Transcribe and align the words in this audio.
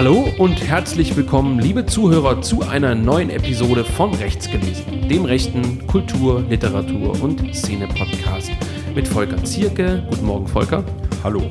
Hallo 0.00 0.32
und 0.38 0.66
herzlich 0.66 1.14
willkommen, 1.14 1.58
liebe 1.58 1.84
Zuhörer, 1.84 2.40
zu 2.40 2.62
einer 2.62 2.94
neuen 2.94 3.28
Episode 3.28 3.84
von 3.84 4.14
Rechts 4.14 4.50
gelesen, 4.50 5.06
dem 5.10 5.26
rechten 5.26 5.86
Kultur-, 5.86 6.40
Literatur- 6.40 7.22
und 7.22 7.54
Szene-Podcast 7.54 8.50
mit 8.94 9.06
Volker 9.06 9.44
Zierke. 9.44 10.02
Guten 10.08 10.24
Morgen, 10.24 10.48
Volker. 10.48 10.86
Hallo. 11.22 11.42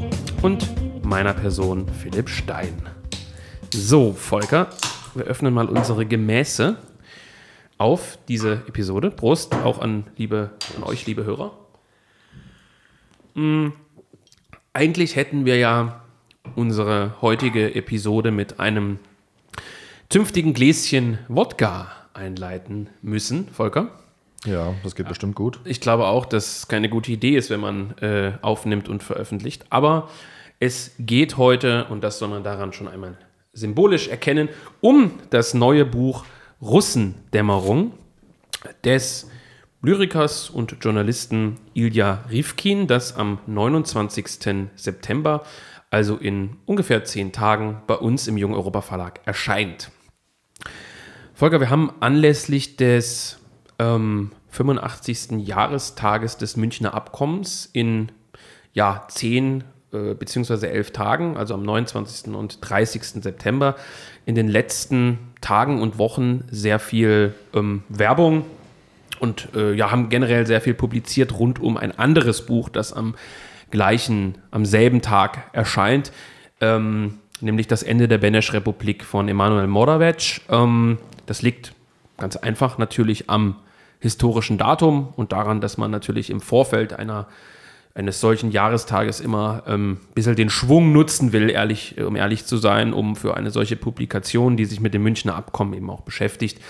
Und 0.42 0.68
meiner 1.06 1.36
Person 1.36 1.88
Philipp 1.90 2.28
Stein. 2.28 2.74
So, 3.72 4.14
Volker, 4.14 4.72
wir 5.14 5.26
öffnen 5.26 5.54
mal 5.54 5.70
unsere 5.70 6.08
Gemäße 6.08 6.76
auf 7.78 8.18
diese 8.28 8.54
Episode. 8.68 9.12
Prost 9.12 9.54
auch 9.54 9.78
an, 9.80 10.06
liebe, 10.18 10.50
an 10.76 10.82
euch, 10.86 11.06
liebe 11.06 11.24
Hörer. 11.24 11.56
Hm, 13.36 13.74
eigentlich 14.74 15.16
hätten 15.16 15.46
wir 15.46 15.58
ja 15.58 16.02
unsere 16.60 17.16
heutige 17.22 17.74
Episode 17.74 18.32
mit 18.32 18.60
einem 18.60 19.00
zünftigen 20.10 20.54
Gläschen 20.54 21.18
Wodka 21.30 21.90
einleiten 22.14 22.90
müssen, 23.02 23.48
Volker. 23.48 23.88
Ja, 24.44 24.74
das 24.84 24.96
geht 24.96 25.08
bestimmt 25.08 25.36
gut. 25.36 25.62
Ich 25.64 25.80
glaube 25.80 26.08
auch, 26.08 26.26
dass 26.26 26.58
es 26.58 26.68
keine 26.68 26.90
gute 26.90 27.14
Idee 27.14 27.38
ist, 27.38 27.50
wenn 27.50 27.62
man 27.62 27.98
äh, 28.00 28.34
aufnimmt 28.42 28.90
und 28.90 29.04
veröffentlicht. 29.04 29.66
Aber 29.70 30.10
es 30.60 30.92
geht 31.00 31.38
heute, 31.38 31.86
und 31.86 32.04
das 32.04 32.20
soll 32.20 32.28
man 32.28 32.44
daran 32.44 32.74
schon 32.74 32.90
einmal 32.90 33.18
symbolisch 33.54 34.10
erkennen, 34.10 34.50
um 34.82 35.12
das 35.30 35.54
neue 35.54 35.86
Buch 35.86 36.26
Russendämmerung 36.62 37.94
des 38.84 39.30
Lyrikers 39.82 40.50
und 40.50 40.76
Journalisten 40.82 41.56
Ilja 41.74 42.26
Rivkin, 42.30 42.88
das 42.88 43.16
am 43.16 43.40
29. 43.48 44.68
September, 44.76 45.46
also 45.90 46.18
in 46.18 46.58
ungefähr 46.66 47.04
zehn 47.04 47.32
Tagen, 47.32 47.82
bei 47.88 47.96
uns 47.96 48.28
im 48.28 48.38
Jung 48.38 48.54
Europa 48.54 48.82
Verlag 48.82 49.22
erscheint. 49.26 49.92
Volker, 51.34 51.60
wir 51.60 51.70
haben 51.70 51.92
anlässlich 52.00 52.76
des 52.76 53.40
ähm, 53.80 54.32
85. 54.50 55.48
Jahrestages 55.48 56.38
des 56.38 56.58
Münchner 56.58 56.94
Abkommens 56.94 57.70
in 57.72 58.12
ja, 58.74 59.06
zehn 59.10 59.64
äh, 59.92 60.14
beziehungsweise 60.14 60.70
elf 60.70 60.92
Tagen, 60.92 61.38
also 61.38 61.56
am 61.56 61.64
29. 61.64 62.36
und 62.36 62.60
30. 62.62 63.24
September, 63.24 63.76
in 64.26 64.36
den 64.36 64.48
letzten 64.48 65.18
Tagen 65.42 65.82
und 65.82 65.98
Wochen 65.98 66.44
sehr 66.52 66.78
viel 66.78 67.34
ähm, 67.56 67.84
Werbung 67.90 68.46
und 69.20 69.50
äh, 69.56 69.74
ja, 69.74 69.90
haben 69.90 70.10
generell 70.10 70.46
sehr 70.46 70.62
viel 70.62 70.76
publiziert 70.76 71.40
rund 71.40 71.60
um 71.60 71.78
ein 71.78 71.98
anderes 71.98 72.46
Buch, 72.46 72.70
das 72.70 72.94
am 72.94 73.16
gleichen, 73.72 74.38
am 74.52 74.66
selben 74.66 75.02
Tag 75.02 75.50
erscheint, 75.54 76.12
ähm, 76.62 77.20
nämlich 77.42 77.68
das 77.68 77.84
Ende 77.84 78.08
der 78.08 78.18
Benesch-Republik 78.18 79.04
von 79.04 79.28
Emanuel 79.28 79.68
Moravec. 79.68 80.42
Ähm, 80.50 80.98
das 81.26 81.42
liegt 81.42 81.74
ganz 82.18 82.36
einfach 82.36 82.78
natürlich 82.78 83.30
am 83.30 83.56
historischen 84.00 84.58
Datum 84.58 85.14
und 85.16 85.32
daran, 85.32 85.62
dass 85.62 85.78
man 85.78 85.92
natürlich 85.92 86.30
im 86.30 86.42
Vorfeld 86.42 86.94
einer 86.94 87.28
eines 87.96 88.22
solchen 88.22 88.52
Jahrestages 88.52 89.20
immer 89.20 89.64
ähm, 89.68 89.94
ein 89.94 90.14
bisschen 90.14 90.36
den 90.36 90.50
Schwung 90.50 90.94
nutzen 90.94 91.34
will, 91.34 91.50
ehrlich, 91.50 92.00
um 92.00 92.16
ehrlich 92.16 92.46
zu 92.46 92.58
sein, 92.58 92.94
um 92.94 93.16
für 93.16 93.36
eine 93.36 93.52
solche 93.52 93.76
Publikation, 93.76 94.58
die 94.58 94.66
sich 94.66 94.80
mit 94.80 94.94
dem 94.94 95.04
Münchner 95.04 95.36
Abkommen 95.36 95.74
eben 95.74 95.90
auch 95.90 96.02
beschäftigt, 96.02 96.62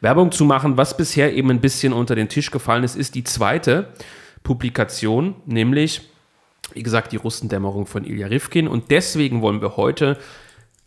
Werbung 0.00 0.32
zu 0.32 0.44
machen. 0.44 0.76
Was 0.76 0.96
bisher 0.96 1.34
eben 1.34 1.50
ein 1.50 1.60
bisschen 1.60 1.92
unter 1.92 2.14
den 2.14 2.28
Tisch 2.28 2.50
gefallen 2.50 2.84
ist, 2.84 2.96
ist 2.96 3.16
die 3.16 3.24
zweite 3.24 3.88
Publikation, 4.44 5.34
nämlich, 5.46 6.08
wie 6.78 6.82
gesagt, 6.84 7.10
die 7.10 7.16
Russendämmerung 7.16 7.86
von 7.86 8.04
Ilya 8.04 8.28
Rivkin. 8.28 8.68
Und 8.68 8.92
deswegen 8.92 9.42
wollen 9.42 9.60
wir 9.60 9.76
heute 9.76 10.16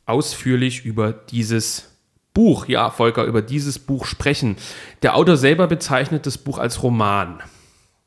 ausführlich 0.05 0.85
über 0.85 1.11
dieses 1.11 1.89
Buch, 2.33 2.65
ja, 2.69 2.89
Volker, 2.89 3.25
über 3.25 3.41
dieses 3.41 3.77
Buch 3.77 4.05
sprechen. 4.05 4.55
Der 5.01 5.17
Autor 5.17 5.35
selber 5.35 5.67
bezeichnet 5.67 6.25
das 6.25 6.37
Buch 6.37 6.59
als 6.59 6.81
Roman. 6.81 7.43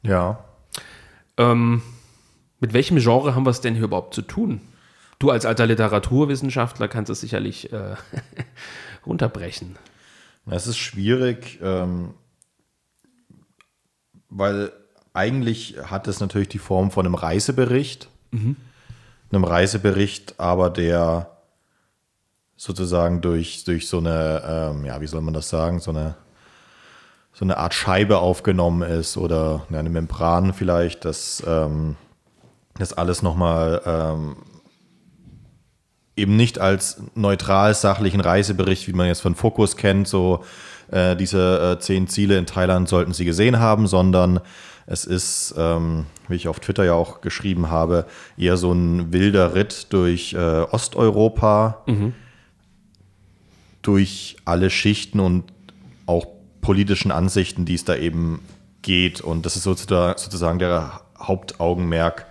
Ja. 0.03 0.43
Ähm, 1.37 1.83
mit 2.59 2.73
welchem 2.73 2.97
Genre 2.97 3.35
haben 3.35 3.45
wir 3.45 3.51
es 3.51 3.61
denn 3.61 3.75
hier 3.75 3.85
überhaupt 3.85 4.15
zu 4.15 4.23
tun? 4.23 4.63
Du 5.19 5.29
als 5.29 5.45
alter 5.45 5.67
Literaturwissenschaftler 5.67 6.89
kannst 6.89 7.11
es 7.11 7.21
sicherlich 7.21 7.71
äh, 7.71 7.97
runterbrechen. 9.07 9.77
Es 10.47 10.67
ist 10.67 10.79
schwierig, 10.79 11.59
ähm, 11.63 12.15
weil 14.31 14.73
eigentlich 15.15 15.77
hat 15.85 16.07
es 16.09 16.21
natürlich 16.21 16.49
die 16.49 16.59
Form 16.59 16.91
von 16.91 17.07
einem 17.07 17.15
Reisebericht. 17.15 18.09
Mhm. 18.33 18.57
Einem 19.33 19.45
Reisebericht, 19.45 20.39
aber 20.39 20.71
der 20.71 21.31
sozusagen 22.57 23.21
durch, 23.21 23.65
durch 23.65 23.89
so 23.89 23.99
eine, 23.99 24.43
ähm, 24.47 24.85
ja, 24.85 25.01
wie 25.01 25.07
soll 25.07 25.23
man 25.23 25.35
das 25.35 25.49
sagen, 25.49 25.81
so 25.81 25.91
eine 25.91 26.17
so 27.35 27.45
eine 27.45 27.59
Art 27.59 27.75
Scheibe 27.75 28.19
aufgenommen 28.19 28.89
ist 28.89 29.17
oder 29.17 29.67
eine 29.73 29.91
Membran 29.91 30.55
vielleicht, 30.55 31.05
dass 31.05 31.43
ähm, 31.47 31.97
das 32.79 32.93
alles 32.93 33.23
nochmal 33.23 33.83
ähm, 33.85 34.37
eben 36.17 36.37
nicht 36.37 36.61
als 36.61 37.03
neutral 37.17 37.75
sachlichen 37.75 38.21
Reisebericht, 38.21 38.87
wie 38.87 38.93
man 38.93 39.09
jetzt 39.09 39.21
von 39.21 39.35
Fokus 39.35 39.77
kennt, 39.77 40.07
so 40.07 40.45
äh, 40.93 41.17
diese 41.17 41.73
äh, 41.77 41.81
zehn 41.81 42.07
Ziele 42.07 42.39
in 42.39 42.47
Thailand 42.47 42.89
sollten 42.89 43.13
Sie 43.13 43.25
gesehen 43.25 43.59
haben, 43.59 43.89
sondern 43.89 44.39
es 44.87 45.05
ist, 45.05 45.55
ähm, 45.57 46.07
wie 46.29 46.37
ich 46.37 46.49
auf 46.49 46.61
Twitter 46.61 46.85
ja 46.85 46.93
auch 46.93 47.21
geschrieben 47.21 47.71
habe, 47.71 48.07
eher 48.37 48.57
so 48.57 48.73
ein 48.73 49.13
wilder 49.13 49.55
Ritt 49.55 49.93
durch 49.93 50.35
äh, 50.35 50.37
Osteuropa, 50.37 51.83
mhm. 51.87 52.15
durch 53.83 54.37
alle 54.45 54.71
Schichten 54.71 55.21
und 55.21 55.45
auch 56.07 56.27
politischen 56.61 57.11
Ansichten, 57.11 57.65
die 57.65 57.75
es 57.75 57.85
da 57.85 57.97
eben 57.97 58.41
geht. 58.83 59.21
Und 59.21 59.47
das 59.47 59.57
ist 59.57 59.65
sozusagen 59.65 60.59
der 60.59 61.01
Hauptaugenmerk. 61.19 62.27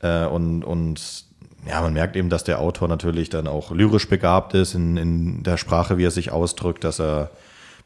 Äh, 0.00 0.26
und, 0.26 0.62
und 0.62 1.24
ja, 1.66 1.80
man 1.80 1.92
merkt 1.92 2.14
eben, 2.16 2.28
dass 2.28 2.44
der 2.44 2.60
Autor 2.60 2.88
natürlich 2.88 3.30
dann 3.30 3.46
auch 3.46 3.70
lyrisch 3.70 4.08
begabt 4.08 4.54
ist 4.54 4.74
in, 4.74 4.96
in 4.96 5.42
der 5.42 5.56
Sprache, 5.56 5.98
wie 5.98 6.04
er 6.04 6.10
sich 6.10 6.30
ausdrückt, 6.30 6.84
dass 6.84 7.00
er 7.00 7.30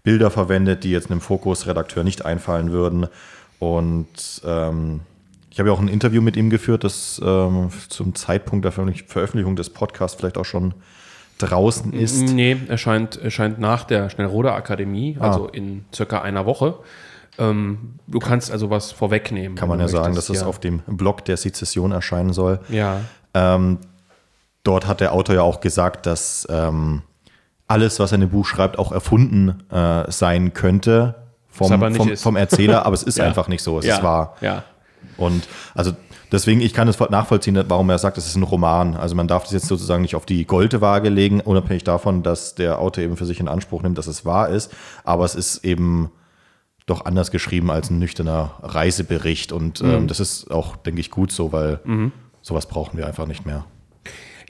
Bilder 0.02 0.30
verwendet, 0.30 0.84
die 0.84 0.90
jetzt 0.90 1.10
einem 1.10 1.20
Fokus-Redakteur 1.20 2.04
nicht 2.04 2.24
einfallen 2.24 2.72
würden. 2.72 3.06
Und 3.58 4.42
ähm, 4.44 5.00
ich 5.50 5.58
habe 5.58 5.70
ja 5.70 5.74
auch 5.74 5.80
ein 5.80 5.88
Interview 5.88 6.22
mit 6.22 6.36
ihm 6.36 6.50
geführt, 6.50 6.84
das 6.84 7.20
ähm, 7.24 7.70
zum 7.88 8.14
Zeitpunkt 8.14 8.64
der 8.64 8.72
Veröffentlichung 8.72 9.56
des 9.56 9.70
Podcasts 9.70 10.16
vielleicht 10.16 10.38
auch 10.38 10.44
schon 10.44 10.74
draußen 11.38 11.92
ist? 11.92 12.32
Nee, 12.32 12.56
erscheint, 12.68 13.16
erscheint 13.16 13.58
nach 13.58 13.84
der 13.84 14.10
Schnellroder 14.10 14.54
Akademie, 14.54 15.16
ah. 15.18 15.30
also 15.30 15.48
in 15.48 15.84
circa 15.94 16.22
einer 16.22 16.46
Woche. 16.46 16.78
Ähm, 17.38 17.94
du 18.06 18.18
kannst 18.18 18.50
also 18.50 18.70
was 18.70 18.92
vorwegnehmen. 18.92 19.56
Kann 19.56 19.68
man 19.68 19.80
ja 19.80 19.88
sagen, 19.88 20.14
dass 20.14 20.28
es 20.28 20.42
auf 20.42 20.58
dem 20.58 20.80
Blog 20.86 21.24
der 21.24 21.36
Sezession 21.36 21.92
erscheinen 21.92 22.32
soll. 22.32 22.60
Ja. 22.68 23.00
Ähm, 23.34 23.78
dort 24.64 24.86
hat 24.86 25.00
der 25.00 25.12
Autor 25.12 25.36
ja 25.36 25.42
auch 25.42 25.60
gesagt, 25.60 26.06
dass 26.06 26.46
ähm, 26.50 27.02
alles, 27.68 28.00
was 28.00 28.12
er 28.12 28.16
in 28.16 28.22
dem 28.22 28.30
Buch 28.30 28.46
schreibt, 28.46 28.78
auch 28.78 28.92
erfunden 28.92 29.62
äh, 29.70 30.10
sein 30.10 30.52
könnte 30.52 31.27
vom, 31.58 31.94
vom, 31.94 32.16
vom, 32.16 32.36
Erzähler, 32.36 32.86
aber 32.86 32.94
es 32.94 33.02
ist 33.04 33.18
ja. 33.18 33.24
einfach 33.24 33.48
nicht 33.48 33.62
so. 33.62 33.78
Es 33.78 33.86
ja. 33.86 33.96
ist 33.96 34.02
wahr. 34.02 34.36
Ja. 34.40 34.64
Und 35.16 35.48
also 35.74 35.92
deswegen, 36.32 36.60
ich 36.60 36.72
kann 36.72 36.88
es 36.88 36.98
nachvollziehen, 36.98 37.62
warum 37.68 37.90
er 37.90 37.98
sagt, 37.98 38.18
es 38.18 38.26
ist 38.26 38.36
ein 38.36 38.42
Roman. 38.42 38.96
Also 38.96 39.14
man 39.14 39.28
darf 39.28 39.44
das 39.44 39.52
jetzt 39.52 39.66
sozusagen 39.66 40.02
nicht 40.02 40.14
auf 40.14 40.26
die 40.26 40.44
Goldwaage 40.46 41.08
legen, 41.08 41.40
unabhängig 41.40 41.84
davon, 41.84 42.22
dass 42.22 42.54
der 42.54 42.78
Autor 42.78 43.04
eben 43.04 43.16
für 43.16 43.26
sich 43.26 43.40
in 43.40 43.48
Anspruch 43.48 43.82
nimmt, 43.82 43.98
dass 43.98 44.06
es 44.06 44.24
wahr 44.24 44.48
ist. 44.48 44.74
Aber 45.04 45.24
es 45.24 45.34
ist 45.34 45.64
eben 45.64 46.10
doch 46.86 47.04
anders 47.04 47.30
geschrieben 47.30 47.70
als 47.70 47.90
ein 47.90 47.98
nüchterner 47.98 48.52
Reisebericht. 48.62 49.52
Und 49.52 49.80
ähm, 49.80 50.02
mhm. 50.02 50.06
das 50.08 50.20
ist 50.20 50.50
auch, 50.50 50.76
denke 50.76 51.00
ich, 51.00 51.10
gut 51.10 51.32
so, 51.32 51.52
weil 51.52 51.80
mhm. 51.84 52.12
sowas 52.40 52.66
brauchen 52.66 52.96
wir 52.96 53.06
einfach 53.06 53.26
nicht 53.26 53.44
mehr. 53.44 53.64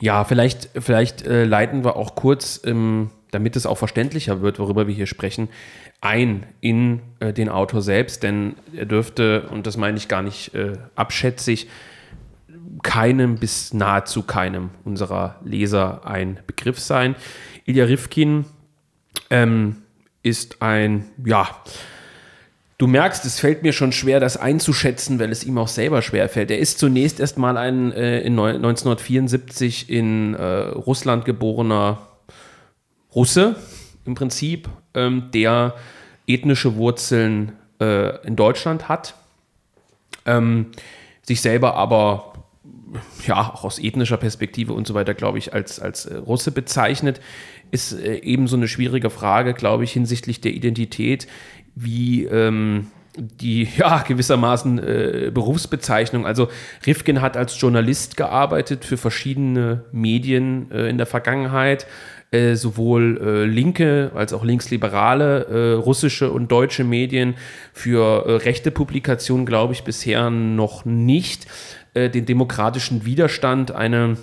Ja, 0.01 0.25
vielleicht, 0.25 0.71
vielleicht 0.79 1.27
äh, 1.27 1.45
leiten 1.45 1.85
wir 1.85 1.97
auch 1.97 2.15
kurz, 2.15 2.61
ähm, 2.65 3.11
damit 3.33 3.57
es 3.57 3.67
auch 3.67 3.77
verständlicher 3.79 4.41
wird, 4.41 4.59
worüber 4.59 4.87
wir 4.87 4.95
hier 4.95 5.07
sprechen, 5.07 5.49
ein 6.01 6.47
in 6.61 7.01
äh, 7.21 7.33
den 7.33 7.49
Autor 7.49 7.83
selbst, 7.83 8.23
denn 8.23 8.55
er 8.75 8.87
dürfte, 8.87 9.49
und 9.51 9.67
das 9.67 9.77
meine 9.77 9.97
ich 9.97 10.09
gar 10.09 10.23
nicht 10.23 10.55
äh, 10.55 10.75
abschätzig, 10.95 11.69
keinem 12.83 13.37
bis 13.37 13.73
nahezu 13.75 14.23
keinem 14.23 14.71
unserer 14.85 15.37
Leser 15.45 16.07
ein 16.07 16.39
Begriff 16.47 16.79
sein. 16.79 17.17
Ilya 17.65 17.87
Rivkin 17.87 18.45
ähm, 19.31 19.77
ist 20.23 20.63
ein, 20.63 21.07
ja, 21.25 21.49
du 22.79 22.87
merkst, 22.87 23.25
es 23.25 23.41
fällt 23.41 23.63
mir 23.63 23.73
schon 23.73 23.93
schwer, 23.93 24.21
das 24.21 24.37
einzuschätzen, 24.37 25.19
weil 25.19 25.33
es 25.33 25.45
ihm 25.45 25.59
auch 25.59 25.69
selber 25.69 26.03
schwer 26.03 26.29
fällt. 26.29 26.51
Er 26.51 26.59
ist 26.59 26.79
zunächst 26.79 27.19
erstmal 27.21 27.57
ein 27.57 27.93
äh, 27.93 28.21
in 28.21 28.39
1974 28.39 29.91
in 29.91 30.35
äh, 30.35 30.45
Russland 30.45 31.25
geborener 31.25 32.07
Russe 33.15 33.57
im 34.05 34.15
Prinzip, 34.15 34.69
ähm, 34.99 35.31
der 35.33 35.75
ethnische 36.27 36.77
Wurzeln 36.77 37.53
äh, 37.81 38.27
in 38.27 38.37
Deutschland 38.37 38.89
hat, 38.89 39.15
ähm, 40.27 40.67
sich 41.23 41.41
selber 41.41 41.75
aber 41.75 42.33
ja, 43.27 43.53
auch 43.53 43.65
aus 43.65 43.79
ethnischer 43.79 44.17
Perspektive 44.17 44.73
und 44.73 44.87
so 44.87 44.95
weiter, 44.95 45.15
glaube 45.15 45.39
ich, 45.39 45.53
als, 45.53 45.79
als 45.81 46.07
äh, 46.07 46.17
Russe 46.17 46.51
bezeichnet, 46.51 47.21
ist 47.71 47.93
äh, 47.93 48.19
eben 48.19 48.49
so 48.49 48.57
eine 48.57 48.69
schwierige 48.69 49.11
Frage, 49.11 49.55
glaube 49.55 49.85
ich, 49.85 49.93
hinsichtlich 49.93 50.41
der 50.41 50.53
Identität, 50.53 51.27
wie 51.75 52.25
ähm, 52.25 52.89
die 53.17 53.69
ja 53.77 54.03
gewissermaßen 54.03 54.79
äh, 54.79 55.31
Berufsbezeichnung. 55.33 56.27
Also 56.27 56.49
Rifkin 56.87 57.21
hat 57.21 57.37
als 57.37 57.61
Journalist 57.61 58.17
gearbeitet 58.17 58.85
für 58.85 58.97
verschiedene 58.97 59.85
Medien 59.93 60.71
äh, 60.71 60.89
in 60.89 60.99
der 60.99 61.07
Vergangenheit, 61.07 61.87
äh, 62.31 62.55
sowohl 62.55 63.21
äh, 63.23 63.45
linke 63.45 64.11
als 64.15 64.33
auch 64.33 64.45
linksliberale 64.45 65.45
äh, 65.45 65.73
russische 65.75 66.31
und 66.31 66.53
deutsche 66.53 66.85
Medien. 66.85 67.35
Für 67.73 68.27
äh, 68.27 68.33
rechte 68.37 68.71
Publikationen 68.71 69.47
glaube 69.47 69.73
ich 69.73 69.85
bisher 69.85 70.31
noch 70.31 70.85
nicht. 70.85 71.47
den 71.95 72.27
demokratischen 72.27 73.07
Widerstand, 73.07 73.73
eine 73.73 74.19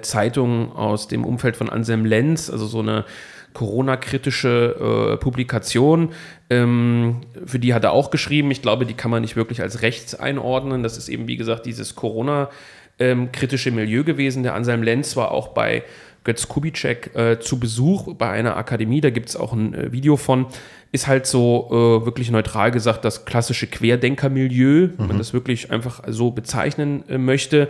Zeitung 0.00 0.72
aus 0.72 1.06
dem 1.06 1.24
Umfeld 1.24 1.56
von 1.56 1.68
Anselm 1.68 2.04
Lenz, 2.04 2.50
also 2.50 2.66
so 2.66 2.80
eine 2.80 3.04
Corona-kritische 3.52 5.12
äh, 5.12 5.16
Publikation. 5.18 6.12
Ähm, 6.48 7.20
für 7.44 7.58
die 7.58 7.74
hat 7.74 7.84
er 7.84 7.92
auch 7.92 8.10
geschrieben. 8.10 8.50
Ich 8.50 8.62
glaube, 8.62 8.86
die 8.86 8.94
kann 8.94 9.10
man 9.10 9.22
nicht 9.22 9.36
wirklich 9.36 9.60
als 9.60 9.82
rechts 9.82 10.14
einordnen. 10.14 10.82
Das 10.82 10.96
ist 10.96 11.08
eben, 11.08 11.28
wie 11.28 11.36
gesagt, 11.36 11.66
dieses 11.66 11.94
Corona-kritische 11.94 13.70
Milieu 13.72 14.04
gewesen. 14.04 14.42
Der 14.42 14.54
Anselm 14.54 14.82
Lenz 14.82 15.16
war 15.16 15.32
auch 15.32 15.48
bei 15.48 15.82
Götz 16.24 16.48
Kubitschek 16.48 17.14
äh, 17.14 17.40
zu 17.40 17.58
Besuch 17.58 18.14
bei 18.14 18.30
einer 18.30 18.56
Akademie. 18.56 19.00
Da 19.00 19.10
gibt 19.10 19.28
es 19.30 19.36
auch 19.36 19.52
ein 19.52 19.74
äh, 19.74 19.92
Video 19.92 20.16
von. 20.16 20.46
Ist 20.92 21.06
halt 21.06 21.26
so 21.26 21.68
äh, 21.70 22.04
wirklich 22.04 22.30
neutral 22.30 22.70
gesagt 22.70 23.04
das 23.04 23.24
klassische 23.24 23.66
Querdenker-Milieu, 23.66 24.88
mhm. 24.88 24.94
wenn 24.98 25.06
man 25.06 25.18
das 25.18 25.32
wirklich 25.32 25.70
einfach 25.70 26.02
so 26.08 26.30
bezeichnen 26.30 27.08
äh, 27.08 27.18
möchte. 27.18 27.68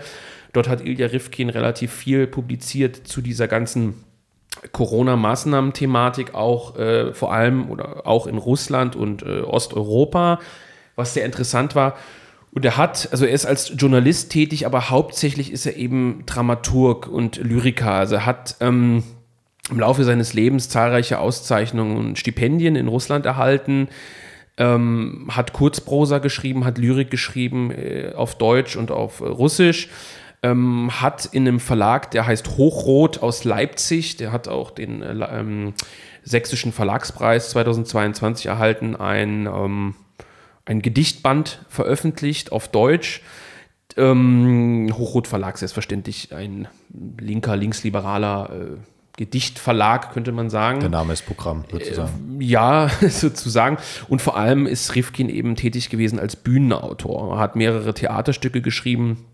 Dort 0.52 0.68
hat 0.68 0.84
Ilja 0.84 1.06
Rifkin 1.06 1.48
relativ 1.48 1.92
viel 1.92 2.26
publiziert 2.26 2.96
zu 2.96 3.20
dieser 3.20 3.46
ganzen 3.46 3.94
Corona-Maßnahmen-Thematik 4.72 6.34
auch 6.34 6.76
äh, 6.76 7.14
vor 7.14 7.32
allem 7.32 7.70
oder 7.70 8.06
auch 8.06 8.26
in 8.26 8.36
Russland 8.36 8.96
und 8.96 9.22
äh, 9.22 9.40
Osteuropa, 9.42 10.40
was 10.96 11.14
sehr 11.14 11.24
interessant 11.24 11.74
war. 11.74 11.96
Und 12.52 12.64
er 12.64 12.76
hat, 12.76 13.08
also 13.12 13.24
er 13.24 13.32
ist 13.32 13.46
als 13.46 13.72
Journalist 13.76 14.30
tätig, 14.30 14.66
aber 14.66 14.90
hauptsächlich 14.90 15.52
ist 15.52 15.66
er 15.66 15.76
eben 15.76 16.24
Dramaturg 16.26 17.06
und 17.06 17.36
Lyriker. 17.36 17.92
Also 17.92 18.16
er 18.16 18.26
hat 18.26 18.56
ähm, 18.60 19.04
im 19.70 19.78
Laufe 19.78 20.02
seines 20.04 20.34
Lebens 20.34 20.68
zahlreiche 20.68 21.20
Auszeichnungen 21.20 21.96
und 21.96 22.18
Stipendien 22.18 22.74
in 22.74 22.88
Russland 22.88 23.24
erhalten, 23.24 23.88
ähm, 24.58 25.28
hat 25.30 25.52
Kurzprosa 25.52 26.18
geschrieben, 26.18 26.64
hat 26.64 26.78
Lyrik 26.78 27.10
geschrieben 27.10 27.70
äh, 27.70 28.12
auf 28.16 28.36
Deutsch 28.36 28.76
und 28.76 28.90
auf 28.90 29.20
Russisch 29.20 29.88
ähm, 30.42 30.90
hat 31.00 31.26
in 31.26 31.46
einem 31.46 31.60
Verlag, 31.60 32.10
der 32.10 32.26
heißt 32.26 32.56
Hochrot 32.56 33.22
aus 33.22 33.44
Leipzig, 33.44 34.16
der 34.16 34.32
hat 34.32 34.48
auch 34.48 34.70
den 34.70 35.02
äh, 35.02 35.12
ähm, 35.30 35.74
Sächsischen 36.22 36.72
Verlagspreis 36.72 37.50
2022 37.50 38.46
erhalten, 38.46 38.96
ein, 38.96 39.46
ähm, 39.46 39.94
ein 40.64 40.82
Gedichtband 40.82 41.64
veröffentlicht 41.68 42.52
auf 42.52 42.68
Deutsch. 42.68 43.22
Ähm, 43.96 44.92
Hochrot 44.96 45.26
Verlag, 45.26 45.58
selbstverständlich 45.58 46.32
ein 46.32 46.68
linker, 47.18 47.56
linksliberaler 47.56 48.50
äh, 48.52 48.76
Gedichtverlag, 49.16 50.12
könnte 50.12 50.32
man 50.32 50.48
sagen. 50.48 50.80
Der 50.80 50.88
Name 50.88 51.12
ist 51.12 51.26
Programm, 51.26 51.64
sozusagen. 51.70 52.40
Äh, 52.40 52.44
ja, 52.44 52.88
sozusagen. 53.08 53.76
Und 54.08 54.22
vor 54.22 54.36
allem 54.36 54.66
ist 54.66 54.94
Rifkin 54.94 55.28
eben 55.28 55.56
tätig 55.56 55.90
gewesen 55.90 56.18
als 56.18 56.36
Bühnenautor. 56.36 57.34
Er 57.34 57.38
hat 57.38 57.56
mehrere 57.56 57.92
Theaterstücke 57.92 58.62
geschrieben, 58.62 59.26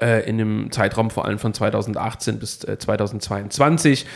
äh, 0.00 0.28
in 0.28 0.38
dem 0.38 0.72
Zeitraum 0.72 1.10
vor 1.10 1.26
allem 1.26 1.38
von 1.38 1.54
2018 1.54 2.38
bis 2.38 2.64
äh, 2.64 2.78
2022 2.78 4.06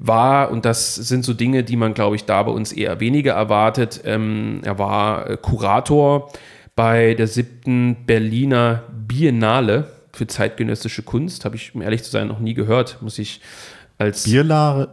war, 0.00 0.50
und 0.50 0.64
das 0.64 0.94
sind 0.94 1.24
so 1.24 1.34
Dinge, 1.34 1.62
die 1.62 1.76
man, 1.76 1.92
glaube 1.92 2.16
ich, 2.16 2.24
da 2.24 2.42
bei 2.42 2.50
uns 2.50 2.72
eher 2.72 2.98
weniger 3.00 3.34
erwartet, 3.34 4.00
ähm, 4.04 4.62
er 4.64 4.78
war 4.78 5.28
äh, 5.28 5.36
Kurator 5.36 6.32
bei 6.74 7.14
der 7.14 7.26
siebten 7.26 8.06
Berliner 8.06 8.82
Biennale 8.90 9.90
für 10.12 10.26
zeitgenössische 10.26 11.02
Kunst. 11.02 11.44
Habe 11.44 11.56
ich, 11.56 11.74
um 11.74 11.82
ehrlich 11.82 12.02
zu 12.02 12.10
sein, 12.10 12.28
noch 12.28 12.40
nie 12.40 12.54
gehört, 12.54 13.02
muss 13.02 13.18
ich 13.18 13.42
als. 13.98 14.24
Biennale? 14.24 14.88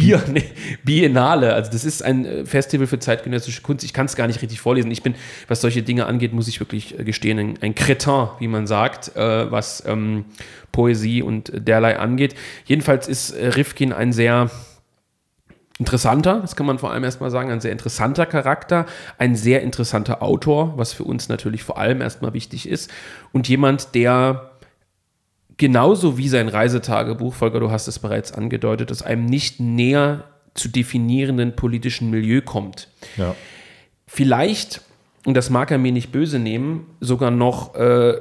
Bier, 0.00 0.22
nee, 0.32 0.44
Biennale. 0.82 1.52
Also 1.54 1.70
das 1.70 1.84
ist 1.84 2.02
ein 2.02 2.24
äh, 2.24 2.46
Festival 2.46 2.86
für 2.86 2.98
zeitgenössische 2.98 3.62
Kunst. 3.62 3.84
Ich 3.84 3.92
kann 3.92 4.06
es 4.06 4.16
gar 4.16 4.26
nicht 4.26 4.40
richtig 4.42 4.60
vorlesen. 4.60 4.90
Ich 4.90 5.02
bin, 5.02 5.14
was 5.48 5.60
solche 5.60 5.82
Dinge 5.82 6.06
angeht, 6.06 6.32
muss 6.32 6.48
ich 6.48 6.58
wirklich 6.60 6.98
äh, 6.98 7.04
gestehen, 7.04 7.38
ein, 7.38 7.58
ein 7.60 7.74
Cretin, 7.74 8.28
wie 8.38 8.48
man 8.48 8.66
sagt, 8.66 9.14
äh, 9.16 9.50
was 9.50 9.84
ähm, 9.86 10.24
Poesie 10.72 11.22
und 11.22 11.52
derlei 11.54 11.98
angeht. 11.98 12.34
Jedenfalls 12.64 13.08
ist 13.08 13.32
äh, 13.32 13.48
Rifkin 13.48 13.92
ein 13.92 14.12
sehr 14.12 14.50
interessanter, 15.78 16.40
das 16.40 16.56
kann 16.56 16.66
man 16.66 16.78
vor 16.78 16.92
allem 16.92 17.04
erstmal 17.04 17.30
sagen, 17.30 17.50
ein 17.50 17.60
sehr 17.60 17.72
interessanter 17.72 18.26
Charakter, 18.26 18.84
ein 19.16 19.34
sehr 19.34 19.62
interessanter 19.62 20.22
Autor, 20.22 20.76
was 20.76 20.92
für 20.92 21.04
uns 21.04 21.30
natürlich 21.30 21.62
vor 21.62 21.78
allem 21.78 22.02
erstmal 22.02 22.34
wichtig 22.34 22.68
ist. 22.68 22.90
Und 23.32 23.48
jemand, 23.48 23.94
der 23.94 24.49
genauso 25.60 26.16
wie 26.16 26.28
sein 26.28 26.48
Reisetagebuch, 26.48 27.34
Volker, 27.34 27.60
du 27.60 27.70
hast 27.70 27.86
es 27.86 27.98
bereits 27.98 28.32
angedeutet, 28.32 28.90
aus 28.90 29.02
einem 29.02 29.26
nicht 29.26 29.60
näher 29.60 30.24
zu 30.54 30.70
definierenden 30.70 31.54
politischen 31.54 32.08
Milieu 32.08 32.40
kommt. 32.40 32.88
Ja. 33.18 33.36
Vielleicht, 34.06 34.80
und 35.26 35.34
das 35.34 35.50
mag 35.50 35.70
er 35.70 35.76
mir 35.76 35.92
nicht 35.92 36.12
böse 36.12 36.38
nehmen, 36.38 36.86
sogar 37.00 37.30
noch 37.30 37.74
äh, 37.74 38.14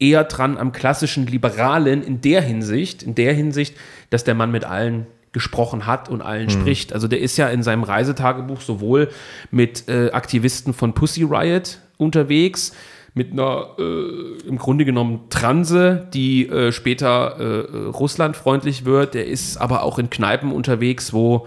eher 0.00 0.24
dran 0.24 0.58
am 0.58 0.72
klassischen 0.72 1.24
Liberalen 1.28 2.02
in 2.02 2.20
der 2.20 2.42
Hinsicht, 2.42 3.04
in 3.04 3.14
der 3.14 3.32
Hinsicht, 3.32 3.76
dass 4.10 4.24
der 4.24 4.34
Mann 4.34 4.50
mit 4.50 4.64
allen 4.64 5.06
gesprochen 5.30 5.86
hat 5.86 6.08
und 6.08 6.20
allen 6.20 6.46
mhm. 6.46 6.50
spricht. 6.50 6.92
Also 6.92 7.06
der 7.06 7.20
ist 7.20 7.36
ja 7.36 7.48
in 7.48 7.62
seinem 7.62 7.84
Reisetagebuch 7.84 8.60
sowohl 8.60 9.08
mit 9.52 9.88
äh, 9.88 10.10
Aktivisten 10.10 10.74
von 10.74 10.94
Pussy 10.94 11.22
Riot 11.22 11.78
unterwegs, 11.96 12.72
mit 13.14 13.32
einer 13.32 13.70
äh, 13.78 14.46
im 14.46 14.58
Grunde 14.58 14.84
genommen 14.84 15.22
Transe, 15.30 16.08
die 16.14 16.48
äh, 16.48 16.72
später 16.72 17.36
äh, 17.38 17.88
russlandfreundlich 17.88 18.84
wird. 18.84 19.14
Der 19.14 19.26
ist 19.26 19.56
aber 19.56 19.82
auch 19.82 19.98
in 19.98 20.10
Kneipen 20.10 20.52
unterwegs, 20.52 21.12
wo 21.12 21.46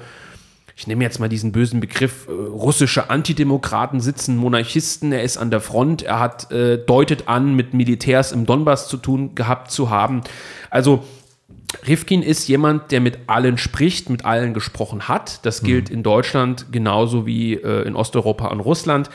ich 0.75 0.88
nehme 0.88 1.04
jetzt 1.04 1.19
mal 1.19 1.30
diesen 1.30 1.51
bösen 1.51 1.80
Begriff, 1.80 2.27
äh, 2.27 2.31
russische 2.31 3.10
Antidemokraten 3.10 4.00
sitzen, 4.00 4.38
Monarchisten, 4.38 5.12
er 5.12 5.24
ist 5.24 5.38
an 5.38 5.51
der 5.51 5.62
Front, 5.62 6.01
er 6.01 6.20
hat 6.20 6.51
äh, 6.51 6.77
deutet 6.77 7.27
an, 7.27 7.55
mit 7.55 7.74
Militärs 7.74 8.32
im 8.32 8.46
Donbass 8.46 8.88
zu 8.88 8.98
tun 8.98 9.36
gehabt 9.36 9.72
zu 9.72 9.89
haben. 9.89 10.22
Also 10.70 11.03
Rifkin 11.88 12.22
ist 12.22 12.48
jemand, 12.48 12.91
der 12.91 13.01
mit 13.01 13.20
allen 13.27 13.58
spricht, 13.58 14.10
mit 14.10 14.25
allen 14.25 14.53
gesprochen 14.53 15.08
hat. 15.08 15.46
Das 15.46 15.63
gilt 15.63 15.89
mhm. 15.89 15.98
in 15.98 16.03
Deutschland 16.03 16.72
genauso 16.72 17.25
wie 17.25 17.53
äh, 17.53 17.88
in 17.88 17.96
Osteuropa 17.96 18.48
und 18.48 18.60
Russland. 18.60 19.10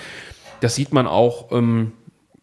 Das 0.61 0.75
sieht 0.75 0.93
man 0.93 1.07
auch 1.07 1.53
ähm, 1.53 1.93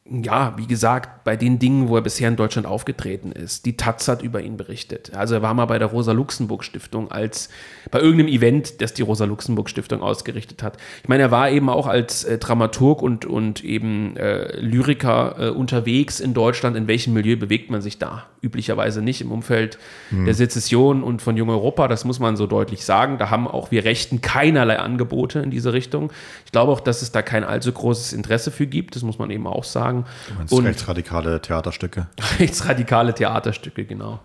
ja, 0.07 0.53
wie 0.57 0.67
gesagt, 0.67 1.23
bei 1.23 1.35
den 1.35 1.57
Dingen, 1.57 1.89
wo 1.89 1.95
er 1.95 2.03
bisher 2.03 2.27
in 2.27 2.35
Deutschland 2.35 2.67
aufgetreten 2.67 3.31
ist. 3.31 3.65
Die 3.65 3.75
Taz 3.75 4.07
hat 4.07 4.21
über 4.21 4.39
ihn 4.39 4.55
berichtet. 4.55 5.15
Also 5.15 5.33
er 5.33 5.41
war 5.41 5.55
mal 5.55 5.65
bei 5.65 5.79
der 5.79 5.87
Rosa-Luxemburg-Stiftung 5.87 7.11
als 7.11 7.49
bei 7.89 7.99
irgendeinem 7.99 8.27
Event, 8.27 8.81
das 8.81 8.93
die 8.93 9.01
Rosa-Luxemburg-Stiftung 9.01 10.03
ausgerichtet 10.03 10.61
hat. 10.61 10.77
Ich 11.01 11.09
meine, 11.09 11.23
er 11.23 11.31
war 11.31 11.49
eben 11.49 11.69
auch 11.69 11.87
als 11.87 12.23
äh, 12.23 12.37
Dramaturg 12.37 13.01
und, 13.01 13.25
und 13.25 13.63
eben 13.63 14.15
äh, 14.17 14.59
Lyriker 14.59 15.37
äh, 15.39 15.49
unterwegs 15.49 16.19
in 16.19 16.35
Deutschland. 16.35 16.77
In 16.77 16.87
welchem 16.87 17.13
Milieu 17.13 17.35
bewegt 17.35 17.71
man 17.71 17.81
sich 17.81 17.97
da? 17.97 18.27
Üblicherweise 18.45 19.01
nicht 19.01 19.21
im 19.21 19.31
Umfeld 19.31 19.79
hm. 20.09 20.25
der 20.25 20.35
Sezession 20.35 21.03
und 21.03 21.21
von 21.21 21.35
Jung 21.35 21.49
Europa, 21.49 21.87
das 21.87 22.05
muss 22.05 22.19
man 22.19 22.37
so 22.37 22.45
deutlich 22.45 22.85
sagen. 22.85 23.17
Da 23.17 23.31
haben 23.31 23.47
auch 23.47 23.71
wir 23.71 23.83
Rechten 23.85 24.21
keinerlei 24.21 24.77
Angebote 24.77 25.39
in 25.39 25.49
diese 25.49 25.73
Richtung. 25.73 26.11
Ich 26.45 26.51
glaube 26.51 26.71
auch, 26.71 26.79
dass 26.79 27.01
es 27.01 27.11
da 27.11 27.21
kein 27.21 27.43
allzu 27.43 27.71
großes 27.71 28.13
Interesse 28.13 28.51
für 28.51 28.67
gibt, 28.67 28.95
das 28.95 29.03
muss 29.03 29.17
man 29.17 29.31
eben 29.31 29.47
auch 29.47 29.63
sagen. 29.63 30.05
Du 30.27 30.33
meinst 30.35 30.53
und 30.53 30.65
rechtsradikale 30.65 31.41
Theaterstücke? 31.41 32.07
rechtsradikale 32.39 33.15
Theaterstücke, 33.15 33.85
genau. 33.85 34.19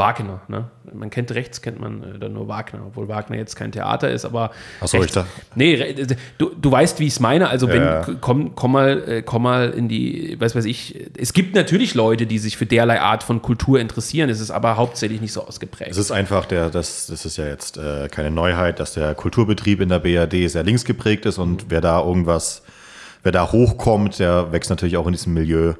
Wagner, 0.00 0.40
ne? 0.48 0.68
Man 0.92 1.10
kennt 1.10 1.30
rechts, 1.32 1.62
kennt 1.62 1.78
man 1.78 2.02
äh, 2.02 2.18
dann 2.18 2.32
nur 2.32 2.48
Wagner, 2.48 2.80
obwohl 2.86 3.06
Wagner 3.06 3.36
jetzt 3.36 3.54
kein 3.54 3.70
Theater 3.70 4.10
ist, 4.10 4.24
aber. 4.24 4.50
Achso, 4.80 5.02
ich 5.02 5.12
da. 5.12 5.26
Nee, 5.54 6.06
du, 6.38 6.50
du 6.54 6.72
weißt, 6.72 6.98
wie 6.98 7.06
ich 7.06 7.12
es 7.12 7.20
meine. 7.20 7.48
Also, 7.48 7.68
wenn, 7.68 7.82
ja. 7.82 8.06
komm, 8.20 8.54
komm, 8.54 8.72
mal, 8.72 9.08
äh, 9.08 9.22
komm 9.22 9.42
mal 9.42 9.70
in 9.70 9.88
die, 9.88 10.36
was 10.40 10.56
weiß 10.56 10.64
ich. 10.64 11.10
Es 11.16 11.32
gibt 11.32 11.54
natürlich 11.54 11.94
Leute, 11.94 12.26
die 12.26 12.38
sich 12.38 12.56
für 12.56 12.66
derlei 12.66 13.00
Art 13.00 13.22
von 13.22 13.42
Kultur 13.42 13.78
interessieren. 13.78 14.30
Es 14.30 14.40
ist 14.40 14.50
aber 14.50 14.76
hauptsächlich 14.76 15.20
nicht 15.20 15.32
so 15.32 15.46
ausgeprägt. 15.46 15.90
Es 15.92 15.98
ist 15.98 16.10
einfach, 16.10 16.46
der, 16.46 16.70
das, 16.70 17.06
das 17.06 17.24
ist 17.24 17.36
ja 17.36 17.46
jetzt 17.46 17.76
äh, 17.76 18.08
keine 18.08 18.30
Neuheit, 18.30 18.80
dass 18.80 18.94
der 18.94 19.14
Kulturbetrieb 19.14 19.80
in 19.80 19.88
der 19.88 20.00
BRD 20.00 20.50
sehr 20.50 20.64
links 20.64 20.84
geprägt 20.84 21.26
ist 21.26 21.38
und 21.38 21.66
wer 21.68 21.80
da 21.80 22.00
irgendwas 22.00 22.62
wer 23.22 23.32
da 23.32 23.52
hochkommt, 23.52 24.18
der 24.18 24.52
wächst 24.52 24.70
natürlich 24.70 24.96
auch 24.96 25.06
in 25.06 25.12
diesem 25.12 25.34
Milieu 25.34 25.74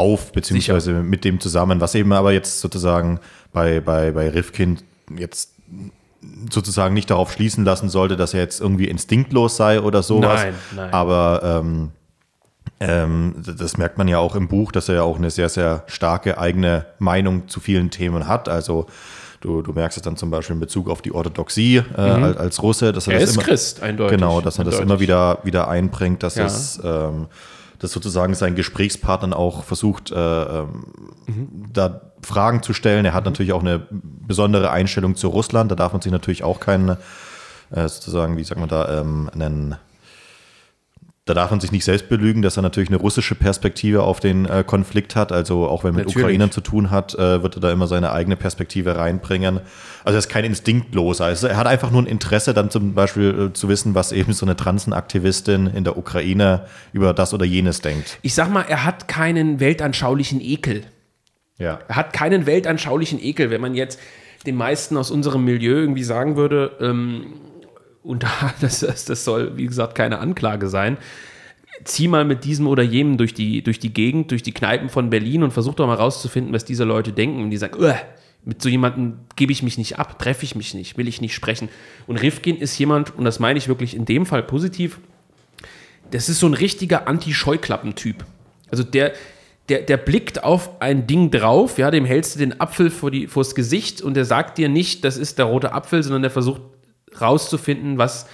auf, 0.00 0.32
beziehungsweise 0.32 0.92
Sicher. 0.92 1.02
mit 1.02 1.24
dem 1.24 1.38
zusammen, 1.38 1.80
was 1.80 1.94
eben 1.94 2.12
aber 2.12 2.32
jetzt 2.32 2.60
sozusagen 2.60 3.20
bei, 3.52 3.80
bei, 3.80 4.10
bei 4.12 4.28
Rifkin 4.30 4.78
jetzt 5.16 5.52
sozusagen 6.50 6.94
nicht 6.94 7.10
darauf 7.10 7.32
schließen 7.32 7.64
lassen 7.64 7.88
sollte, 7.88 8.16
dass 8.16 8.34
er 8.34 8.40
jetzt 8.40 8.60
irgendwie 8.60 8.86
instinktlos 8.86 9.56
sei 9.56 9.80
oder 9.80 10.02
sowas. 10.02 10.42
Nein, 10.42 10.54
nein. 10.76 10.92
Aber 10.92 11.40
ähm, 11.44 11.90
Ähm, 12.82 13.34
das 13.44 13.76
merkt 13.76 13.98
man 13.98 14.08
ja 14.08 14.18
auch 14.18 14.34
im 14.34 14.48
Buch, 14.48 14.72
dass 14.72 14.88
er 14.88 14.94
ja 14.96 15.02
auch 15.02 15.18
eine 15.18 15.30
sehr, 15.30 15.50
sehr 15.50 15.82
starke 15.86 16.38
eigene 16.38 16.86
Meinung 16.98 17.46
zu 17.46 17.60
vielen 17.60 17.90
Themen 17.90 18.26
hat. 18.26 18.48
Also 18.48 18.86
du, 19.42 19.60
du 19.60 19.72
merkst 19.72 19.98
es 19.98 20.02
dann 20.02 20.16
zum 20.16 20.30
Beispiel 20.30 20.54
in 20.54 20.60
Bezug 20.60 20.88
auf 20.88 21.02
die 21.02 21.12
Orthodoxie 21.12 21.76
äh, 21.76 21.82
mhm. 21.82 22.24
als, 22.24 22.36
als, 22.38 22.62
Russe, 22.62 22.92
dass 22.92 23.06
er, 23.06 23.14
er 23.14 23.20
das 23.20 23.30
ist 23.30 23.36
immer, 23.36 23.44
Christ, 23.44 23.82
eindeutig. 23.82 24.16
Genau, 24.18 24.40
dass 24.40 24.56
er 24.56 24.60
eindeutig. 24.60 24.78
das 24.78 24.86
immer 24.86 25.00
wieder, 25.00 25.38
wieder 25.44 25.68
einbringt, 25.68 26.22
dass 26.22 26.36
Ja. 26.36 26.46
es 26.46 26.80
ähm, 26.82 27.26
dass 27.80 27.92
sozusagen 27.92 28.34
sein 28.34 28.54
Gesprächspartner 28.54 29.36
auch 29.36 29.64
versucht, 29.64 30.12
äh, 30.12 30.14
ähm, 30.14 30.84
da 31.72 32.02
Fragen 32.22 32.62
zu 32.62 32.74
stellen. 32.74 33.06
Er 33.06 33.14
hat 33.14 33.24
natürlich 33.24 33.52
auch 33.52 33.62
eine 33.62 33.86
besondere 33.90 34.70
Einstellung 34.70 35.16
zu 35.16 35.28
Russland. 35.28 35.70
Da 35.70 35.74
darf 35.74 35.92
man 35.92 36.02
sich 36.02 36.12
natürlich 36.12 36.44
auch 36.44 36.60
keinen, 36.60 36.90
äh, 37.70 37.88
sozusagen, 37.88 38.36
wie 38.36 38.44
sagt 38.44 38.60
man 38.60 38.68
da, 38.68 39.00
ähm, 39.00 39.30
einen, 39.32 39.76
da 41.30 41.34
darf 41.34 41.52
man 41.52 41.60
sich 41.60 41.70
nicht 41.70 41.84
selbst 41.84 42.08
belügen, 42.08 42.42
dass 42.42 42.56
er 42.56 42.62
natürlich 42.62 42.88
eine 42.88 42.98
russische 42.98 43.36
Perspektive 43.36 44.02
auf 44.02 44.18
den 44.18 44.46
äh, 44.46 44.64
Konflikt 44.66 45.14
hat. 45.14 45.30
Also 45.30 45.68
auch 45.68 45.84
wenn 45.84 45.90
er 45.90 45.98
mit 45.98 46.06
Natürlich. 46.06 46.24
Ukrainern 46.24 46.50
zu 46.50 46.60
tun 46.60 46.90
hat, 46.90 47.14
äh, 47.14 47.40
wird 47.40 47.56
er 47.56 47.60
da 47.60 47.70
immer 47.70 47.86
seine 47.86 48.10
eigene 48.10 48.34
Perspektive 48.34 48.96
reinbringen. 48.96 49.60
Also 50.02 50.16
er 50.16 50.18
ist 50.18 50.28
kein 50.28 50.44
Instinktloser. 50.44 51.26
Also 51.26 51.46
er 51.46 51.56
hat 51.56 51.68
einfach 51.68 51.92
nur 51.92 52.02
ein 52.02 52.06
Interesse, 52.06 52.52
dann 52.52 52.68
zum 52.68 52.94
Beispiel 52.94 53.50
äh, 53.50 53.52
zu 53.52 53.68
wissen, 53.68 53.94
was 53.94 54.10
eben 54.10 54.32
so 54.32 54.44
eine 54.44 54.56
Transenaktivistin 54.56 55.68
in 55.68 55.84
der 55.84 55.96
Ukraine 55.96 56.66
über 56.92 57.14
das 57.14 57.32
oder 57.32 57.44
jenes 57.44 57.80
denkt. 57.80 58.18
Ich 58.22 58.34
sag 58.34 58.50
mal, 58.50 58.62
er 58.62 58.84
hat 58.84 59.06
keinen 59.06 59.60
weltanschaulichen 59.60 60.40
Ekel. 60.40 60.82
Ja. 61.58 61.78
Er 61.86 61.94
hat 61.94 62.12
keinen 62.12 62.46
weltanschaulichen 62.46 63.22
Ekel. 63.22 63.50
Wenn 63.50 63.60
man 63.60 63.76
jetzt 63.76 64.00
den 64.46 64.56
meisten 64.56 64.96
aus 64.96 65.12
unserem 65.12 65.44
Milieu 65.44 65.74
irgendwie 65.74 66.02
sagen 66.02 66.34
würde, 66.34 66.72
ähm, 66.80 67.34
und 68.02 68.24
das, 68.60 68.80
das, 68.80 69.24
soll, 69.24 69.56
wie 69.56 69.66
gesagt, 69.66 69.94
keine 69.94 70.18
Anklage 70.18 70.68
sein, 70.68 70.98
zieh 71.84 72.08
mal 72.08 72.24
mit 72.24 72.44
diesem 72.44 72.66
oder 72.66 72.82
jenem 72.82 73.16
durch 73.16 73.34
die, 73.34 73.62
durch 73.62 73.78
die 73.78 73.92
Gegend, 73.92 74.30
durch 74.30 74.42
die 74.42 74.52
Kneipen 74.52 74.88
von 74.88 75.10
Berlin 75.10 75.42
und 75.42 75.52
versuch 75.52 75.74
doch 75.74 75.86
mal 75.86 75.94
rauszufinden, 75.94 76.52
was 76.52 76.64
diese 76.64 76.84
Leute 76.84 77.12
denken. 77.12 77.42
Und 77.42 77.50
die 77.50 77.56
sagen, 77.56 77.80
"Uah, 77.80 77.96
mit 78.44 78.62
so 78.62 78.68
jemandem 78.68 79.18
gebe 79.36 79.52
ich 79.52 79.62
mich 79.62 79.78
nicht 79.78 79.98
ab, 79.98 80.18
treffe 80.18 80.44
ich 80.44 80.54
mich 80.54 80.74
nicht, 80.74 80.96
will 80.96 81.08
ich 81.08 81.20
nicht 81.20 81.34
sprechen. 81.34 81.68
Und 82.06 82.16
Rifkin 82.16 82.56
ist 82.56 82.78
jemand, 82.78 83.16
und 83.16 83.24
das 83.24 83.38
meine 83.38 83.58
ich 83.58 83.68
wirklich 83.68 83.94
in 83.94 84.04
dem 84.04 84.26
Fall 84.26 84.42
positiv, 84.42 84.98
das 86.10 86.28
ist 86.28 86.40
so 86.40 86.46
ein 86.46 86.54
richtiger 86.54 87.06
Anti-Scheuklappen-Typ. 87.06 88.24
Also 88.70 88.82
der, 88.82 89.12
der, 89.68 89.82
der 89.82 89.96
blickt 89.96 90.42
auf 90.42 90.80
ein 90.80 91.06
Ding 91.06 91.30
drauf, 91.30 91.78
ja, 91.78 91.90
dem 91.90 92.04
hältst 92.04 92.34
du 92.34 92.38
den 92.40 92.60
Apfel 92.60 92.90
vor 92.90 93.10
die, 93.10 93.26
vors 93.26 93.54
Gesicht 93.54 94.02
und 94.02 94.14
der 94.14 94.24
sagt 94.24 94.58
dir 94.58 94.68
nicht, 94.68 95.04
das 95.04 95.16
ist 95.16 95.38
der 95.38 95.44
rote 95.44 95.72
Apfel, 95.72 96.02
sondern 96.02 96.22
der 96.22 96.30
versucht 96.30 96.62
rauszufinden, 97.18 97.98
was, 97.98 98.26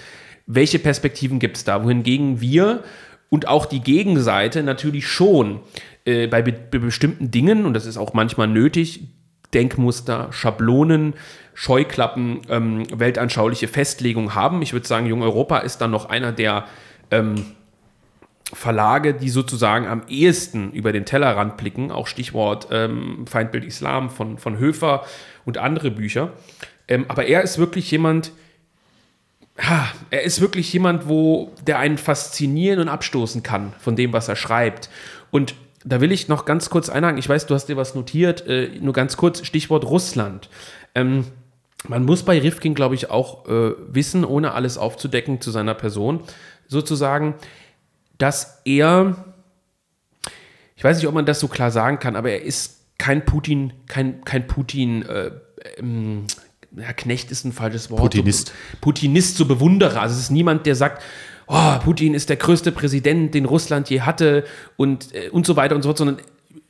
welche 0.46 0.78
Perspektiven 0.78 1.38
gibt 1.38 1.56
es 1.56 1.64
da. 1.64 1.84
Wohingegen 1.84 2.40
wir 2.40 2.82
und 3.28 3.48
auch 3.48 3.66
die 3.66 3.80
Gegenseite 3.80 4.62
natürlich 4.62 5.06
schon 5.06 5.60
äh, 6.04 6.26
bei, 6.26 6.42
be 6.42 6.52
bei 6.52 6.78
bestimmten 6.78 7.30
Dingen, 7.30 7.66
und 7.66 7.74
das 7.74 7.86
ist 7.86 7.96
auch 7.96 8.14
manchmal 8.14 8.48
nötig, 8.48 9.08
Denkmuster, 9.54 10.28
Schablonen, 10.32 11.14
Scheuklappen, 11.54 12.42
ähm, 12.48 12.82
weltanschauliche 12.92 13.68
Festlegungen 13.68 14.34
haben. 14.34 14.60
Ich 14.62 14.72
würde 14.72 14.86
sagen, 14.86 15.06
Jung 15.06 15.22
Europa 15.22 15.58
ist 15.58 15.78
dann 15.78 15.90
noch 15.90 16.08
einer 16.08 16.32
der 16.32 16.66
ähm, 17.10 17.36
Verlage, 18.52 19.14
die 19.14 19.28
sozusagen 19.28 19.86
am 19.86 20.02
ehesten 20.08 20.72
über 20.72 20.92
den 20.92 21.04
Tellerrand 21.04 21.56
blicken, 21.56 21.90
auch 21.90 22.06
Stichwort 22.06 22.68
ähm, 22.70 23.24
Feindbild 23.26 23.64
Islam 23.64 24.10
von, 24.10 24.38
von 24.38 24.58
Höfer 24.58 25.04
und 25.44 25.58
andere 25.58 25.90
Bücher. 25.90 26.32
Ähm, 26.86 27.06
aber 27.08 27.26
er 27.26 27.42
ist 27.42 27.58
wirklich 27.58 27.90
jemand, 27.90 28.32
ha, 29.58 29.88
er 30.10 30.22
ist 30.22 30.40
wirklich 30.40 30.72
jemand, 30.72 31.08
wo 31.08 31.52
der 31.66 31.78
einen 31.78 31.98
faszinieren 31.98 32.80
und 32.80 32.88
abstoßen 32.88 33.42
kann 33.42 33.72
von 33.78 33.96
dem, 33.96 34.12
was 34.12 34.28
er 34.28 34.36
schreibt. 34.36 34.90
Und 35.30 35.54
da 35.84 36.00
will 36.00 36.12
ich 36.12 36.28
noch 36.28 36.44
ganz 36.44 36.68
kurz 36.68 36.88
einhaken. 36.88 37.18
Ich 37.18 37.28
weiß, 37.28 37.46
du 37.46 37.54
hast 37.54 37.66
dir 37.66 37.76
was 37.76 37.94
notiert, 37.94 38.46
äh, 38.46 38.70
nur 38.80 38.92
ganz 38.92 39.16
kurz, 39.16 39.46
Stichwort 39.46 39.84
Russland. 39.84 40.48
Ähm, 40.94 41.26
man 41.88 42.04
muss 42.04 42.24
bei 42.24 42.40
Rifkin, 42.40 42.74
glaube 42.74 42.96
ich, 42.96 43.10
auch 43.10 43.46
äh, 43.46 43.74
wissen, 43.88 44.24
ohne 44.24 44.52
alles 44.52 44.78
aufzudecken 44.78 45.40
zu 45.40 45.50
seiner 45.50 45.74
Person, 45.74 46.20
sozusagen, 46.66 47.34
dass 48.18 48.62
er, 48.64 49.16
ich 50.74 50.82
weiß 50.82 50.96
nicht, 50.96 51.06
ob 51.06 51.14
man 51.14 51.26
das 51.26 51.38
so 51.38 51.48
klar 51.48 51.70
sagen 51.70 51.98
kann, 51.98 52.16
aber 52.16 52.30
er 52.30 52.42
ist 52.42 52.80
kein 52.98 53.24
Putin, 53.24 53.72
kein, 53.86 54.24
kein 54.24 54.46
Putin, 54.46 55.02
äh, 55.02 55.30
ähm, 55.78 56.26
ja, 56.76 56.92
Knecht 56.92 57.30
ist 57.30 57.44
ein 57.44 57.52
falsches 57.52 57.90
Wort. 57.90 58.00
Putinist. 58.00 58.52
Putinist, 58.80 59.36
so 59.36 59.46
Bewunderer. 59.46 60.00
Also 60.02 60.14
es 60.14 60.22
ist 60.22 60.30
niemand, 60.30 60.66
der 60.66 60.74
sagt, 60.76 61.02
oh, 61.46 61.78
Putin 61.82 62.14
ist 62.14 62.28
der 62.28 62.36
größte 62.36 62.72
Präsident, 62.72 63.34
den 63.34 63.44
Russland 63.44 63.88
je 63.90 64.02
hatte 64.02 64.44
und, 64.76 65.14
äh, 65.14 65.30
und 65.30 65.46
so 65.46 65.56
weiter 65.56 65.74
und 65.74 65.82
so 65.82 65.88
fort, 65.88 65.98
sondern 65.98 66.18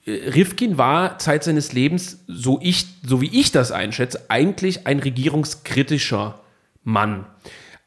äh, 0.07 0.31
Rifkin 0.31 0.79
war 0.79 1.19
Zeit 1.19 1.45
seines 1.45 1.73
Lebens, 1.73 2.19
so, 2.29 2.59
ich, 2.63 2.87
so 3.07 3.21
wie 3.21 3.41
ich 3.41 3.53
das 3.53 3.73
einschätze, 3.73 4.27
eigentlich 4.29 4.87
ein 4.87 5.01
regierungskritischer 5.01 6.39
Mann. 6.85 7.27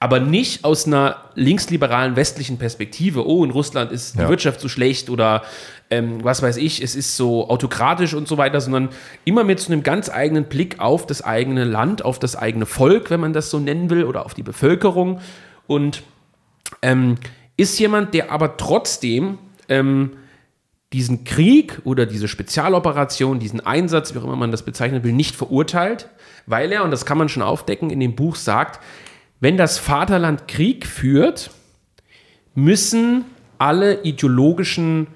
Aber 0.01 0.21
nicht 0.21 0.63
aus 0.63 0.87
einer 0.87 1.17
linksliberalen 1.35 2.15
westlichen 2.15 2.57
Perspektive, 2.57 3.27
oh, 3.27 3.43
in 3.43 3.51
Russland 3.51 3.91
ist 3.91 4.15
die 4.15 4.19
Ja. 4.19 4.29
Wirtschaft 4.29 4.61
so 4.61 4.69
schlecht 4.69 5.09
oder 5.09 5.43
ähm, 5.91 6.23
was 6.23 6.41
weiß 6.41 6.57
ich, 6.57 6.83
es 6.83 6.95
ist 6.95 7.17
so 7.17 7.49
autokratisch 7.49 8.13
und 8.13 8.27
so 8.27 8.37
weiter, 8.37 8.61
sondern 8.61 8.89
immer 9.25 9.43
mit 9.43 9.59
so 9.59 9.71
einem 9.71 9.83
ganz 9.83 10.09
eigenen 10.09 10.45
Blick 10.45 10.79
auf 10.79 11.07
das 11.07 11.23
eigene 11.23 11.63
Land, 11.63 12.05
auf 12.05 12.19
das 12.19 12.35
eigene 12.35 12.65
Volk, 12.65 13.09
wenn 13.09 13.19
man 13.19 13.33
das 13.33 13.49
so 13.49 13.59
nennen 13.59 13.89
will, 13.89 14.03
oder 14.03 14.25
auf 14.25 14.33
die 14.33 14.43
Bevölkerung. 14.43 15.19
Und 15.65 16.03
ähm, 16.81 17.15
ist 17.57 17.79
jemand, 17.79 18.13
der 18.13 18.31
aber 18.31 18.57
trotzdem 18.57 19.39
ähm, 19.67 20.11
diesen 20.93 21.23
Krieg 21.23 21.81
oder 21.83 22.05
diese 22.05 22.27
Spezialoperation, 22.27 23.39
diesen 23.39 23.59
Einsatz, 23.59 24.13
wie 24.13 24.19
auch 24.19 24.23
immer 24.23 24.35
man 24.35 24.51
das 24.51 24.63
bezeichnen 24.63 25.03
will, 25.03 25.13
nicht 25.13 25.35
verurteilt, 25.35 26.09
weil 26.45 26.71
er, 26.71 26.83
und 26.83 26.91
das 26.91 27.05
kann 27.05 27.17
man 27.17 27.29
schon 27.29 27.43
aufdecken, 27.43 27.89
in 27.89 27.99
dem 27.99 28.15
Buch 28.15 28.35
sagt, 28.35 28.79
wenn 29.39 29.57
das 29.57 29.77
Vaterland 29.77 30.47
Krieg 30.47 30.85
führt, 30.85 31.51
müssen 32.55 33.25
alle 33.57 34.03
ideologischen 34.03 35.07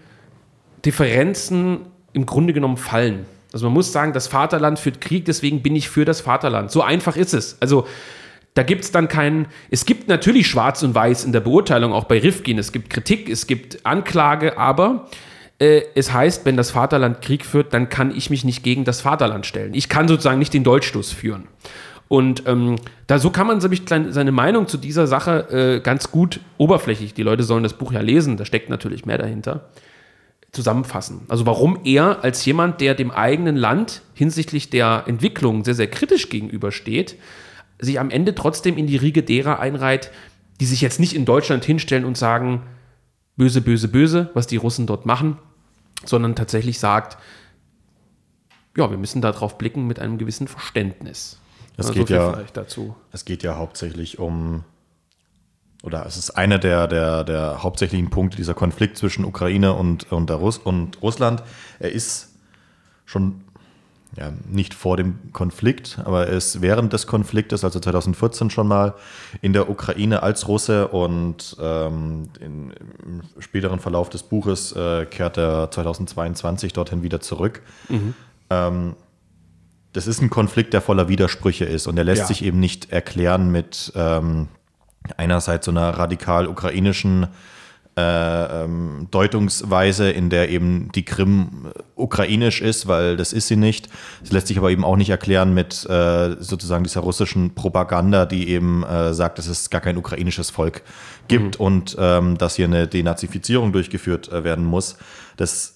Differenzen 0.86 1.82
im 2.14 2.26
Grunde 2.26 2.54
genommen 2.54 2.78
fallen. 2.78 3.26
Also 3.52 3.68
man 3.68 3.74
muss 3.74 3.92
sagen, 3.92 4.14
das 4.14 4.28
Vaterland 4.28 4.80
führt 4.80 5.00
Krieg, 5.00 5.26
deswegen 5.26 5.62
bin 5.62 5.76
ich 5.76 5.90
für 5.90 6.06
das 6.06 6.22
Vaterland. 6.22 6.72
So 6.72 6.82
einfach 6.82 7.16
ist 7.16 7.34
es. 7.34 7.58
Also 7.62 7.86
da 8.56 8.64
gibt 8.64 8.84
es 8.84 8.92
dann 8.92 9.08
keinen, 9.08 9.48
es 9.70 9.86
gibt 9.86 10.08
natürlich 10.08 10.48
schwarz 10.48 10.84
und 10.84 10.94
weiß 10.94 11.26
in 11.26 11.32
der 11.32 11.40
Beurteilung, 11.40 11.94
auch 11.94 12.06
bei 12.06 12.20
Rifkin, 12.20 12.58
es 12.58 12.72
gibt 12.72 12.90
Kritik, 12.90 13.30
es 13.30 13.48
gibt 13.48 13.86
Anklage, 13.86 14.58
aber 14.58 15.08
äh, 15.60 15.82
es 15.96 16.14
heißt, 16.14 16.46
wenn 16.46 16.58
das 16.58 16.72
Vaterland 16.72 17.22
Krieg 17.22 17.46
führt, 17.46 17.74
dann 17.74 17.90
kann 17.90 18.16
ich 18.16 18.30
mich 18.30 18.44
nicht 18.44 18.64
gegen 18.64 18.84
das 18.84 19.02
Vaterland 19.02 19.46
stellen. 19.46 19.74
Ich 19.74 19.90
kann 19.90 20.08
sozusagen 20.08 20.40
nicht 20.40 20.54
den 20.54 20.64
Dolchstoß 20.64 21.12
führen. 21.12 21.48
Und 22.08 22.44
ähm, 22.46 22.76
da 23.08 23.18
so 23.18 23.32
kann 23.32 23.48
man 23.48 23.60
seine 23.60 24.32
Meinung 24.32 24.68
zu 24.68 24.78
dieser 24.78 25.08
Sache 25.08 25.78
äh, 25.78 25.80
ganz 25.80 26.12
gut 26.12 26.40
oberflächlich, 26.58 27.16
die 27.16 27.24
Leute 27.24 27.44
sollen 27.44 27.64
das 27.64 27.74
Buch 27.74 27.92
ja 27.92 28.02
lesen, 28.02 28.38
da 28.38 28.46
steckt 28.46 28.70
natürlich 28.70 29.06
mehr 29.06 29.18
dahinter, 29.18 29.70
zusammenfassen. 30.54 31.22
Also 31.28 31.46
warum 31.46 31.80
er 31.84 32.24
als 32.24 32.46
jemand, 32.46 32.80
der 32.80 32.96
dem 32.96 33.12
eigenen 33.12 33.56
Land 33.58 34.02
hinsichtlich 34.14 34.70
der 34.70 35.04
Entwicklung 35.08 35.66
sehr, 35.66 35.74
sehr 35.76 35.90
kritisch 35.90 36.30
gegenübersteht, 36.30 37.18
sich 37.80 38.00
am 38.00 38.10
Ende 38.12 38.34
trotzdem 38.36 38.78
in 38.78 38.88
die 38.88 38.96
Riege 38.98 39.24
derer 39.24 39.60
einreiht, 39.60 40.12
die 40.62 40.66
sich 40.66 40.80
jetzt 40.82 41.00
nicht 41.00 41.14
in 41.16 41.26
Deutschland 41.26 41.66
hinstellen 41.66 42.06
und 42.06 42.18
sagen, 42.18 42.62
böse, 43.36 43.62
böse, 43.62 43.88
böse, 43.88 44.30
was 44.36 44.48
die 44.48 44.58
Russen 44.58 44.86
dort 44.88 45.06
machen, 45.08 45.38
sondern 46.06 46.36
tatsächlich 46.36 46.80
sagt, 46.80 47.18
ja, 48.78 48.90
wir 48.90 48.98
müssen 48.98 49.22
darauf 49.22 49.58
blicken 49.58 49.88
mit 49.88 50.00
einem 50.00 50.18
gewissen 50.20 50.48
Verständnis. 50.48 51.40
Es 51.78 51.88
Also 51.88 52.00
geht 52.00 52.10
ja- 52.12 52.44
dazu. 52.54 52.96
Es 53.12 53.26
geht 53.26 53.42
ja 53.42 53.56
hauptsächlich 53.56 54.20
um, 54.20 54.64
oder 55.84 56.06
es 56.08 56.18
ist 56.18 56.32
einer 56.32 56.58
der, 56.58 56.88
der, 56.88 57.24
der 57.24 57.62
hauptsächlichen 57.62 58.10
Punkte, 58.10 58.38
dieser 58.38 58.54
Konflikt 58.54 58.98
zwischen 58.98 59.26
Ukraine 59.26 59.74
und, 59.74 60.12
und, 60.12 60.30
der 60.30 60.38
Russ 60.38 60.58
und 60.58 61.02
Russland. 61.02 61.44
Er 61.80 61.92
ist 61.92 62.30
schon 63.06 63.42
ja, 64.16 64.32
nicht 64.48 64.74
vor 64.74 64.96
dem 64.96 65.34
Konflikt, 65.34 66.00
aber 66.06 66.28
er 66.28 66.34
ist 66.34 66.62
während 66.62 66.94
des 66.94 67.06
Konfliktes, 67.06 67.64
also 67.64 67.80
2014 67.80 68.50
schon 68.50 68.68
mal, 68.68 68.94
in 69.42 69.54
der 69.54 69.70
Ukraine 69.70 70.24
als 70.24 70.48
Russe 70.48 70.88
und 70.88 71.58
ähm, 71.60 72.30
in, 72.40 72.72
im 73.04 73.22
späteren 73.40 73.80
Verlauf 73.80 74.10
des 74.10 74.24
Buches 74.24 74.72
äh, 74.74 75.06
kehrt 75.06 75.38
er 75.38 75.70
2022 75.70 76.74
dorthin 76.74 77.04
wieder 77.04 77.20
zurück. 77.20 77.62
Ähm, 78.50 78.96
das 79.94 80.08
ist 80.08 80.22
ein 80.22 80.30
Konflikt, 80.30 80.74
der 80.74 80.82
voller 80.82 81.08
Widersprüche 81.10 81.66
ist 81.66 81.88
und 81.88 81.96
der 81.98 82.06
lässt 82.06 82.22
Ja. 82.22 82.28
sich 82.28 82.44
eben 82.46 82.60
nicht 82.60 82.92
erklären 82.92 83.52
mit 83.52 83.92
ähm, 83.96 84.48
einerseits 85.18 85.66
so 85.66 85.72
einer 85.72 85.90
radikal 85.90 86.48
ukrainischen 86.48 87.28
äh, 87.96 88.64
ähm, 88.64 89.08
Deutungsweise, 89.12 90.10
in 90.10 90.32
der 90.32 90.50
eben 90.50 90.92
die 90.94 91.06
Krim 91.06 91.68
äh, 91.68 91.80
ukrainisch 91.96 92.60
ist, 92.60 92.88
weil 92.88 93.18
das 93.18 93.34
ist 93.34 93.48
sie 93.48 93.56
nicht. 93.56 93.88
Es 94.24 94.32
lässt 94.32 94.48
sich 94.48 94.58
aber 94.58 94.72
eben 94.72 94.84
auch 94.84 94.96
nicht 94.96 95.12
erklären 95.12 95.54
mit 95.54 95.86
äh, 95.88 96.36
sozusagen 96.40 96.84
dieser 96.84 97.02
russischen 97.02 97.54
Propaganda, 97.54 98.26
die 98.26 98.50
eben 98.50 98.84
äh, 98.84 99.14
sagt, 99.14 99.38
dass 99.38 99.46
es 99.46 99.70
gar 99.70 99.80
kein 99.80 99.98
ukrainisches 99.98 100.50
Volk 100.50 100.82
gibt 101.28 101.60
mhm. 101.60 101.66
und 101.66 101.96
ähm, 102.00 102.38
dass 102.40 102.56
hier 102.56 102.66
eine 102.66 102.88
Denazifizierung 102.88 103.72
durchgeführt 103.72 104.32
äh, 104.32 104.44
werden 104.44 104.66
muss. 104.66 104.98
Das 105.38 105.73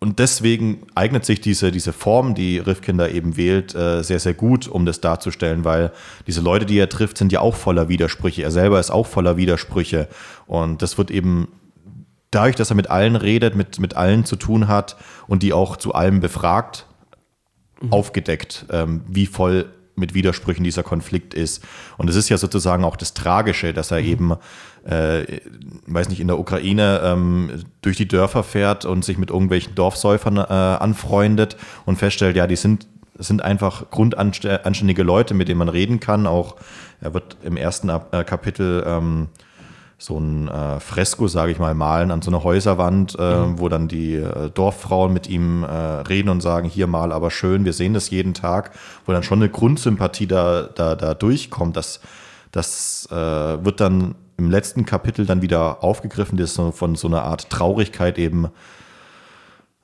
und 0.00 0.20
deswegen 0.20 0.86
eignet 0.94 1.24
sich 1.24 1.40
diese, 1.40 1.72
diese 1.72 1.92
Form, 1.92 2.34
die 2.34 2.58
Rifkinder 2.58 3.10
eben 3.10 3.36
wählt, 3.36 3.74
äh, 3.74 4.02
sehr, 4.02 4.20
sehr 4.20 4.34
gut, 4.34 4.68
um 4.68 4.86
das 4.86 5.00
darzustellen, 5.00 5.64
weil 5.64 5.92
diese 6.26 6.40
Leute, 6.40 6.66
die 6.66 6.78
er 6.78 6.88
trifft, 6.88 7.18
sind 7.18 7.32
ja 7.32 7.40
auch 7.40 7.56
voller 7.56 7.88
Widersprüche. 7.88 8.42
Er 8.42 8.52
selber 8.52 8.78
ist 8.78 8.90
auch 8.90 9.06
voller 9.06 9.36
Widersprüche. 9.36 10.08
Und 10.46 10.82
das 10.82 10.98
wird 10.98 11.10
eben 11.10 11.48
dadurch, 12.30 12.54
dass 12.54 12.70
er 12.70 12.76
mit 12.76 12.90
allen 12.90 13.16
redet, 13.16 13.56
mit, 13.56 13.80
mit 13.80 13.96
allen 13.96 14.24
zu 14.24 14.36
tun 14.36 14.68
hat 14.68 14.96
und 15.26 15.42
die 15.42 15.52
auch 15.52 15.76
zu 15.76 15.94
allem 15.94 16.20
befragt, 16.20 16.86
mhm. 17.80 17.92
aufgedeckt, 17.92 18.66
ähm, 18.70 19.02
wie 19.08 19.26
voll 19.26 19.66
mit 19.96 20.14
Widersprüchen 20.14 20.62
dieser 20.62 20.84
Konflikt 20.84 21.34
ist. 21.34 21.64
Und 21.96 22.08
es 22.08 22.14
ist 22.14 22.28
ja 22.28 22.38
sozusagen 22.38 22.84
auch 22.84 22.94
das 22.94 23.14
Tragische, 23.14 23.72
dass 23.72 23.90
er 23.90 24.00
mhm. 24.00 24.06
eben 24.06 24.32
äh, 24.84 25.40
weiß 25.86 26.08
nicht, 26.08 26.20
in 26.20 26.28
der 26.28 26.38
Ukraine 26.38 27.00
ähm, 27.04 27.64
durch 27.82 27.96
die 27.96 28.08
Dörfer 28.08 28.42
fährt 28.42 28.84
und 28.84 29.04
sich 29.04 29.18
mit 29.18 29.30
irgendwelchen 29.30 29.74
Dorfsäufern 29.74 30.36
äh, 30.36 30.40
anfreundet 30.40 31.56
und 31.84 31.96
feststellt, 31.96 32.36
ja, 32.36 32.46
die 32.46 32.56
sind, 32.56 32.86
sind 33.18 33.42
einfach 33.42 33.90
grundanständige 33.90 35.02
Leute, 35.02 35.34
mit 35.34 35.48
denen 35.48 35.58
man 35.58 35.68
reden 35.68 36.00
kann. 36.00 36.26
Auch 36.26 36.56
er 37.00 37.14
wird 37.14 37.36
im 37.42 37.56
ersten 37.56 37.88
äh, 37.88 38.24
Kapitel 38.24 38.84
ähm, 38.86 39.28
so 39.98 40.18
ein 40.18 40.46
äh, 40.46 40.78
Fresko, 40.78 41.26
sage 41.26 41.50
ich 41.50 41.58
mal, 41.58 41.74
malen 41.74 42.12
an 42.12 42.22
so 42.22 42.30
einer 42.30 42.44
Häuserwand, 42.44 43.16
äh, 43.18 43.36
mhm. 43.36 43.58
wo 43.58 43.68
dann 43.68 43.88
die 43.88 44.14
äh, 44.14 44.48
Dorffrauen 44.50 45.12
mit 45.12 45.28
ihm 45.28 45.64
äh, 45.64 45.66
reden 45.66 46.28
und 46.28 46.40
sagen, 46.40 46.68
hier 46.68 46.86
mal 46.86 47.12
aber 47.12 47.32
schön, 47.32 47.64
wir 47.64 47.72
sehen 47.72 47.94
das 47.94 48.10
jeden 48.10 48.32
Tag, 48.32 48.70
wo 49.04 49.12
dann 49.12 49.24
schon 49.24 49.40
eine 49.40 49.50
Grundsympathie 49.50 50.28
da, 50.28 50.62
da, 50.62 50.94
da 50.94 51.14
durchkommt. 51.14 51.76
Das, 51.76 52.00
das 52.52 53.08
äh, 53.10 53.14
wird 53.16 53.80
dann 53.80 54.14
im 54.38 54.50
letzten 54.50 54.86
Kapitel 54.86 55.26
dann 55.26 55.42
wieder 55.42 55.82
aufgegriffen, 55.84 56.38
das 56.38 56.58
von 56.72 56.94
so 56.94 57.08
einer 57.08 57.22
Art 57.22 57.50
Traurigkeit 57.50 58.18
eben 58.18 58.48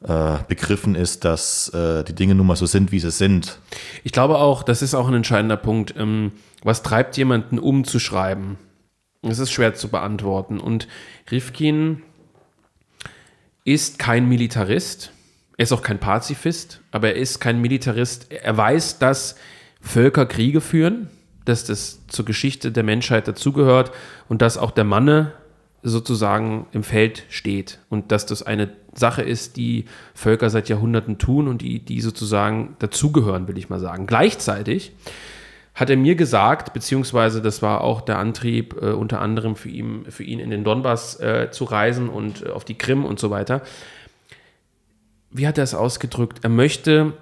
äh, 0.02 0.38
begriffen 0.48 0.94
ist, 0.94 1.24
dass 1.24 1.68
äh, 1.70 2.04
die 2.04 2.14
Dinge 2.14 2.36
nun 2.36 2.46
mal 2.46 2.56
so 2.56 2.66
sind, 2.66 2.92
wie 2.92 3.00
sie 3.00 3.10
sind. 3.10 3.58
Ich 4.04 4.12
glaube 4.12 4.38
auch, 4.38 4.62
das 4.62 4.80
ist 4.80 4.94
auch 4.94 5.08
ein 5.08 5.14
entscheidender 5.14 5.56
Punkt. 5.56 5.94
Ähm, 5.96 6.32
was 6.62 6.82
treibt 6.82 7.16
jemanden 7.16 7.58
umzuschreiben? 7.58 8.56
Das 9.22 9.40
ist 9.40 9.50
schwer 9.50 9.74
zu 9.74 9.88
beantworten. 9.88 10.60
Und 10.60 10.86
Rifkin 11.30 12.02
ist 13.64 13.98
kein 13.98 14.28
Militarist. 14.28 15.10
Er 15.56 15.64
ist 15.64 15.72
auch 15.72 15.82
kein 15.82 15.98
Pazifist, 15.98 16.80
aber 16.92 17.08
er 17.08 17.16
ist 17.16 17.40
kein 17.40 17.60
Militarist. 17.60 18.30
Er 18.30 18.56
weiß, 18.56 18.98
dass 18.98 19.36
Völker 19.80 20.26
Kriege 20.26 20.60
führen 20.60 21.08
dass 21.44 21.64
das 21.64 22.06
zur 22.08 22.24
Geschichte 22.24 22.72
der 22.72 22.82
Menschheit 22.82 23.28
dazugehört 23.28 23.92
und 24.28 24.42
dass 24.42 24.58
auch 24.58 24.70
der 24.70 24.84
Manne 24.84 25.32
sozusagen 25.82 26.66
im 26.72 26.82
Feld 26.82 27.24
steht 27.28 27.78
und 27.90 28.10
dass 28.10 28.24
das 28.24 28.42
eine 28.42 28.70
Sache 28.94 29.22
ist, 29.22 29.56
die 29.56 29.84
Völker 30.14 30.48
seit 30.48 30.68
Jahrhunderten 30.68 31.18
tun 31.18 31.46
und 31.46 31.60
die, 31.60 31.78
die 31.80 32.00
sozusagen 32.00 32.76
dazugehören, 32.78 33.48
will 33.48 33.58
ich 33.58 33.68
mal 33.68 33.80
sagen. 33.80 34.06
Gleichzeitig 34.06 34.92
hat 35.74 35.90
er 35.90 35.96
mir 35.96 36.14
gesagt, 36.14 36.72
beziehungsweise 36.72 37.42
das 37.42 37.60
war 37.60 37.82
auch 37.82 38.00
der 38.00 38.18
Antrieb 38.18 38.80
äh, 38.80 38.92
unter 38.92 39.20
anderem 39.20 39.56
für 39.56 39.68
ihn, 39.68 40.06
für 40.08 40.22
ihn 40.22 40.38
in 40.38 40.50
den 40.50 40.64
Donbass 40.64 41.20
äh, 41.20 41.50
zu 41.50 41.64
reisen 41.64 42.08
und 42.08 42.46
äh, 42.46 42.50
auf 42.50 42.64
die 42.64 42.78
Krim 42.78 43.04
und 43.04 43.18
so 43.18 43.30
weiter. 43.30 43.60
Wie 45.30 45.48
hat 45.48 45.58
er 45.58 45.64
es 45.64 45.74
ausgedrückt? 45.74 46.38
Er 46.42 46.50
möchte 46.50 47.12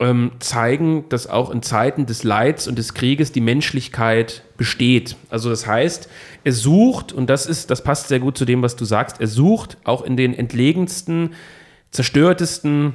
ähm, 0.00 0.32
zeigen, 0.38 1.04
dass 1.10 1.28
auch 1.28 1.50
in 1.50 1.62
Zeiten 1.62 2.06
des 2.06 2.24
Leids 2.24 2.66
und 2.66 2.78
des 2.78 2.94
Krieges 2.94 3.32
die 3.32 3.42
Menschlichkeit 3.42 4.42
besteht. 4.56 5.16
Also 5.28 5.50
das 5.50 5.66
heißt, 5.66 6.08
er 6.42 6.52
sucht, 6.52 7.12
und 7.12 7.28
das 7.28 7.46
ist, 7.46 7.70
das 7.70 7.84
passt 7.84 8.08
sehr 8.08 8.18
gut 8.18 8.38
zu 8.38 8.46
dem, 8.46 8.62
was 8.62 8.76
du 8.76 8.86
sagst, 8.86 9.20
er 9.20 9.26
sucht 9.26 9.76
auch 9.84 10.02
in 10.02 10.16
den 10.16 10.32
entlegensten, 10.32 11.34
zerstörtesten, 11.90 12.94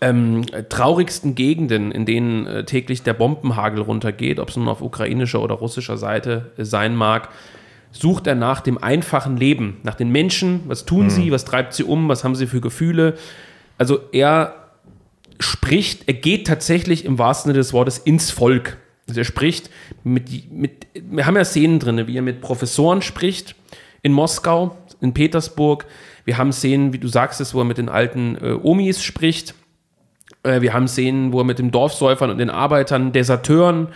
ähm, 0.00 0.46
traurigsten 0.68 1.34
Gegenden, 1.34 1.90
in 1.90 2.06
denen 2.06 2.46
äh, 2.46 2.64
täglich 2.64 3.02
der 3.02 3.14
Bombenhagel 3.14 3.82
runtergeht, 3.82 4.38
ob 4.38 4.50
es 4.50 4.56
nun 4.56 4.68
auf 4.68 4.80
ukrainischer 4.80 5.42
oder 5.42 5.56
russischer 5.56 5.96
Seite 5.96 6.52
äh, 6.56 6.64
sein 6.64 6.94
mag, 6.94 7.30
sucht 7.90 8.28
er 8.28 8.36
nach 8.36 8.60
dem 8.60 8.78
einfachen 8.78 9.36
Leben, 9.36 9.78
nach 9.82 9.96
den 9.96 10.10
Menschen, 10.10 10.60
was 10.66 10.84
tun 10.84 11.06
mhm. 11.06 11.10
sie, 11.10 11.32
was 11.32 11.44
treibt 11.44 11.74
sie 11.74 11.82
um, 11.82 12.08
was 12.08 12.22
haben 12.22 12.36
sie 12.36 12.46
für 12.46 12.60
Gefühle. 12.60 13.14
Also 13.76 13.98
er 14.12 14.61
spricht, 15.38 16.02
er 16.06 16.14
geht 16.14 16.46
tatsächlich 16.46 17.04
im 17.04 17.18
wahrsten 17.18 17.50
Sinne 17.50 17.58
des 17.58 17.72
Wortes 17.72 17.98
ins 17.98 18.30
Volk. 18.30 18.78
Also 19.08 19.20
er 19.20 19.24
spricht 19.24 19.70
mit, 20.04 20.52
mit, 20.52 20.86
wir 20.94 21.26
haben 21.26 21.36
ja 21.36 21.44
Szenen 21.44 21.78
drin, 21.78 22.06
wie 22.06 22.16
er 22.16 22.22
mit 22.22 22.40
Professoren 22.40 23.02
spricht 23.02 23.54
in 24.02 24.12
Moskau, 24.12 24.76
in 25.00 25.14
Petersburg. 25.14 25.86
Wir 26.24 26.38
haben 26.38 26.52
Szenen, 26.52 26.92
wie 26.92 26.98
du 26.98 27.08
sagst 27.08 27.40
es, 27.40 27.54
wo 27.54 27.60
er 27.60 27.64
mit 27.64 27.78
den 27.78 27.88
alten 27.88 28.36
äh, 28.36 28.52
Omis 28.62 29.02
spricht. 29.02 29.54
Äh, 30.42 30.60
wir 30.60 30.72
haben 30.72 30.88
Szenen, 30.88 31.32
wo 31.32 31.40
er 31.40 31.44
mit 31.44 31.58
den 31.58 31.70
Dorfsäufern 31.70 32.30
und 32.30 32.38
den 32.38 32.50
Arbeitern, 32.50 33.12
Deserteuren 33.12 33.88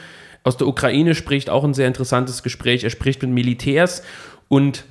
aus 0.43 0.57
der 0.57 0.67
Ukraine 0.69 1.15
spricht, 1.15 1.51
auch 1.51 1.65
ein 1.65 1.75
sehr 1.75 1.89
interessantes 1.89 2.43
Gespräch. 2.43 2.85
Er 2.85 2.91
spricht 2.91 3.23
mit 3.23 3.33
Militärs 3.33 4.03
und 4.49 4.85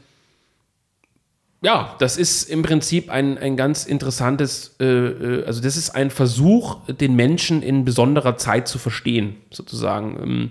ja, 1.65 1.95
das 1.97 2.15
ist 2.15 2.47
im 2.47 2.61
Prinzip 2.61 3.09
ein, 3.09 3.39
ein 3.39 3.57
ganz 3.57 3.85
interessantes, 3.87 4.75
äh, 4.79 4.85
äh, 4.85 5.45
also 5.47 5.63
das 5.63 5.77
ist 5.77 5.95
ein 5.95 6.11
Versuch, 6.11 6.77
den 6.87 7.15
Menschen 7.15 7.63
in 7.63 7.85
besonderer 7.85 8.37
Zeit 8.37 8.67
zu 8.67 8.77
verstehen, 8.77 9.37
sozusagen. 9.49 10.19
Ähm, 10.21 10.49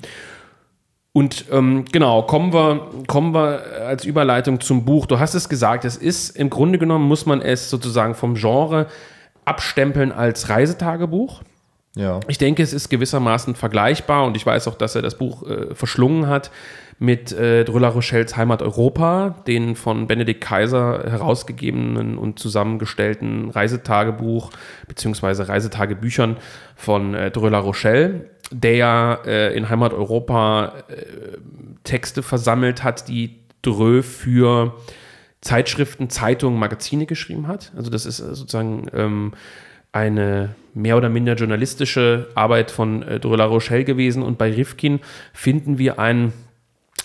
und 1.13 1.45
ähm, 1.53 1.85
genau, 1.93 2.23
kommen 2.23 2.53
wir, 2.53 2.91
kommen 3.07 3.33
wir 3.33 3.63
als 3.87 4.05
Überleitung 4.05 4.59
zum 4.61 4.85
Buch. 4.85 5.07
Du 5.07 5.21
hast 5.21 5.35
es 5.35 5.49
gesagt, 5.49 5.85
es 5.85 5.97
ist 5.97 6.37
im 6.37 6.51
Grunde 6.51 6.81
genommen, 6.81 7.07
muss 7.07 7.27
man 7.27 7.41
es 7.41 7.71
sozusagen 7.71 8.17
vom 8.17 8.35
Genre 8.35 8.89
abstempeln 9.45 10.11
als 10.11 10.49
Reisetagebuch. 10.49 11.43
Ja. 11.97 12.21
Ich 12.27 12.39
denke, 12.39 12.63
es 12.63 12.73
ist 12.73 12.89
gewissermaßen 12.89 13.55
vergleichbar 13.55 14.25
und 14.25 14.37
ich 14.37 14.45
weiß 14.45 14.67
auch, 14.69 14.75
dass 14.75 14.97
er 14.97 15.03
das 15.03 15.17
Buch 15.17 15.49
äh, 15.49 15.75
verschlungen 15.75 16.27
hat 16.27 16.51
mit 16.99 17.33
äh, 17.33 17.65
Drüller 17.65 17.89
Rochelles 17.89 18.37
Heimat 18.37 18.63
Europa, 18.63 19.43
den 19.47 19.77
von 19.77 20.07
Benedikt 20.07 20.41
Kaiser 20.41 21.05
herausgegebenen 21.09 22.19
und 22.19 22.39
zusammengestellten 22.39 23.51
Reisetagebuch 23.51 24.51
bzw. 24.89 25.45
Reisetagebüchern 25.45 26.37
von 26.77 27.15
äh, 27.15 27.31
Drüller 27.31 27.59
Rochelle, 27.59 28.31
der 28.51 28.77
ja 28.77 29.15
äh, 29.25 29.57
in 29.57 29.69
Heimat 29.69 29.93
Europa 29.93 30.73
äh, 30.89 31.39
Texte 31.85 32.23
versammelt 32.23 32.83
hat, 32.83 33.09
die 33.09 33.41
Drö 33.63 34.03
für 34.03 34.75
Zeitschriften, 35.41 36.11
Zeitungen, 36.11 36.59
Magazine 36.59 37.07
geschrieben 37.07 37.47
hat. 37.47 37.73
Also 37.77 37.91
das 37.91 38.07
ist 38.07 38.19
sozusagen 38.19 38.87
ähm, 38.95 39.33
eine 39.93 40.55
mehr 40.75 40.97
oder 40.97 41.09
minder 41.09 41.35
journalistische 41.35 42.29
Arbeit 42.35 42.71
von 42.71 43.03
äh, 43.03 43.21
Dröller 43.21 43.45
Rochelle 43.45 43.85
gewesen 43.85 44.23
und 44.23 44.39
bei 44.39 44.53
Rifkin 44.53 45.01
finden 45.33 45.79
wir 45.79 45.99
ein 45.99 46.33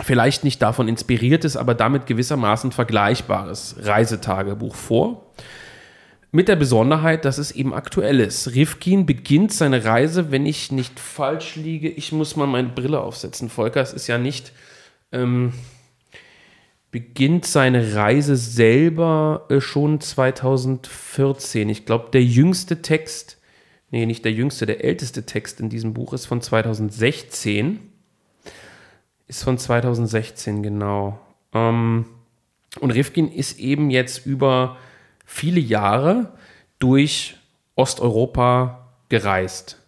vielleicht 0.01 0.43
nicht 0.43 0.62
davon 0.62 0.88
inspiriertes, 0.88 1.58
aber 1.58 1.73
damit 1.73 2.05
gewissermaßen 2.05 2.71
vergleichbares 2.71 3.75
Reisetagebuch 3.82 4.75
vor. 4.75 5.25
Mit 6.32 6.47
der 6.47 6.55
Besonderheit, 6.55 7.25
dass 7.25 7.39
es 7.39 7.51
eben 7.51 7.73
aktuell 7.73 8.19
ist. 8.19 8.53
Rifkin 8.53 9.05
beginnt 9.08 9.51
seine 9.51 9.84
Reise, 9.84 10.32
wenn 10.32 10.45
ich 10.45 10.71
nicht 10.71 10.99
falsch 10.99 11.55
liege. 11.55 11.89
Ich 11.89 12.12
muss 12.12 12.36
mal 12.36 12.45
meine 12.45 12.69
Brille 12.69 13.01
aufsetzen, 13.01 13.49
Volker. 13.49 13.82
Es 13.82 13.93
ist 13.93 14.08
ja 14.08 14.19
nicht. 14.19 14.53
Ähm, 15.12 15.53
beginnt 16.91 17.45
seine 17.45 17.95
Reise 17.95 18.36
selber 18.36 19.47
äh, 19.49 19.60
schon 19.60 20.01
2014. 20.01 21.67
Ich 21.67 21.86
glaube, 21.86 22.10
der 22.13 22.23
jüngste 22.23 22.84
Text, 22.84 23.38
nee, 23.91 24.06
nicht 24.06 24.25
der 24.25 24.32
jüngste, 24.32 24.65
der 24.65 24.84
älteste 24.84 25.25
Text 25.25 25.60
in 25.60 25.69
diesem 25.69 25.93
Buch 25.93 26.13
ist 26.13 26.25
von 26.25 26.41
2016. 26.41 27.80
Ist 29.28 29.43
von 29.43 29.58
2016, 29.58 30.63
genau. 30.63 31.19
Ähm, 31.54 32.06
und 32.80 32.91
Rifkin 32.91 33.32
ist 33.32 33.60
eben 33.60 33.89
jetzt 33.89 34.25
über 34.25 34.78
viele 35.25 35.60
Jahre 35.60 36.34
durch 36.80 37.38
Osteuropa 37.75 38.89
gereist 39.10 39.80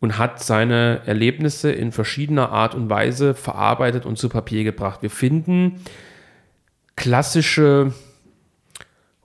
und 0.00 0.18
hat 0.18 0.42
seine 0.42 1.02
Erlebnisse 1.06 1.70
in 1.70 1.92
verschiedener 1.92 2.50
Art 2.50 2.74
und 2.74 2.90
Weise 2.90 3.34
verarbeitet 3.34 4.04
und 4.04 4.18
zu 4.18 4.28
Papier 4.28 4.64
gebracht. 4.64 5.02
Wir 5.02 5.10
finden 5.10 5.84
klassische 6.96 7.92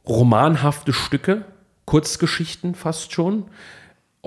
romanhafte 0.08 0.94
Stücke, 0.94 1.46
Kurzgeschichten 1.86 2.76
fast 2.76 3.12
schon, 3.12 3.46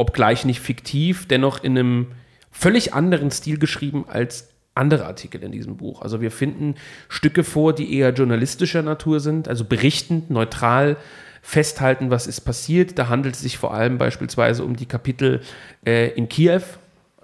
obgleich 0.01 0.45
nicht 0.45 0.61
fiktiv, 0.61 1.29
dennoch 1.29 1.63
in 1.63 1.79
einem 1.79 2.07
völlig 2.51 2.95
anderen 2.95 3.31
Stil 3.31 3.59
geschrieben 3.59 4.05
als 4.09 4.49
andere 4.75 5.07
Artikel 5.07 5.43
in 5.43 5.53
diesem 5.53 5.77
Buch. 5.77 6.03
Also 6.03 6.21
wir 6.21 6.31
finden 6.31 6.75
Stücke 7.09 7.45
vor, 7.45 7.75
die 7.75 7.95
eher 7.95 8.11
journalistischer 8.11 8.83
Natur 8.83 9.21
sind, 9.21 9.49
also 9.49 9.65
berichtend, 9.65 10.31
neutral 10.31 10.97
festhalten, 11.43 12.11
was 12.11 12.27
ist 12.27 12.43
passiert. 12.43 12.99
Da 12.99 13.09
handelt 13.09 13.35
es 13.35 13.41
sich 13.43 13.59
vor 13.59 13.75
allem 13.75 13.99
beispielsweise 13.99 14.65
um 14.65 14.77
die 14.77 14.87
Kapitel 14.87 15.41
äh, 15.87 16.09
in 16.11 16.29
Kiew, 16.29 16.63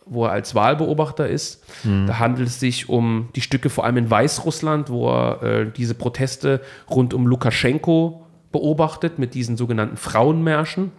wo 0.06 0.24
er 0.24 0.32
als 0.32 0.54
Wahlbeobachter 0.54 1.28
ist. 1.28 1.64
Mhm. 1.84 2.06
Da 2.06 2.18
handelt 2.18 2.48
es 2.48 2.60
sich 2.60 2.88
um 2.88 3.28
die 3.34 3.40
Stücke 3.40 3.70
vor 3.70 3.84
allem 3.84 3.96
in 3.96 4.10
Weißrussland, 4.10 4.88
wo 4.88 5.08
er 5.10 5.42
äh, 5.42 5.70
diese 5.74 5.94
Proteste 5.94 6.60
rund 6.88 7.14
um 7.14 7.26
Lukaschenko 7.26 8.26
beobachtet 8.52 9.18
mit 9.18 9.34
diesen 9.34 9.56
sogenannten 9.56 9.96
Frauenmärschen. 9.96 10.92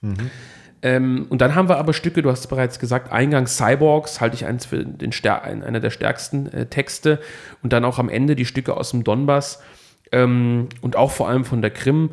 Mhm. 0.00 0.30
Ähm, 0.82 1.26
und 1.28 1.40
dann 1.40 1.54
haben 1.54 1.68
wir 1.68 1.76
aber 1.76 1.92
Stücke, 1.92 2.22
du 2.22 2.30
hast 2.30 2.40
es 2.40 2.46
bereits 2.46 2.78
gesagt, 2.78 3.12
Eingang 3.12 3.46
Cyborgs, 3.46 4.20
halte 4.20 4.36
ich 4.36 4.46
eins 4.46 4.66
für 4.66 4.84
den 4.84 5.12
einer 5.12 5.80
der 5.80 5.90
stärksten 5.90 6.46
äh, 6.52 6.66
Texte. 6.66 7.20
Und 7.62 7.72
dann 7.72 7.84
auch 7.84 7.98
am 7.98 8.08
Ende 8.08 8.36
die 8.36 8.46
Stücke 8.46 8.76
aus 8.76 8.92
dem 8.92 9.04
Donbass 9.04 9.60
ähm, 10.12 10.68
und 10.80 10.96
auch 10.96 11.10
vor 11.10 11.28
allem 11.28 11.44
von 11.44 11.62
der 11.62 11.70
Krim, 11.70 12.10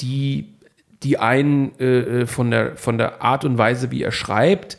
die, 0.00 0.54
die 1.02 1.18
einen 1.18 1.78
äh, 1.78 2.22
äh, 2.22 2.26
von, 2.26 2.50
der, 2.50 2.76
von 2.76 2.98
der 2.98 3.22
Art 3.22 3.44
und 3.44 3.58
Weise, 3.58 3.90
wie 3.90 4.02
er 4.02 4.12
schreibt, 4.12 4.78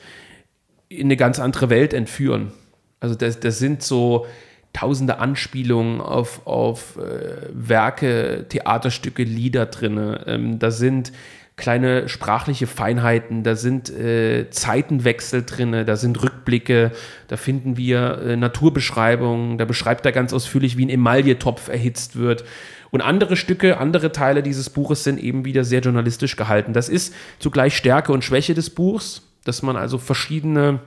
in 0.89 1.07
eine 1.07 1.17
ganz 1.17 1.39
andere 1.39 1.69
Welt 1.69 1.93
entführen. 1.93 2.51
Also 2.99 3.15
das, 3.15 3.39
das 3.39 3.59
sind 3.59 3.81
so 3.81 4.25
tausende 4.73 5.19
Anspielungen 5.19 6.01
auf, 6.01 6.45
auf 6.45 6.97
äh, 6.97 7.49
Werke, 7.53 8.45
Theaterstücke, 8.49 9.23
Lieder 9.23 9.65
drin. 9.65 10.17
Ähm, 10.25 10.59
da 10.59 10.71
sind 10.71 11.11
kleine 11.57 12.09
sprachliche 12.09 12.65
Feinheiten, 12.65 13.43
da 13.43 13.55
sind 13.55 13.89
äh, 13.89 14.49
Zeitenwechsel 14.49 15.43
drin, 15.43 15.85
da 15.85 15.95
sind 15.95 16.21
Rückblicke, 16.21 16.91
da 17.27 17.37
finden 17.37 17.77
wir 17.77 18.19
äh, 18.19 18.35
Naturbeschreibungen, 18.35 19.57
da 19.57 19.65
beschreibt 19.65 20.05
er 20.05 20.11
ganz 20.11 20.33
ausführlich, 20.33 20.77
wie 20.77 20.85
ein 20.85 20.89
Emailletopf 20.89 21.67
erhitzt 21.67 22.15
wird. 22.15 22.45
Und 22.89 23.01
andere 23.01 23.37
Stücke, 23.37 23.77
andere 23.77 24.11
Teile 24.11 24.43
dieses 24.43 24.69
Buches 24.69 25.03
sind 25.03 25.19
eben 25.19 25.45
wieder 25.45 25.63
sehr 25.63 25.81
journalistisch 25.81 26.35
gehalten. 26.35 26.73
Das 26.73 26.89
ist 26.89 27.13
zugleich 27.39 27.75
Stärke 27.77 28.11
und 28.11 28.23
Schwäche 28.23 28.53
des 28.53 28.69
Buchs, 28.69 29.21
dass 29.45 29.61
man 29.61 29.77
also 29.77 29.97
verschiedene 29.97 30.79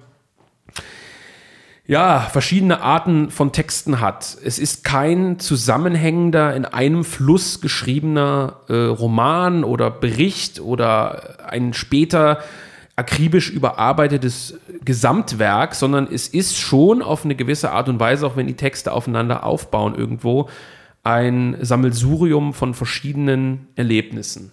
ja, 1.87 2.21
verschiedene 2.21 2.81
Arten 2.81 3.31
von 3.31 3.53
Texten 3.53 4.01
hat. 4.01 4.39
Es 4.43 4.59
ist 4.59 4.85
kein 4.85 5.39
zusammenhängender, 5.39 6.57
in 6.57 6.65
einem 6.65 7.05
Fluss 7.05 7.61
geschriebener 7.61 8.61
äh, 8.69 8.75
Roman 8.75 9.65
oder 9.65 9.91
Bericht 9.91 10.61
oder 10.61 11.51
ein 11.51 11.75
später 11.75 12.39
akribisch 12.97 13.51
überarbeitetes 13.51 14.59
Gesamtwerk, 14.85 15.75
sondern 15.75 16.09
es 16.11 16.29
ist 16.29 16.57
schon 16.57 17.03
auf 17.03 17.25
eine 17.25 17.35
gewisse 17.35 17.73
Art 17.73 17.89
und 17.89 18.01
Weise, 18.01 18.27
auch 18.27 18.37
wenn 18.37 18.47
die 18.47 18.57
Texte 18.57 18.93
aufeinander 18.93 19.45
aufbauen 19.45 19.95
irgendwo, 19.95 20.49
ein 21.03 21.57
Sammelsurium 21.61 22.55
von 22.55 22.73
verschiedenen 22.73 23.69
Erlebnissen. 23.75 24.53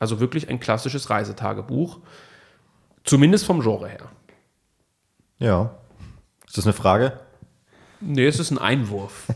Also 0.00 0.18
wirklich 0.18 0.48
ein 0.48 0.58
klassisches 0.58 1.10
Reisetagebuch, 1.10 2.00
zumindest 3.04 3.44
vom 3.44 3.60
Genre 3.60 3.88
her. 3.88 4.10
Ja, 5.38 5.74
ist 6.52 6.58
das 6.58 6.66
eine 6.66 6.74
Frage? 6.74 7.14
Nee, 8.02 8.26
es 8.26 8.38
ist 8.38 8.50
ein 8.50 8.58
Einwurf. 8.58 9.26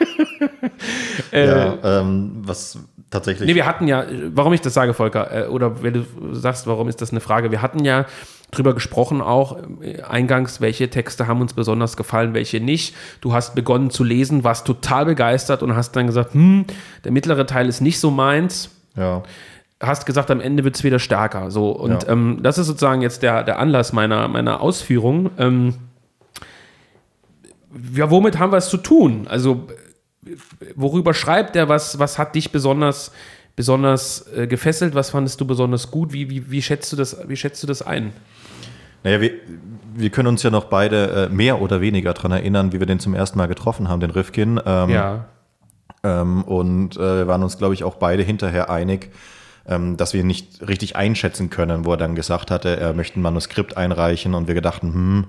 äh, 1.30 1.46
ja, 1.46 2.00
ähm, 2.00 2.38
was 2.40 2.78
tatsächlich. 3.10 3.46
Nee, 3.46 3.54
wir 3.54 3.66
hatten 3.66 3.86
ja, 3.86 4.06
warum 4.32 4.54
ich 4.54 4.62
das 4.62 4.72
sage, 4.72 4.94
Volker, 4.94 5.30
äh, 5.30 5.48
oder 5.48 5.82
wenn 5.82 5.92
du 5.92 6.06
sagst, 6.32 6.66
warum 6.66 6.88
ist 6.88 7.02
das 7.02 7.10
eine 7.10 7.20
Frage? 7.20 7.50
Wir 7.50 7.60
hatten 7.60 7.84
ja 7.84 8.06
drüber 8.50 8.72
gesprochen 8.72 9.20
auch 9.20 9.58
äh, 9.82 10.00
eingangs, 10.00 10.62
welche 10.62 10.88
Texte 10.88 11.26
haben 11.26 11.42
uns 11.42 11.52
besonders 11.52 11.98
gefallen, 11.98 12.32
welche 12.32 12.60
nicht. 12.60 12.96
Du 13.20 13.34
hast 13.34 13.54
begonnen 13.54 13.90
zu 13.90 14.02
lesen, 14.02 14.42
warst 14.42 14.66
total 14.66 15.04
begeistert 15.04 15.62
und 15.62 15.76
hast 15.76 15.96
dann 15.96 16.06
gesagt, 16.06 16.32
hm, 16.32 16.64
der 17.04 17.12
mittlere 17.12 17.44
Teil 17.44 17.68
ist 17.68 17.82
nicht 17.82 18.00
so 18.00 18.10
meins. 18.10 18.70
Ja 18.96 19.22
hast 19.80 20.06
gesagt, 20.06 20.28
am 20.32 20.40
Ende 20.40 20.64
wird 20.64 20.74
es 20.74 20.82
wieder 20.82 20.98
stärker. 20.98 21.52
So, 21.52 21.70
und 21.70 22.02
ja. 22.02 22.08
ähm, 22.08 22.40
das 22.42 22.58
ist 22.58 22.66
sozusagen 22.66 23.00
jetzt 23.00 23.22
der, 23.22 23.44
der 23.44 23.60
Anlass 23.60 23.92
meiner, 23.92 24.26
meiner 24.26 24.60
Ausführung. 24.60 25.30
Ähm, 25.38 25.74
ja, 27.94 28.10
womit 28.10 28.38
haben 28.38 28.52
wir 28.52 28.58
es 28.58 28.68
zu 28.68 28.78
tun? 28.78 29.26
Also, 29.28 29.68
worüber 30.74 31.14
schreibt 31.14 31.56
er? 31.56 31.68
Was, 31.68 31.98
was 31.98 32.18
hat 32.18 32.34
dich 32.34 32.52
besonders, 32.52 33.12
besonders 33.56 34.26
äh, 34.32 34.46
gefesselt? 34.46 34.94
Was 34.94 35.10
fandest 35.10 35.40
du 35.40 35.46
besonders 35.46 35.90
gut? 35.90 36.12
Wie, 36.12 36.30
wie, 36.30 36.50
wie, 36.50 36.62
schätzt, 36.62 36.92
du 36.92 36.96
das, 36.96 37.16
wie 37.28 37.36
schätzt 37.36 37.62
du 37.62 37.66
das 37.66 37.82
ein? 37.82 38.12
Naja, 39.04 39.20
wir, 39.20 39.32
wir 39.94 40.10
können 40.10 40.28
uns 40.28 40.42
ja 40.42 40.50
noch 40.50 40.64
beide 40.64 41.28
äh, 41.28 41.28
mehr 41.28 41.60
oder 41.60 41.80
weniger 41.80 42.14
daran 42.14 42.32
erinnern, 42.32 42.72
wie 42.72 42.80
wir 42.80 42.86
den 42.86 43.00
zum 43.00 43.14
ersten 43.14 43.38
Mal 43.38 43.46
getroffen 43.46 43.88
haben, 43.88 44.00
den 44.00 44.10
Rifkin. 44.10 44.60
Ähm, 44.64 44.90
ja. 44.90 45.26
Ähm, 46.02 46.42
und 46.44 46.96
äh, 46.96 47.18
wir 47.18 47.26
waren 47.26 47.42
uns, 47.42 47.58
glaube 47.58 47.74
ich, 47.74 47.84
auch 47.84 47.96
beide 47.96 48.22
hinterher 48.22 48.70
einig, 48.70 49.10
ähm, 49.66 49.96
dass 49.96 50.14
wir 50.14 50.24
nicht 50.24 50.66
richtig 50.66 50.96
einschätzen 50.96 51.50
können, 51.50 51.84
wo 51.84 51.92
er 51.92 51.96
dann 51.96 52.14
gesagt 52.14 52.50
hatte, 52.50 52.76
er 52.76 52.92
möchte 52.94 53.18
ein 53.18 53.22
Manuskript 53.22 53.76
einreichen 53.76 54.34
und 54.34 54.48
wir 54.48 54.54
gedachten, 54.54 54.92
hm, 54.92 55.24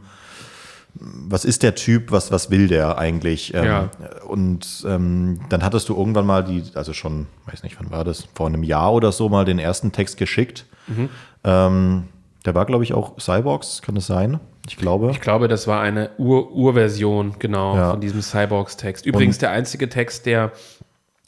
was 0.94 1.46
ist 1.46 1.64
der 1.64 1.76
Typ, 1.76 2.12
was, 2.12 2.32
was 2.32 2.50
will 2.50 2.68
der 2.68 2.98
eigentlich? 2.98 3.54
Ähm, 3.54 3.66
ja. 3.66 3.90
Und 4.28 4.84
ähm, 4.88 5.40
dann 5.50 5.64
hattest 5.64 5.90
du 5.90 5.96
irgendwann 5.96 6.26
mal 6.26 6.44
die, 6.44 6.64
also 6.74 6.94
schon, 6.94 7.28
weiß 7.46 7.64
nicht, 7.64 7.80
wann 7.80 7.92
war 7.92 8.04
das, 8.04 8.28
vor 8.34 8.48
einem 8.48 8.64
Jahr 8.64 8.94
oder 8.94 9.12
so 9.12 9.30
mal 9.30 9.46
den 9.46 9.60
ersten 9.60 9.92
Text 9.92 10.18
geschickt. 10.18 10.66
Mhm. 10.88 11.10
Ähm, 11.44 12.04
der 12.46 12.56
war, 12.56 12.66
glaube 12.66 12.84
ich, 12.84 12.94
auch 12.94 13.20
Cyborgs, 13.20 13.82
kann 13.82 13.96
das 13.96 14.08
sein? 14.08 14.40
Ich 14.68 14.78
glaube. 14.78 15.12
Ich 15.12 15.22
glaube, 15.22 15.48
das 15.48 15.68
war 15.68 15.82
eine 15.82 16.12
Ur 16.18 16.52
Urversion, 16.52 17.36
genau, 17.40 17.76
ja. 17.76 17.92
von 17.92 18.02
diesem 18.02 18.22
Cyborgs-Text. 18.22 19.06
Übrigens 19.06 19.38
und 19.38 19.42
der 19.44 19.52
einzige 19.52 19.90
Text, 19.90 20.26
der 20.26 20.52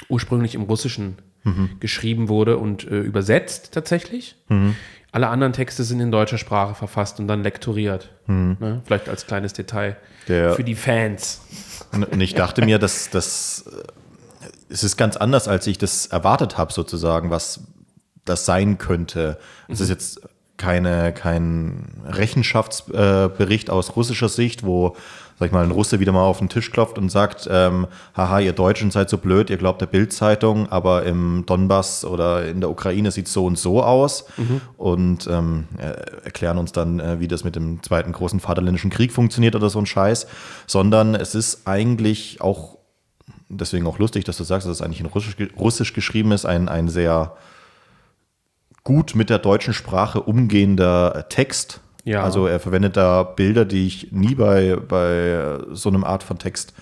ursprünglich 0.09 0.55
im 0.55 0.63
Russischen 0.63 1.17
mhm. 1.43 1.71
geschrieben 1.79 2.29
wurde 2.29 2.57
und 2.57 2.85
äh, 2.85 2.99
übersetzt 2.99 3.73
tatsächlich. 3.73 4.35
Mhm. 4.47 4.75
Alle 5.11 5.27
anderen 5.27 5.53
Texte 5.53 5.83
sind 5.83 5.99
in 5.99 6.11
deutscher 6.11 6.37
Sprache 6.37 6.73
verfasst 6.73 7.19
und 7.19 7.27
dann 7.27 7.43
lektoriert. 7.43 8.09
Mhm. 8.27 8.57
Ne? 8.59 8.81
Vielleicht 8.85 9.09
als 9.09 9.27
kleines 9.27 9.53
Detail 9.53 9.97
Der, 10.27 10.53
für 10.53 10.63
die 10.63 10.75
Fans. 10.75 11.41
Und 11.91 12.21
ich 12.21 12.33
dachte 12.33 12.63
mir, 12.63 12.79
dass 12.79 13.09
das 13.09 13.65
äh, 13.67 13.83
es 14.71 14.83
ist 14.83 14.97
ganz 14.97 15.17
anders, 15.17 15.47
als 15.47 15.67
ich 15.67 15.77
das 15.77 16.07
erwartet 16.07 16.57
habe, 16.57 16.71
sozusagen, 16.71 17.29
was 17.29 17.61
das 18.25 18.45
sein 18.45 18.77
könnte. 18.77 19.37
Es 19.67 19.79
mhm. 19.79 19.83
ist 19.83 19.89
jetzt 19.89 20.21
keine, 20.57 21.11
kein 21.11 22.01
Rechenschaftsbericht 22.05 23.69
äh, 23.69 23.71
aus 23.71 23.95
russischer 23.95 24.29
Sicht, 24.29 24.63
wo 24.63 24.95
sag 25.41 25.47
ich 25.47 25.53
mal, 25.53 25.63
ein 25.63 25.71
Russe 25.71 25.99
wieder 25.99 26.11
mal 26.11 26.21
auf 26.21 26.37
den 26.37 26.49
Tisch 26.49 26.69
klopft 26.69 26.99
und 26.99 27.09
sagt, 27.09 27.49
ähm, 27.51 27.87
haha, 28.15 28.39
ihr 28.41 28.53
Deutschen 28.53 28.91
seid 28.91 29.09
so 29.09 29.17
blöd, 29.17 29.49
ihr 29.49 29.57
glaubt 29.57 29.81
der 29.81 29.87
Bildzeitung, 29.87 30.71
aber 30.71 31.01
im 31.01 31.47
Donbass 31.47 32.05
oder 32.05 32.47
in 32.47 32.59
der 32.61 32.69
Ukraine 32.69 33.09
sieht 33.09 33.25
es 33.25 33.33
so 33.33 33.47
und 33.47 33.57
so 33.57 33.81
aus. 33.81 34.25
Mhm. 34.37 34.61
und 34.77 35.27
ähm, 35.27 35.67
erklären 36.23 36.59
uns 36.59 36.73
dann, 36.73 36.99
äh, 36.99 37.19
wie 37.19 37.27
das 37.27 37.43
mit 37.43 37.55
dem 37.55 37.81
zweiten 37.81 38.11
großen 38.11 38.39
Vaterländischen 38.39 38.91
Krieg 38.91 39.11
funktioniert 39.11 39.55
oder 39.55 39.71
so 39.71 39.79
ein 39.79 39.87
Scheiß, 39.87 40.27
sondern 40.67 41.15
es 41.15 41.33
ist 41.33 41.65
eigentlich 41.65 42.39
auch, 42.39 42.77
deswegen 43.49 43.87
auch 43.87 43.97
lustig, 43.97 44.25
dass 44.25 44.37
du 44.37 44.43
sagst, 44.43 44.67
dass 44.67 44.75
es 44.75 44.81
eigentlich 44.83 44.99
in 44.99 45.07
Russisch, 45.07 45.35
Russisch 45.57 45.93
geschrieben 45.93 46.33
ist, 46.33 46.45
ein, 46.45 46.69
ein 46.69 46.87
sehr 46.87 47.35
gut 48.83 49.15
mit 49.15 49.31
der 49.31 49.39
deutschen 49.39 49.73
Sprache 49.73 50.21
umgehender 50.21 51.25
Text 51.29 51.81
ja. 52.03 52.23
Also 52.23 52.47
er 52.47 52.59
verwendet 52.59 52.97
da 52.97 53.23
Bilder, 53.23 53.65
die 53.65 53.87
ich 53.87 54.11
nie 54.11 54.35
bei, 54.35 54.75
bei 54.75 55.59
so 55.71 55.89
einem 55.89 56.03
Art 56.03 56.23
von 56.23 56.39
Text 56.39 56.73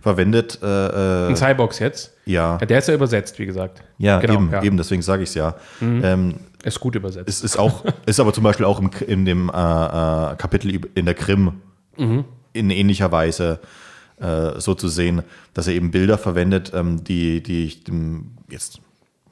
verwendet. 0.00 0.58
Äh, 0.62 0.66
äh, 0.66 1.28
Ein 1.28 1.36
Cybox 1.36 1.78
jetzt? 1.78 2.14
Ja. 2.24 2.58
ja. 2.60 2.66
Der 2.66 2.78
ist 2.78 2.88
ja 2.88 2.94
übersetzt, 2.94 3.38
wie 3.38 3.46
gesagt. 3.46 3.82
Ja, 3.98 4.20
genau, 4.20 4.34
eben, 4.34 4.50
ja. 4.52 4.62
eben, 4.62 4.76
deswegen 4.76 5.02
sage 5.02 5.22
ich 5.22 5.30
es 5.30 5.34
ja. 5.34 5.54
Mhm. 5.80 6.00
Ähm, 6.04 6.34
ist 6.62 6.80
gut 6.80 6.94
übersetzt. 6.94 7.28
Es 7.28 7.42
ist, 7.42 7.58
auch, 7.58 7.84
ist 8.06 8.20
aber 8.20 8.32
zum 8.32 8.44
Beispiel 8.44 8.66
auch 8.66 8.80
im, 8.80 8.90
in 9.06 9.24
dem 9.24 9.48
äh, 9.48 9.52
äh, 9.52 10.36
Kapitel 10.36 10.80
in 10.94 11.04
der 11.04 11.14
Krim 11.14 11.60
mhm. 11.96 12.24
in 12.52 12.70
ähnlicher 12.70 13.10
Weise 13.10 13.60
äh, 14.20 14.58
so 14.60 14.74
zu 14.74 14.88
sehen, 14.88 15.22
dass 15.54 15.66
er 15.66 15.74
eben 15.74 15.90
Bilder 15.90 16.18
verwendet, 16.18 16.72
ähm, 16.74 17.04
die, 17.04 17.42
die 17.42 17.64
ich 17.64 17.84
dem 17.84 18.32
jetzt 18.50 18.80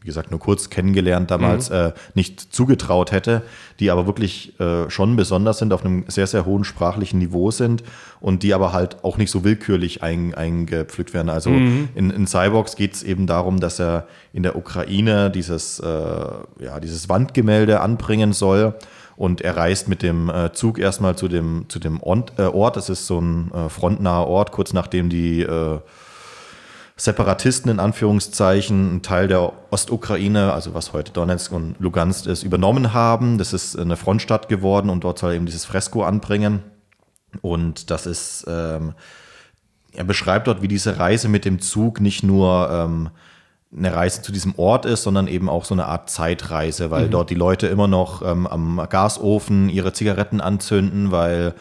wie 0.06 0.10
gesagt, 0.10 0.30
nur 0.30 0.38
kurz 0.38 0.70
kennengelernt 0.70 1.32
damals, 1.32 1.68
mhm. 1.68 1.76
äh, 1.76 1.92
nicht 2.14 2.54
zugetraut 2.54 3.10
hätte, 3.10 3.42
die 3.80 3.90
aber 3.90 4.06
wirklich 4.06 4.58
äh, 4.60 4.88
schon 4.88 5.16
besonders 5.16 5.58
sind, 5.58 5.72
auf 5.72 5.84
einem 5.84 6.04
sehr, 6.06 6.28
sehr 6.28 6.46
hohen 6.46 6.62
sprachlichen 6.62 7.18
Niveau 7.18 7.50
sind 7.50 7.82
und 8.20 8.44
die 8.44 8.54
aber 8.54 8.72
halt 8.72 9.02
auch 9.02 9.18
nicht 9.18 9.32
so 9.32 9.42
willkürlich 9.42 10.04
ein, 10.04 10.32
eingepflückt 10.32 11.12
werden. 11.12 11.28
Also 11.28 11.50
mhm. 11.50 11.88
in, 11.96 12.10
in 12.10 12.28
Cyborgs 12.28 12.76
geht 12.76 12.94
es 12.94 13.02
eben 13.02 13.26
darum, 13.26 13.58
dass 13.58 13.80
er 13.80 14.06
in 14.32 14.44
der 14.44 14.54
Ukraine 14.54 15.28
dieses, 15.28 15.80
äh, 15.80 15.86
ja, 15.86 16.78
dieses 16.80 17.08
Wandgemälde 17.08 17.80
anbringen 17.80 18.32
soll. 18.32 18.74
Und 19.16 19.40
er 19.40 19.56
reist 19.56 19.88
mit 19.88 20.02
dem 20.02 20.30
äh, 20.30 20.52
Zug 20.52 20.78
erstmal 20.78 21.16
zu 21.16 21.26
dem, 21.26 21.64
zu 21.68 21.80
dem 21.80 21.96
äh, 21.96 22.42
Ort. 22.42 22.76
Das 22.76 22.90
ist 22.90 23.08
so 23.08 23.18
ein 23.18 23.50
äh, 23.52 23.68
frontnaher 23.68 24.28
Ort, 24.28 24.52
kurz 24.52 24.72
nachdem 24.72 25.08
die 25.08 25.44
Separatisten 26.98 27.70
in 27.70 27.78
Anführungszeichen 27.78 28.90
einen 28.90 29.02
Teil 29.02 29.28
der 29.28 29.52
Ostukraine, 29.70 30.52
also 30.52 30.72
was 30.72 30.92
heute 30.92 31.12
Donetsk 31.12 31.52
und 31.52 31.76
Lugansk 31.78 32.26
ist, 32.26 32.42
übernommen 32.42 32.94
haben. 32.94 33.36
Das 33.36 33.52
ist 33.52 33.78
eine 33.78 33.96
Frontstadt 33.96 34.48
geworden 34.48 34.88
und 34.88 35.04
dort 35.04 35.18
soll 35.18 35.34
eben 35.34 35.46
dieses 35.46 35.66
Fresko 35.66 36.04
anbringen. 36.04 36.62
Und 37.42 37.90
das 37.90 38.06
ist 38.06 38.46
ähm, 38.48 38.94
er 39.96 40.04
beschreibt 40.04 40.46
dort, 40.46 40.62
wie 40.62 40.68
diese 40.68 40.98
Reise 40.98 41.28
mit 41.28 41.44
dem 41.44 41.60
Zug 41.60 42.00
nicht 42.00 42.22
nur 42.22 42.70
ähm, 42.70 43.10
eine 43.76 43.94
Reise 43.94 44.22
zu 44.22 44.30
diesem 44.30 44.54
Ort 44.58 44.86
ist, 44.86 45.02
sondern 45.02 45.26
eben 45.26 45.48
auch 45.48 45.64
so 45.64 45.74
eine 45.74 45.86
Art 45.86 46.08
Zeitreise, 46.10 46.90
weil 46.90 47.06
mhm. 47.06 47.10
dort 47.10 47.30
die 47.30 47.34
Leute 47.34 47.66
immer 47.66 47.88
noch 47.88 48.22
ähm, 48.22 48.46
am 48.46 48.86
Gasofen 48.88 49.68
ihre 49.68 49.92
Zigaretten 49.92 50.40
anzünden, 50.40 51.10
weil 51.10 51.54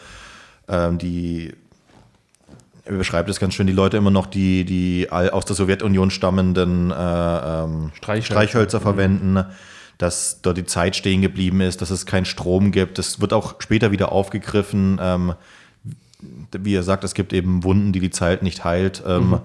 ähm, 0.68 0.98
die 0.98 1.54
er 2.86 2.96
beschreibt 2.96 3.28
es 3.28 3.40
ganz 3.40 3.54
schön, 3.54 3.66
die 3.66 3.72
Leute 3.72 3.96
immer 3.96 4.10
noch 4.10 4.26
die, 4.26 4.64
die 4.64 5.10
aus 5.10 5.44
der 5.44 5.56
Sowjetunion 5.56 6.10
stammenden 6.10 6.90
äh, 6.90 6.94
ähm, 6.94 7.90
Streichhölzer. 7.94 8.34
Streichhölzer 8.34 8.78
mhm. 8.78 8.82
verwenden, 8.82 9.44
dass 9.98 10.40
dort 10.42 10.56
die 10.56 10.66
Zeit 10.66 10.94
stehen 10.94 11.20
geblieben 11.20 11.60
ist, 11.60 11.82
dass 11.82 11.90
es 11.90 12.06
keinen 12.06 12.26
Strom 12.26 12.70
gibt. 12.70 12.98
Das 12.98 13.20
wird 13.20 13.32
auch 13.32 13.56
später 13.58 13.90
wieder 13.90 14.12
aufgegriffen. 14.12 14.98
Ähm, 15.00 15.34
wie 16.52 16.74
er 16.74 16.82
sagt, 16.82 17.04
es 17.04 17.14
gibt 17.14 17.32
eben 17.32 17.64
Wunden, 17.64 17.92
die 17.92 18.00
die 18.00 18.10
Zeit 18.10 18.42
nicht 18.42 18.64
heilt. 18.64 19.02
Ähm, 19.06 19.30
mhm. 19.30 19.40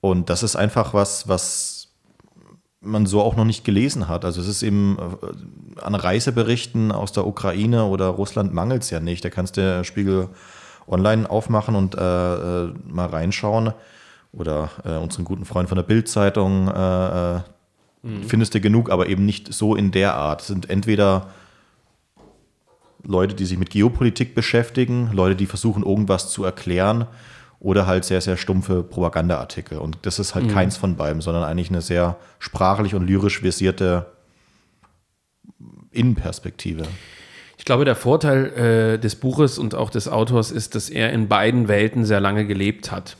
Und 0.00 0.30
das 0.30 0.42
ist 0.42 0.54
einfach 0.54 0.94
was, 0.94 1.28
was 1.28 1.88
man 2.80 3.06
so 3.06 3.20
auch 3.20 3.34
noch 3.34 3.44
nicht 3.44 3.64
gelesen 3.64 4.08
hat. 4.08 4.24
Also 4.24 4.40
es 4.40 4.46
ist 4.46 4.62
eben 4.62 4.96
äh, 4.98 5.80
an 5.80 5.96
Reiseberichten 5.96 6.92
aus 6.92 7.10
der 7.10 7.26
Ukraine 7.26 7.86
oder 7.86 8.06
Russland 8.06 8.54
mangelt 8.54 8.82
es 8.82 8.90
ja 8.90 9.00
nicht. 9.00 9.24
Da 9.24 9.30
kannst 9.30 9.56
du 9.56 9.82
Spiegel 9.82 10.28
online 10.88 11.28
aufmachen 11.28 11.74
und 11.74 11.94
äh, 11.94 12.64
äh, 12.64 12.72
mal 12.86 13.06
reinschauen. 13.06 13.72
Oder 14.32 14.70
äh, 14.84 14.96
unseren 14.96 15.24
guten 15.24 15.44
Freund 15.44 15.68
von 15.68 15.76
der 15.76 15.82
Bild-Zeitung 15.82 16.68
äh, 16.68 17.36
äh, 17.36 17.40
mhm. 18.02 18.22
findest 18.24 18.54
du 18.54 18.60
genug, 18.60 18.90
aber 18.90 19.08
eben 19.08 19.24
nicht 19.24 19.52
so 19.52 19.74
in 19.74 19.90
der 19.90 20.14
Art. 20.14 20.42
Es 20.42 20.48
sind 20.48 20.68
entweder 20.68 21.28
Leute, 23.02 23.34
die 23.34 23.46
sich 23.46 23.58
mit 23.58 23.70
Geopolitik 23.70 24.34
beschäftigen, 24.34 25.10
Leute, 25.12 25.36
die 25.36 25.46
versuchen, 25.46 25.82
irgendwas 25.82 26.30
zu 26.30 26.44
erklären, 26.44 27.06
oder 27.58 27.86
halt 27.86 28.04
sehr, 28.04 28.20
sehr 28.20 28.36
stumpfe 28.36 28.82
Propagandaartikel. 28.82 29.78
Und 29.78 29.98
das 30.02 30.18
ist 30.18 30.34
halt 30.34 30.46
mhm. 30.46 30.50
keins 30.50 30.76
von 30.76 30.96
beiden, 30.96 31.22
sondern 31.22 31.44
eigentlich 31.44 31.70
eine 31.70 31.80
sehr 31.80 32.16
sprachlich 32.38 32.94
und 32.94 33.06
lyrisch 33.06 33.40
versierte 33.40 34.06
Innenperspektive. 35.90 36.84
Ich 37.58 37.64
glaube, 37.64 37.84
der 37.84 37.96
Vorteil 37.96 38.46
äh, 38.94 38.98
des 38.98 39.16
Buches 39.16 39.58
und 39.58 39.74
auch 39.74 39.90
des 39.90 40.08
Autors 40.08 40.50
ist, 40.50 40.74
dass 40.74 40.90
er 40.90 41.12
in 41.12 41.28
beiden 41.28 41.68
Welten 41.68 42.04
sehr 42.04 42.20
lange 42.20 42.46
gelebt 42.46 42.92
hat. 42.92 43.16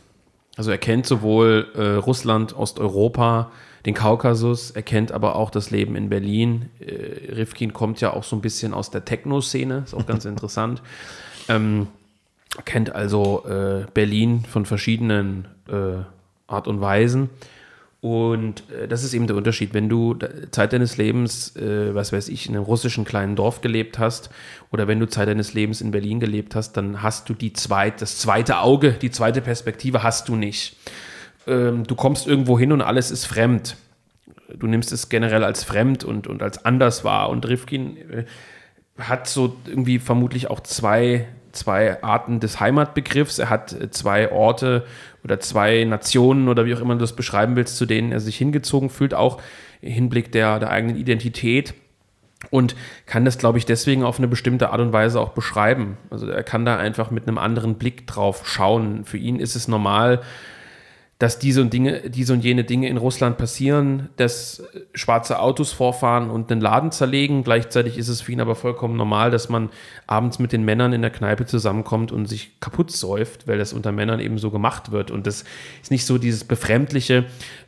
Also 0.56 0.70
er 0.70 0.78
kennt 0.78 1.06
sowohl 1.06 1.68
äh, 1.74 1.82
Russland, 1.96 2.56
Osteuropa, 2.56 3.50
den 3.84 3.94
Kaukasus, 3.94 4.70
er 4.70 4.82
kennt 4.82 5.12
aber 5.12 5.36
auch 5.36 5.50
das 5.50 5.70
Leben 5.70 5.96
in 5.96 6.08
Berlin. 6.08 6.70
Äh, 6.80 7.34
Rifkin 7.34 7.72
kommt 7.72 8.00
ja 8.00 8.12
auch 8.12 8.24
so 8.24 8.36
ein 8.36 8.42
bisschen 8.42 8.74
aus 8.74 8.90
der 8.90 9.04
Techno-Szene, 9.04 9.82
ist 9.84 9.94
auch 9.94 10.06
ganz 10.06 10.24
interessant. 10.26 10.82
Ähm, 11.48 11.88
kennt 12.64 12.94
also 12.94 13.44
äh, 13.46 13.86
Berlin 13.92 14.44
von 14.48 14.66
verschiedenen 14.66 15.46
äh, 15.68 16.02
Art 16.46 16.68
und 16.68 16.80
Weisen 16.80 17.30
und 18.06 18.62
äh, 18.70 18.86
das 18.86 19.02
ist 19.02 19.14
eben 19.14 19.26
der 19.26 19.34
Unterschied. 19.34 19.74
Wenn 19.74 19.88
du 19.88 20.16
Zeit 20.52 20.72
deines 20.72 20.96
Lebens, 20.96 21.56
äh, 21.56 21.92
was 21.92 22.12
weiß 22.12 22.28
ich, 22.28 22.48
in 22.48 22.54
einem 22.54 22.62
russischen 22.62 23.04
kleinen 23.04 23.34
Dorf 23.34 23.62
gelebt 23.62 23.98
hast 23.98 24.30
oder 24.70 24.86
wenn 24.86 25.00
du 25.00 25.08
Zeit 25.08 25.26
deines 25.26 25.54
Lebens 25.54 25.80
in 25.80 25.90
Berlin 25.90 26.20
gelebt 26.20 26.54
hast, 26.54 26.74
dann 26.76 27.02
hast 27.02 27.28
du 27.28 27.34
die 27.34 27.52
zweit, 27.52 28.00
das 28.00 28.18
zweite 28.18 28.60
Auge, 28.60 28.92
die 28.92 29.10
zweite 29.10 29.40
Perspektive 29.40 30.04
hast 30.04 30.28
du 30.28 30.36
nicht. 30.36 30.76
Ähm, 31.48 31.84
du 31.84 31.96
kommst 31.96 32.28
irgendwo 32.28 32.56
hin 32.56 32.70
und 32.70 32.80
alles 32.80 33.10
ist 33.10 33.24
fremd. 33.24 33.76
Du 34.54 34.68
nimmst 34.68 34.92
es 34.92 35.08
generell 35.08 35.42
als 35.42 35.64
fremd 35.64 36.04
und, 36.04 36.28
und 36.28 36.44
als 36.44 36.64
anders 36.64 37.02
wahr. 37.02 37.28
Und 37.28 37.48
Rifkin 37.48 37.96
äh, 38.08 38.24
hat 38.98 39.28
so 39.28 39.56
irgendwie 39.66 39.98
vermutlich 39.98 40.48
auch 40.48 40.60
zwei 40.60 41.26
zwei 41.56 42.02
Arten 42.02 42.40
des 42.40 42.60
Heimatbegriffs. 42.60 43.38
Er 43.38 43.50
hat 43.50 43.72
äh, 43.72 43.90
zwei 43.90 44.30
Orte 44.30 44.84
oder 45.24 45.40
zwei 45.40 45.84
Nationen 45.84 46.48
oder 46.48 46.66
wie 46.66 46.74
auch 46.74 46.80
immer 46.80 46.94
du 46.94 47.00
das 47.00 47.16
beschreiben 47.16 47.56
willst, 47.56 47.76
zu 47.76 47.86
denen 47.86 48.12
er 48.12 48.20
sich 48.20 48.36
hingezogen 48.36 48.90
fühlt, 48.90 49.14
auch 49.14 49.40
im 49.80 49.92
Hinblick 49.92 50.32
der, 50.32 50.58
der 50.58 50.70
eigenen 50.70 50.96
Identität. 50.96 51.74
Und 52.50 52.76
kann 53.06 53.24
das, 53.24 53.38
glaube 53.38 53.58
ich, 53.58 53.64
deswegen 53.64 54.04
auf 54.04 54.18
eine 54.18 54.28
bestimmte 54.28 54.70
Art 54.70 54.80
und 54.80 54.92
Weise 54.92 55.20
auch 55.20 55.30
beschreiben. 55.30 55.96
Also 56.10 56.28
er 56.28 56.42
kann 56.42 56.64
da 56.64 56.76
einfach 56.76 57.10
mit 57.10 57.26
einem 57.26 57.38
anderen 57.38 57.76
Blick 57.76 58.06
drauf 58.06 58.46
schauen. 58.46 59.04
Für 59.04 59.16
ihn 59.16 59.40
ist 59.40 59.56
es 59.56 59.68
normal, 59.68 60.20
dass 61.18 61.38
diese 61.38 61.62
und 61.62 61.72
Dinge, 61.72 62.10
diese 62.10 62.34
und 62.34 62.44
jene 62.44 62.64
Dinge 62.64 62.88
in 62.88 62.98
Russland 62.98 63.38
passieren, 63.38 64.10
dass 64.16 64.62
schwarze 64.92 65.38
Autos 65.38 65.72
vorfahren 65.72 66.28
und 66.28 66.50
den 66.50 66.60
Laden 66.60 66.92
zerlegen. 66.92 67.42
Gleichzeitig 67.42 67.96
ist 67.96 68.08
es 68.08 68.20
für 68.20 68.32
ihn 68.32 68.40
aber 68.40 68.54
vollkommen 68.54 68.96
normal, 68.96 69.30
dass 69.30 69.48
man 69.48 69.70
abends 70.06 70.38
mit 70.38 70.52
den 70.52 70.64
Männern 70.64 70.92
in 70.92 71.00
der 71.00 71.10
Kneipe 71.10 71.46
zusammenkommt 71.46 72.12
und 72.12 72.26
sich 72.26 72.60
kaputt 72.60 72.90
säuft, 72.90 73.48
weil 73.48 73.56
das 73.56 73.72
unter 73.72 73.92
Männern 73.92 74.20
eben 74.20 74.36
so 74.36 74.50
gemacht 74.50 74.92
wird. 74.92 75.10
Und 75.10 75.26
das 75.26 75.44
ist 75.82 75.90
nicht 75.90 76.04
so 76.04 76.18
dieses 76.18 76.44
befremdliche, 76.44 77.24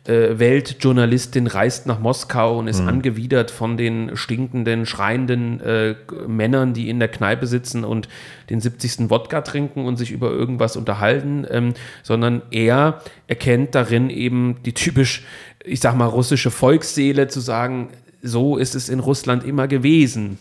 Weltjournalistin 0.08 1.46
reist 1.46 1.86
nach 1.86 2.00
Moskau 2.00 2.58
und 2.58 2.66
ist 2.66 2.80
mhm. 2.80 2.88
angewidert 2.88 3.50
von 3.50 3.76
den 3.76 4.16
stinkenden, 4.16 4.86
schreienden 4.86 5.60
äh, 5.60 5.94
Männern, 6.26 6.72
die 6.72 6.88
in 6.88 6.98
der 6.98 7.08
Kneipe 7.08 7.46
sitzen 7.46 7.84
und 7.84 8.08
den 8.48 8.60
70. 8.60 9.10
Wodka 9.10 9.42
trinken 9.42 9.84
und 9.84 9.96
sich 9.96 10.10
über 10.10 10.30
irgendwas 10.30 10.76
unterhalten, 10.76 11.46
ähm, 11.50 11.74
sondern 12.02 12.42
er 12.50 13.02
erkennt 13.26 13.74
darin 13.74 14.08
eben 14.08 14.56
die 14.64 14.72
typisch, 14.72 15.24
ich 15.64 15.80
sag 15.80 15.94
mal, 15.94 16.06
russische 16.06 16.50
Volksseele 16.50 17.28
zu 17.28 17.40
sagen, 17.40 17.88
so 18.22 18.56
ist 18.56 18.74
es 18.74 18.88
in 18.88 19.00
Russland 19.00 19.44
immer 19.44 19.68
gewesen. 19.68 20.38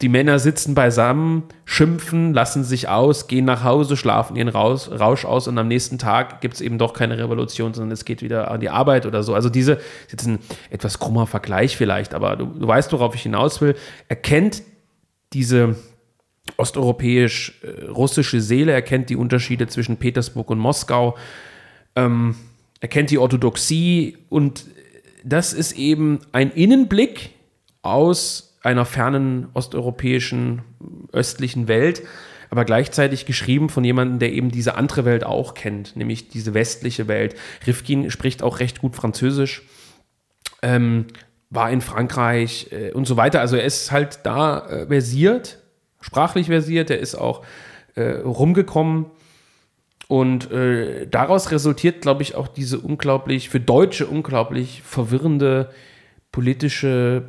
Die 0.00 0.08
Männer 0.08 0.38
sitzen 0.38 0.76
beisammen, 0.76 1.42
schimpfen, 1.64 2.32
lassen 2.32 2.62
sich 2.62 2.88
aus, 2.88 3.26
gehen 3.26 3.44
nach 3.44 3.64
Hause, 3.64 3.96
schlafen 3.96 4.36
ihren 4.36 4.48
Rausch, 4.48 4.88
Rausch 4.88 5.24
aus 5.24 5.48
und 5.48 5.58
am 5.58 5.66
nächsten 5.66 5.98
Tag 5.98 6.40
gibt 6.40 6.54
es 6.54 6.60
eben 6.60 6.78
doch 6.78 6.92
keine 6.92 7.18
Revolution, 7.18 7.74
sondern 7.74 7.90
es 7.90 8.04
geht 8.04 8.22
wieder 8.22 8.48
an 8.48 8.60
die 8.60 8.70
Arbeit 8.70 9.06
oder 9.06 9.24
so. 9.24 9.34
Also 9.34 9.48
diese, 9.48 9.72
ist 9.72 10.12
jetzt 10.12 10.26
ein 10.26 10.38
etwas 10.70 11.00
krummer 11.00 11.26
Vergleich 11.26 11.76
vielleicht, 11.76 12.14
aber 12.14 12.36
du, 12.36 12.46
du 12.46 12.68
weißt, 12.68 12.92
worauf 12.92 13.16
ich 13.16 13.22
hinaus 13.22 13.60
will. 13.60 13.74
Erkennt 14.06 14.62
diese 15.32 15.74
osteuropäisch-russische 16.56 18.40
Seele, 18.40 18.70
erkennt 18.70 19.10
die 19.10 19.16
Unterschiede 19.16 19.66
zwischen 19.66 19.96
Petersburg 19.96 20.48
und 20.50 20.60
Moskau, 20.60 21.16
ähm, 21.96 22.36
erkennt 22.78 23.10
die 23.10 23.18
Orthodoxie 23.18 24.16
und 24.28 24.64
das 25.24 25.52
ist 25.52 25.72
eben 25.72 26.20
ein 26.30 26.52
Innenblick 26.52 27.30
aus 27.82 28.47
einer 28.62 28.84
fernen 28.84 29.48
osteuropäischen, 29.54 30.62
östlichen 31.12 31.68
Welt, 31.68 32.02
aber 32.50 32.64
gleichzeitig 32.64 33.26
geschrieben 33.26 33.68
von 33.68 33.84
jemandem, 33.84 34.18
der 34.18 34.32
eben 34.32 34.50
diese 34.50 34.74
andere 34.76 35.04
Welt 35.04 35.24
auch 35.24 35.54
kennt, 35.54 35.96
nämlich 35.96 36.28
diese 36.28 36.54
westliche 36.54 37.08
Welt. 37.08 37.34
Rifkin 37.66 38.10
spricht 38.10 38.42
auch 38.42 38.60
recht 38.60 38.80
gut 38.80 38.96
Französisch, 38.96 39.62
ähm, 40.62 41.06
war 41.50 41.70
in 41.70 41.80
Frankreich 41.80 42.68
äh, 42.72 42.92
und 42.92 43.06
so 43.06 43.16
weiter. 43.16 43.40
Also 43.40 43.56
er 43.56 43.64
ist 43.64 43.92
halt 43.92 44.20
da 44.24 44.66
äh, 44.66 44.86
versiert, 44.86 45.58
sprachlich 46.00 46.46
versiert, 46.46 46.90
er 46.90 46.98
ist 46.98 47.14
auch 47.14 47.44
äh, 47.94 48.02
rumgekommen. 48.18 49.06
Und 50.08 50.50
äh, 50.50 51.06
daraus 51.06 51.50
resultiert, 51.50 52.00
glaube 52.00 52.22
ich, 52.22 52.34
auch 52.34 52.48
diese 52.48 52.78
unglaublich, 52.78 53.50
für 53.50 53.60
Deutsche 53.60 54.06
unglaublich 54.06 54.82
verwirrende 54.82 55.70
politische 56.32 57.28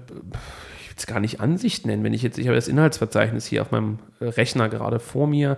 es 0.99 1.07
gar 1.07 1.19
nicht 1.19 1.39
Ansicht 1.39 1.85
nennen, 1.85 2.03
wenn 2.03 2.13
ich 2.13 2.21
jetzt, 2.21 2.37
ich 2.37 2.47
habe 2.47 2.55
das 2.55 2.67
Inhaltsverzeichnis 2.67 3.45
hier 3.45 3.61
auf 3.61 3.71
meinem 3.71 3.99
äh, 4.19 4.25
Rechner 4.25 4.69
gerade 4.69 4.99
vor 4.99 5.27
mir. 5.27 5.57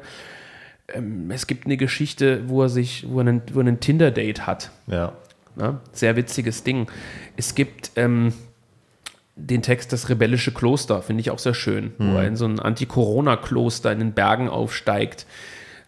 Ähm, 0.93 1.29
es 1.31 1.47
gibt 1.47 1.65
eine 1.65 1.77
Geschichte, 1.77 2.47
wo 2.47 2.63
er 2.63 2.69
sich, 2.69 3.05
wo 3.09 3.19
er 3.19 3.27
einen, 3.27 3.41
wo 3.53 3.59
er 3.59 3.67
einen 3.67 3.79
Tinder-Date 3.79 4.47
hat. 4.47 4.71
Ja. 4.87 5.13
Na, 5.55 5.81
sehr 5.91 6.15
witziges 6.15 6.63
Ding. 6.63 6.87
Es 7.35 7.55
gibt 7.55 7.91
ähm, 7.97 8.33
den 9.35 9.61
Text 9.61 9.91
Das 9.91 10.09
rebellische 10.09 10.53
Kloster, 10.53 11.01
finde 11.01 11.21
ich 11.21 11.31
auch 11.31 11.39
sehr 11.39 11.53
schön, 11.53 11.93
mhm. 11.97 12.13
wo 12.13 12.17
er 12.17 12.27
in 12.27 12.35
so 12.35 12.45
ein 12.45 12.59
Anti-Corona-Kloster 12.59 13.91
in 13.91 13.99
den 13.99 14.13
Bergen 14.13 14.49
aufsteigt. 14.49 15.25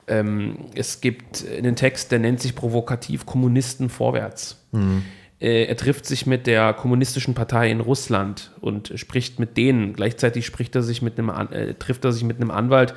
Ähm, 0.07 0.65
es 0.75 1.01
gibt 1.01 1.45
einen 1.47 1.75
Text, 1.75 2.11
der 2.11 2.19
nennt 2.19 2.41
sich 2.41 2.55
provokativ 2.55 3.25
Kommunisten 3.25 3.89
vorwärts. 3.89 4.61
Mhm. 4.71 5.03
Äh, 5.43 5.65
er 5.65 5.75
trifft 5.75 6.05
sich 6.05 6.25
mit 6.25 6.47
der 6.47 6.73
kommunistischen 6.73 7.33
Partei 7.33 7.69
in 7.69 7.81
Russland 7.81 8.51
und 8.61 8.93
spricht 8.95 9.39
mit 9.39 9.57
denen. 9.57 9.93
Gleichzeitig 9.93 10.45
spricht 10.45 10.73
er 10.75 10.81
sich 10.81 11.01
mit 11.01 11.19
einem, 11.19 11.29
äh, 11.29 11.73
trifft 11.73 12.05
er 12.05 12.13
sich 12.13 12.23
mit 12.23 12.37
einem 12.37 12.49
Anwalt, 12.49 12.95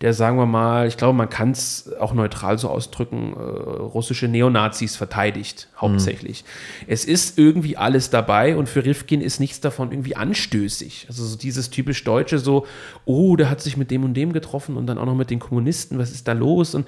der, 0.00 0.14
sagen 0.14 0.38
wir 0.38 0.46
mal, 0.46 0.86
ich 0.86 0.96
glaube, 0.96 1.16
man 1.16 1.28
kann 1.28 1.50
es 1.50 1.92
auch 1.98 2.14
neutral 2.14 2.56
so 2.56 2.68
ausdrücken, 2.68 3.32
äh, 3.32 3.40
russische 3.40 4.28
Neonazis 4.28 4.94
verteidigt, 4.94 5.68
hauptsächlich. 5.76 6.44
Mhm. 6.44 6.84
Es 6.86 7.04
ist 7.04 7.36
irgendwie 7.36 7.76
alles 7.76 8.08
dabei 8.10 8.56
und 8.56 8.68
für 8.68 8.84
Rifkin 8.84 9.20
ist 9.20 9.40
nichts 9.40 9.60
davon 9.60 9.90
irgendwie 9.90 10.14
anstößig. 10.14 11.06
Also 11.08 11.24
so 11.24 11.36
dieses 11.36 11.70
typisch 11.70 12.04
Deutsche, 12.04 12.38
so, 12.38 12.66
oh, 13.06 13.34
der 13.34 13.50
hat 13.50 13.60
sich 13.60 13.76
mit 13.76 13.90
dem 13.90 14.04
und 14.04 14.14
dem 14.14 14.32
getroffen 14.32 14.76
und 14.76 14.86
dann 14.86 14.98
auch 14.98 15.06
noch 15.06 15.16
mit 15.16 15.30
den 15.30 15.40
Kommunisten, 15.40 15.98
was 15.98 16.12
ist 16.12 16.28
da 16.28 16.32
los? 16.32 16.76
Und 16.76 16.86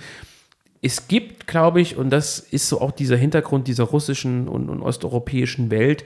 es 0.83 1.09
gibt, 1.09 1.47
glaube 1.47 1.81
ich, 1.81 1.97
und 1.97 2.11
das 2.11 2.39
ist 2.39 2.69
so 2.69 2.81
auch 2.81 2.91
dieser 2.91 3.17
Hintergrund 3.17 3.69
dieser 3.69 3.85
russischen 3.85 4.49
und, 4.49 4.69
und 4.69 4.83
osteuropäischen 4.83 5.71
Welt, 5.71 6.05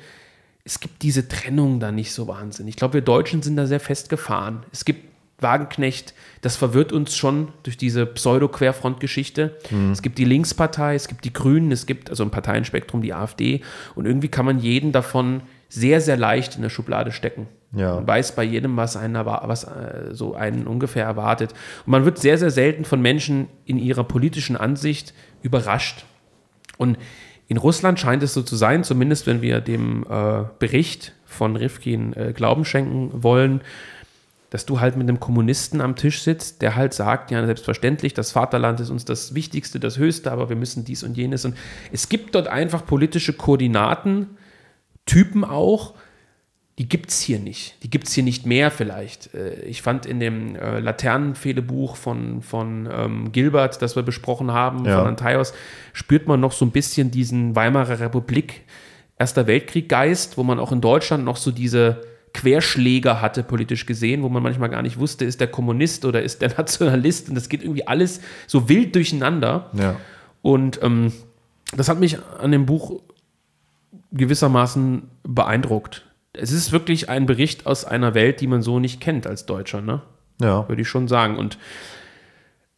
es 0.64 0.80
gibt 0.80 1.02
diese 1.02 1.28
Trennung 1.28 1.78
da 1.78 1.92
nicht 1.92 2.12
so 2.12 2.26
wahnsinnig. 2.26 2.74
Ich 2.74 2.76
glaube, 2.76 2.94
wir 2.94 3.02
Deutschen 3.02 3.42
sind 3.42 3.56
da 3.56 3.66
sehr 3.66 3.80
festgefahren. 3.80 4.64
Es 4.72 4.84
gibt 4.84 5.04
Wagenknecht, 5.40 6.14
das 6.40 6.56
verwirrt 6.56 6.92
uns 6.92 7.14
schon 7.14 7.48
durch 7.64 7.76
diese 7.76 8.06
Pseudo-Querfront-Geschichte. 8.06 9.56
Mhm. 9.70 9.92
Es 9.92 10.00
gibt 10.00 10.18
die 10.18 10.24
Linkspartei, 10.24 10.94
es 10.94 11.06
gibt 11.06 11.24
die 11.24 11.32
Grünen, 11.32 11.70
es 11.70 11.86
gibt 11.86 12.08
also 12.08 12.22
im 12.22 12.30
Parteienspektrum 12.30 13.02
die 13.02 13.12
AfD 13.12 13.60
und 13.94 14.06
irgendwie 14.06 14.28
kann 14.28 14.46
man 14.46 14.58
jeden 14.58 14.92
davon 14.92 15.42
sehr, 15.74 16.00
sehr 16.00 16.16
leicht 16.16 16.56
in 16.56 16.62
der 16.62 16.68
Schublade 16.68 17.10
stecken. 17.10 17.48
Ja. 17.72 17.96
Man 17.96 18.06
weiß 18.06 18.36
bei 18.36 18.44
jedem, 18.44 18.76
was 18.76 18.96
einen, 18.96 19.24
was 19.26 19.64
äh, 19.64 20.12
so 20.12 20.34
einen 20.34 20.66
ungefähr 20.66 21.04
erwartet. 21.04 21.52
Und 21.84 21.90
man 21.90 22.04
wird 22.04 22.18
sehr, 22.18 22.38
sehr 22.38 22.50
selten 22.50 22.84
von 22.84 23.02
Menschen 23.02 23.48
in 23.64 23.78
ihrer 23.78 24.04
politischen 24.04 24.56
Ansicht 24.56 25.12
überrascht. 25.42 26.04
Und 26.78 26.96
in 27.48 27.56
Russland 27.56 27.98
scheint 27.98 28.22
es 28.22 28.34
so 28.34 28.42
zu 28.42 28.56
sein, 28.56 28.84
zumindest 28.84 29.26
wenn 29.26 29.42
wir 29.42 29.60
dem 29.60 30.04
äh, 30.08 30.44
Bericht 30.58 31.12
von 31.26 31.56
Rifkin 31.56 32.12
äh, 32.14 32.32
Glauben 32.32 32.64
schenken 32.64 33.10
wollen, 33.22 33.60
dass 34.50 34.66
du 34.66 34.78
halt 34.78 34.96
mit 34.96 35.08
einem 35.08 35.18
Kommunisten 35.18 35.80
am 35.80 35.96
Tisch 35.96 36.22
sitzt, 36.22 36.62
der 36.62 36.76
halt 36.76 36.94
sagt, 36.94 37.32
ja, 37.32 37.44
selbstverständlich, 37.44 38.14
das 38.14 38.30
Vaterland 38.30 38.78
ist 38.78 38.90
uns 38.90 39.04
das 39.04 39.34
Wichtigste, 39.34 39.80
das 39.80 39.98
Höchste, 39.98 40.30
aber 40.30 40.48
wir 40.48 40.54
müssen 40.54 40.84
dies 40.84 41.02
und 41.02 41.16
jenes. 41.16 41.44
Und 41.44 41.56
es 41.90 42.08
gibt 42.08 42.36
dort 42.36 42.46
einfach 42.46 42.86
politische 42.86 43.32
Koordinaten, 43.32 44.36
Typen 45.06 45.44
auch, 45.44 45.94
die 46.78 46.88
gibt 46.88 47.10
es 47.10 47.20
hier 47.20 47.38
nicht. 47.38 47.76
Die 47.84 47.90
gibt 47.90 48.08
es 48.08 48.14
hier 48.14 48.24
nicht 48.24 48.46
mehr 48.46 48.70
vielleicht. 48.70 49.32
Äh, 49.34 49.62
ich 49.62 49.82
fand 49.82 50.06
in 50.06 50.18
dem 50.18 50.56
äh, 50.56 50.80
Laternenfehlebuch 50.80 51.96
von, 51.96 52.42
von 52.42 52.88
ähm, 52.92 53.32
Gilbert, 53.32 53.80
das 53.80 53.94
wir 53.94 54.02
besprochen 54.02 54.50
haben, 54.50 54.84
ja. 54.84 54.98
von 54.98 55.06
Antaios, 55.06 55.54
spürt 55.92 56.26
man 56.26 56.40
noch 56.40 56.52
so 56.52 56.64
ein 56.64 56.72
bisschen 56.72 57.10
diesen 57.10 57.54
Weimarer 57.54 58.00
Republik, 58.00 58.62
Erster 59.16 59.46
Weltkrieg-Geist, 59.46 60.36
wo 60.36 60.42
man 60.42 60.58
auch 60.58 60.72
in 60.72 60.80
Deutschland 60.80 61.24
noch 61.24 61.36
so 61.36 61.52
diese 61.52 62.02
Querschläger 62.32 63.22
hatte, 63.22 63.44
politisch 63.44 63.86
gesehen, 63.86 64.24
wo 64.24 64.28
man 64.28 64.42
manchmal 64.42 64.68
gar 64.68 64.82
nicht 64.82 64.98
wusste, 64.98 65.24
ist 65.24 65.40
der 65.40 65.46
Kommunist 65.46 66.04
oder 66.04 66.20
ist 66.20 66.42
der 66.42 66.48
Nationalist. 66.58 67.28
Und 67.28 67.36
das 67.36 67.48
geht 67.48 67.62
irgendwie 67.62 67.86
alles 67.86 68.20
so 68.48 68.68
wild 68.68 68.96
durcheinander. 68.96 69.70
Ja. 69.74 69.94
Und 70.42 70.82
ähm, 70.82 71.12
das 71.76 71.88
hat 71.88 72.00
mich 72.00 72.18
an 72.40 72.50
dem 72.50 72.66
Buch 72.66 73.00
gewissermaßen 74.14 75.10
beeindruckt. 75.22 76.06
Es 76.32 76.50
ist 76.50 76.72
wirklich 76.72 77.08
ein 77.08 77.26
Bericht 77.26 77.66
aus 77.66 77.84
einer 77.84 78.14
Welt, 78.14 78.40
die 78.40 78.46
man 78.46 78.62
so 78.62 78.78
nicht 78.78 79.00
kennt 79.00 79.26
als 79.26 79.46
Deutscher, 79.46 79.82
ne? 79.82 80.02
Ja. 80.40 80.68
Würde 80.68 80.82
ich 80.82 80.88
schon 80.88 81.06
sagen. 81.06 81.36
Und 81.36 81.58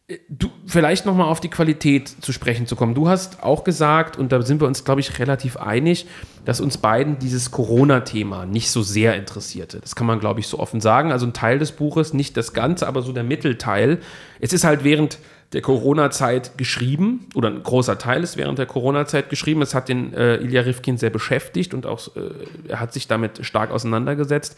äh, 0.07 0.17
du, 0.29 0.49
vielleicht 0.65 1.05
nochmal 1.05 1.27
auf 1.27 1.39
die 1.39 1.49
Qualität 1.49 2.07
zu 2.07 2.31
sprechen 2.31 2.67
zu 2.67 2.75
kommen. 2.75 2.93
Du 2.93 3.07
hast 3.09 3.43
auch 3.43 3.63
gesagt, 3.63 4.17
und 4.17 4.31
da 4.31 4.41
sind 4.41 4.61
wir 4.61 4.67
uns, 4.67 4.83
glaube 4.83 5.01
ich, 5.01 5.17
relativ 5.19 5.57
einig, 5.57 6.05
dass 6.45 6.61
uns 6.61 6.77
beiden 6.77 7.17
dieses 7.19 7.51
Corona-Thema 7.51 8.45
nicht 8.45 8.69
so 8.69 8.81
sehr 8.81 9.15
interessierte. 9.15 9.79
Das 9.79 9.95
kann 9.95 10.07
man, 10.07 10.19
glaube 10.19 10.39
ich, 10.39 10.47
so 10.47 10.59
offen 10.59 10.81
sagen. 10.81 11.11
Also 11.11 11.25
ein 11.25 11.33
Teil 11.33 11.59
des 11.59 11.71
Buches, 11.71 12.13
nicht 12.13 12.37
das 12.37 12.53
Ganze, 12.53 12.87
aber 12.87 13.01
so 13.01 13.11
der 13.11 13.23
Mittelteil. 13.23 13.99
Es 14.39 14.53
ist 14.53 14.63
halt 14.63 14.83
während 14.83 15.17
der 15.53 15.61
Corona-Zeit 15.61 16.57
geschrieben, 16.57 17.27
oder 17.33 17.49
ein 17.49 17.63
großer 17.63 17.97
Teil 17.97 18.23
ist 18.23 18.37
während 18.37 18.59
der 18.59 18.65
Corona-Zeit 18.65 19.29
geschrieben. 19.29 19.61
Es 19.61 19.73
hat 19.73 19.87
den 19.87 20.13
äh, 20.13 20.37
Ilya 20.37 20.61
Rifkin 20.61 20.97
sehr 20.97 21.09
beschäftigt 21.09 21.73
und 21.73 21.85
auch 21.85 22.15
äh, 22.15 22.31
er 22.67 22.79
hat 22.79 22.93
sich 22.93 23.07
damit 23.07 23.45
stark 23.45 23.71
auseinandergesetzt. 23.71 24.57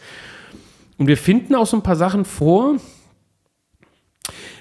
Und 0.98 1.06
wir 1.06 1.16
finden 1.16 1.54
auch 1.54 1.66
so 1.66 1.76
ein 1.76 1.82
paar 1.82 1.96
Sachen 1.96 2.24
vor, 2.24 2.76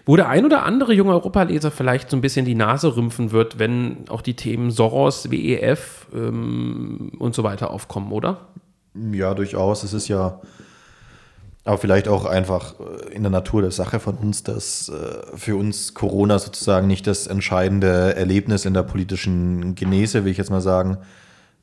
wo 0.05 0.15
der 0.15 0.29
ein 0.29 0.45
oder 0.45 0.63
andere 0.63 0.93
junge 0.93 1.11
Europaleser 1.11 1.71
vielleicht 1.71 2.09
so 2.09 2.17
ein 2.17 2.21
bisschen 2.21 2.45
die 2.45 2.55
Nase 2.55 2.95
rümpfen 2.95 3.31
wird, 3.31 3.59
wenn 3.59 4.07
auch 4.09 4.21
die 4.21 4.35
Themen 4.35 4.71
Soros, 4.71 5.31
WEF 5.31 6.07
ähm, 6.13 7.11
und 7.19 7.35
so 7.35 7.43
weiter 7.43 7.71
aufkommen, 7.71 8.11
oder? 8.11 8.47
Ja, 9.11 9.33
durchaus. 9.33 9.83
Es 9.83 9.93
ist 9.93 10.07
ja 10.07 10.41
aber 11.65 11.77
vielleicht 11.77 12.07
auch 12.07 12.25
einfach 12.25 12.75
äh, 12.79 13.13
in 13.13 13.23
der 13.23 13.31
Natur 13.31 13.61
der 13.61 13.71
Sache 13.71 13.99
von 13.99 14.15
uns, 14.15 14.43
dass 14.43 14.89
äh, 14.89 15.37
für 15.37 15.55
uns 15.55 15.93
Corona 15.93 16.39
sozusagen 16.39 16.87
nicht 16.87 17.05
das 17.07 17.27
entscheidende 17.27 18.15
Erlebnis 18.15 18.65
in 18.65 18.73
der 18.73 18.83
politischen 18.83 19.75
Genese, 19.75 20.23
will 20.23 20.31
ich 20.31 20.37
jetzt 20.37 20.51
mal 20.51 20.61
sagen, 20.61 20.97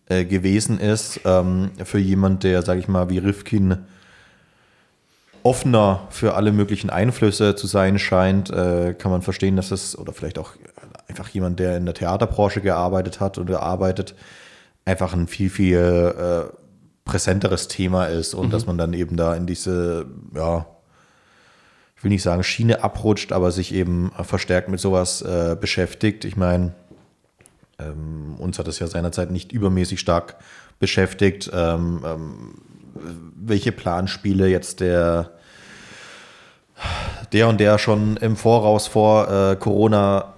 äh, 0.09 0.25
gewesen 0.25 0.79
ist. 0.79 1.21
Ähm, 1.25 1.71
für 1.85 1.99
jemand, 1.99 2.45
der, 2.45 2.63
sage 2.63 2.81
ich 2.81 2.89
mal, 2.89 3.09
wie 3.11 3.19
Rifkin 3.19 3.79
offener 5.43 6.07
für 6.11 6.35
alle 6.35 6.53
möglichen 6.53 6.91
Einflüsse 6.91 7.55
zu 7.55 7.69
sein 7.69 8.01
scheint, 8.01 8.51
kann 8.51 9.13
man 9.13 9.23
verstehen, 9.23 9.55
dass 9.55 9.71
es, 9.71 9.97
oder 9.97 10.13
vielleicht 10.13 10.41
auch 10.41 10.55
einfach 11.07 11.29
jemand, 11.29 11.61
der 11.61 11.77
in 11.77 11.85
der 11.85 11.95
Theaterbranche 11.95 12.61
gearbeitet 12.61 13.21
hat 13.21 13.39
oder 13.39 13.63
arbeitet, 13.63 14.17
einfach 14.85 15.13
ein 15.13 15.29
viel, 15.29 15.49
viel 15.49 16.51
präsenteres 17.07 17.69
Thema 17.69 18.07
ist 18.07 18.35
und 18.35 18.49
mhm. 18.49 18.51
dass 18.51 18.67
man 18.67 18.77
dann 18.77 18.93
eben 18.93 19.17
da 19.17 19.35
in 19.35 19.47
diese, 19.47 20.07
ja, 20.35 20.67
ich 21.97 22.05
will 22.05 22.11
nicht 22.11 22.23
sagen 22.23 22.43
Schiene 22.43 22.85
abrutscht, 22.85 23.33
aber 23.33 23.51
sich 23.53 23.73
eben 23.73 24.13
verstärkt 24.23 24.69
mit 24.69 24.81
sowas 24.81 25.23
äh, 25.23 25.57
beschäftigt. 25.59 26.27
Ich 26.27 26.37
meine, 26.37 26.75
ähm, 27.79 28.35
uns 28.39 28.59
hat 28.59 28.69
es 28.69 28.81
ja 28.81 28.87
seinerzeit 28.89 29.31
nicht 29.31 29.53
übermäßig 29.53 30.01
stark 30.01 30.37
beschäftigt, 30.79 31.51
ähm, 31.55 32.03
ähm, 32.05 32.55
welche 33.35 33.73
Planspiele 33.73 34.49
jetzt 34.49 34.81
der 34.81 35.31
der 37.33 37.49
und 37.49 37.59
der 37.59 37.79
schon 37.79 38.19
im 38.19 38.37
Voraus 38.37 38.87
vor 38.87 39.31
äh, 39.31 39.57
Corona 39.57 40.35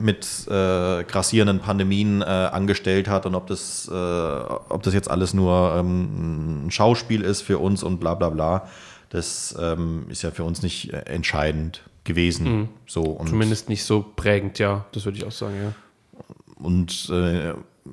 mit 0.00 0.46
äh, 0.48 1.04
grassierenden 1.04 1.60
Pandemien 1.60 2.22
äh, 2.22 2.24
angestellt 2.24 3.08
hat 3.08 3.26
und 3.26 3.34
ob 3.34 3.46
das, 3.46 3.88
äh, 3.88 3.94
ob 3.94 4.82
das 4.82 4.94
jetzt 4.94 5.10
alles 5.10 5.34
nur 5.34 5.74
ähm, 5.76 6.66
ein 6.66 6.70
Schauspiel 6.70 7.22
ist 7.22 7.42
für 7.42 7.58
uns 7.58 7.82
und 7.82 7.98
bla 7.98 8.14
bla 8.14 8.30
bla. 8.30 8.68
Das 9.10 9.56
ähm, 9.60 10.06
ist 10.08 10.22
ja 10.22 10.30
für 10.30 10.44
uns 10.44 10.62
nicht 10.62 10.92
äh, 10.92 10.98
entscheidend 11.06 11.82
gewesen. 12.04 12.60
Mhm. 12.60 12.68
So, 12.86 13.02
und 13.02 13.28
Zumindest 13.28 13.68
nicht 13.68 13.84
so 13.84 14.04
prägend, 14.16 14.58
ja, 14.58 14.86
das 14.92 15.04
würde 15.04 15.18
ich 15.18 15.24
auch 15.24 15.32
sagen, 15.32 15.54
ja. 15.62 15.72
Und 16.58 17.10
äh, 17.10 17.52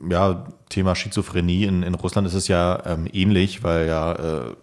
ja, 0.09 0.45
Thema 0.69 0.95
Schizophrenie 0.95 1.65
in, 1.65 1.83
in 1.83 1.93
Russland 1.95 2.27
ist 2.27 2.33
es 2.33 2.47
ja 2.47 2.81
ähm, 2.85 3.07
ähnlich, 3.11 3.63
weil 3.63 3.87
ja 3.87 4.13
äh, 4.13 4.55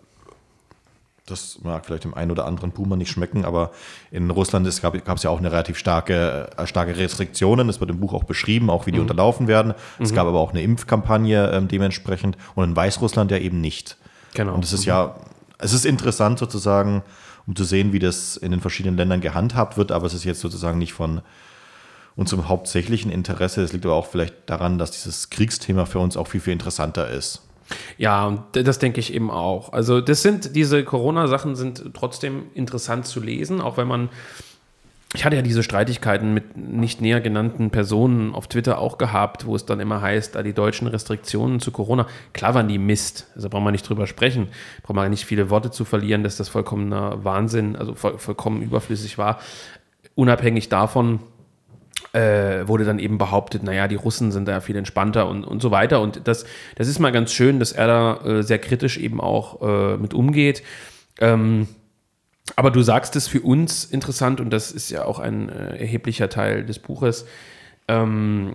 das 1.30 1.60
mag 1.62 1.86
vielleicht 1.86 2.04
dem 2.04 2.14
einen 2.14 2.30
oder 2.30 2.46
anderen 2.46 2.72
Puma 2.72 2.96
nicht 2.96 3.10
schmecken, 3.10 3.44
aber 3.44 3.70
in 4.10 4.30
Russland 4.30 4.68
gab 4.82 5.16
es 5.16 5.22
ja 5.22 5.30
auch 5.30 5.38
eine 5.38 5.52
relativ 5.52 5.78
starke, 5.78 6.50
äh, 6.56 6.66
starke 6.66 6.96
Restriktionen. 6.96 7.66
Das 7.66 7.80
wird 7.80 7.90
im 7.90 8.00
Buch 8.00 8.12
auch 8.12 8.24
beschrieben, 8.24 8.70
auch 8.70 8.86
wie 8.86 8.92
die 8.92 8.98
mhm. 8.98 9.04
unterlaufen 9.04 9.48
werden. 9.48 9.74
Mhm. 9.98 10.04
Es 10.04 10.14
gab 10.14 10.26
aber 10.26 10.38
auch 10.38 10.50
eine 10.50 10.62
Impfkampagne 10.62 11.50
ähm, 11.50 11.68
dementsprechend 11.68 12.36
und 12.54 12.64
in 12.64 12.76
Weißrussland 12.76 13.30
ja 13.30 13.38
eben 13.38 13.60
nicht. 13.60 13.96
Genau. 14.34 14.54
Und 14.54 14.64
es 14.64 14.72
ist 14.72 14.82
mhm. 14.82 14.88
ja, 14.88 15.16
es 15.58 15.72
ist 15.72 15.84
interessant 15.84 16.38
sozusagen, 16.38 17.02
um 17.46 17.56
zu 17.56 17.64
sehen, 17.64 17.92
wie 17.92 17.98
das 17.98 18.36
in 18.36 18.50
den 18.50 18.60
verschiedenen 18.60 18.96
Ländern 18.96 19.20
gehandhabt 19.20 19.76
wird, 19.76 19.92
aber 19.92 20.06
es 20.06 20.14
ist 20.14 20.24
jetzt 20.24 20.40
sozusagen 20.40 20.78
nicht 20.78 20.92
von 20.92 21.20
unserem 22.16 22.48
hauptsächlichen 22.48 23.10
Interesse. 23.10 23.62
Es 23.62 23.72
liegt 23.72 23.86
aber 23.86 23.94
auch 23.94 24.06
vielleicht 24.06 24.34
daran, 24.46 24.78
dass 24.78 24.90
dieses 24.90 25.30
Kriegsthema 25.30 25.86
für 25.86 26.00
uns 26.00 26.16
auch 26.16 26.26
viel, 26.26 26.40
viel 26.40 26.52
interessanter 26.52 27.08
ist. 27.08 27.42
Ja, 27.98 28.44
das 28.52 28.78
denke 28.78 29.00
ich 29.00 29.12
eben 29.14 29.30
auch. 29.30 29.72
Also 29.72 30.00
das 30.00 30.22
sind, 30.22 30.56
diese 30.56 30.84
Corona-Sachen 30.84 31.56
sind 31.56 31.82
trotzdem 31.94 32.44
interessant 32.54 33.06
zu 33.06 33.20
lesen, 33.20 33.60
auch 33.60 33.76
wenn 33.76 33.88
man, 33.88 34.08
ich 35.14 35.24
hatte 35.24 35.36
ja 35.36 35.42
diese 35.42 35.62
Streitigkeiten 35.62 36.32
mit 36.32 36.56
nicht 36.56 37.00
näher 37.00 37.20
genannten 37.20 37.70
Personen 37.70 38.34
auf 38.34 38.48
Twitter 38.48 38.78
auch 38.78 38.96
gehabt, 38.96 39.46
wo 39.46 39.56
es 39.56 39.66
dann 39.66 39.80
immer 39.80 40.00
heißt, 40.00 40.34
da 40.34 40.42
die 40.42 40.52
deutschen 40.52 40.86
Restriktionen 40.86 41.60
zu 41.60 41.72
Corona, 41.72 42.06
klar 42.32 42.54
waren 42.54 42.68
die 42.68 42.78
Mist, 42.78 43.26
also 43.34 43.48
braucht 43.48 43.64
man 43.64 43.72
nicht 43.72 43.88
drüber 43.88 44.06
sprechen, 44.06 44.48
braucht 44.82 44.96
man 44.96 45.10
nicht 45.10 45.24
viele 45.24 45.50
Worte 45.50 45.70
zu 45.70 45.84
verlieren, 45.84 46.22
dass 46.22 46.36
das 46.36 46.48
vollkommener 46.48 47.24
Wahnsinn, 47.24 47.76
also 47.76 47.94
voll, 47.94 48.18
vollkommen 48.18 48.62
überflüssig 48.62 49.18
war. 49.18 49.40
Unabhängig 50.14 50.68
davon, 50.68 51.20
äh, 52.12 52.66
wurde 52.66 52.84
dann 52.84 52.98
eben 52.98 53.18
behauptet, 53.18 53.62
naja, 53.62 53.88
die 53.88 53.94
Russen 53.94 54.32
sind 54.32 54.48
da 54.48 54.60
viel 54.60 54.76
entspannter 54.76 55.28
und, 55.28 55.44
und 55.44 55.62
so 55.62 55.70
weiter. 55.70 56.00
Und 56.00 56.26
das, 56.26 56.44
das 56.76 56.88
ist 56.88 56.98
mal 56.98 57.12
ganz 57.12 57.32
schön, 57.32 57.58
dass 57.58 57.72
er 57.72 57.86
da 57.86 58.16
äh, 58.24 58.42
sehr 58.42 58.58
kritisch 58.58 58.98
eben 58.98 59.20
auch 59.20 59.62
äh, 59.62 59.96
mit 59.96 60.14
umgeht. 60.14 60.62
Ähm, 61.20 61.68
aber 62.56 62.70
du 62.70 62.82
sagst 62.82 63.16
es 63.16 63.28
für 63.28 63.40
uns 63.40 63.84
interessant 63.84 64.40
und 64.40 64.50
das 64.50 64.72
ist 64.72 64.90
ja 64.90 65.04
auch 65.04 65.18
ein 65.18 65.48
äh, 65.48 65.76
erheblicher 65.78 66.28
Teil 66.28 66.64
des 66.64 66.78
Buches, 66.78 67.26
ähm, 67.88 68.54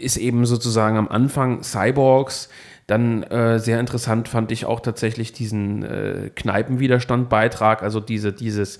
ist 0.00 0.16
eben 0.16 0.46
sozusagen 0.46 0.96
am 0.96 1.08
Anfang 1.08 1.62
Cyborgs. 1.62 2.48
Dann 2.86 3.22
äh, 3.22 3.58
sehr 3.60 3.80
interessant 3.80 4.28
fand 4.28 4.52
ich 4.52 4.66
auch 4.66 4.80
tatsächlich 4.80 5.32
diesen 5.32 5.84
äh, 5.84 6.30
Kneipenwiderstand-Beitrag, 6.34 7.82
also 7.82 8.00
diese, 8.00 8.32
dieses 8.32 8.78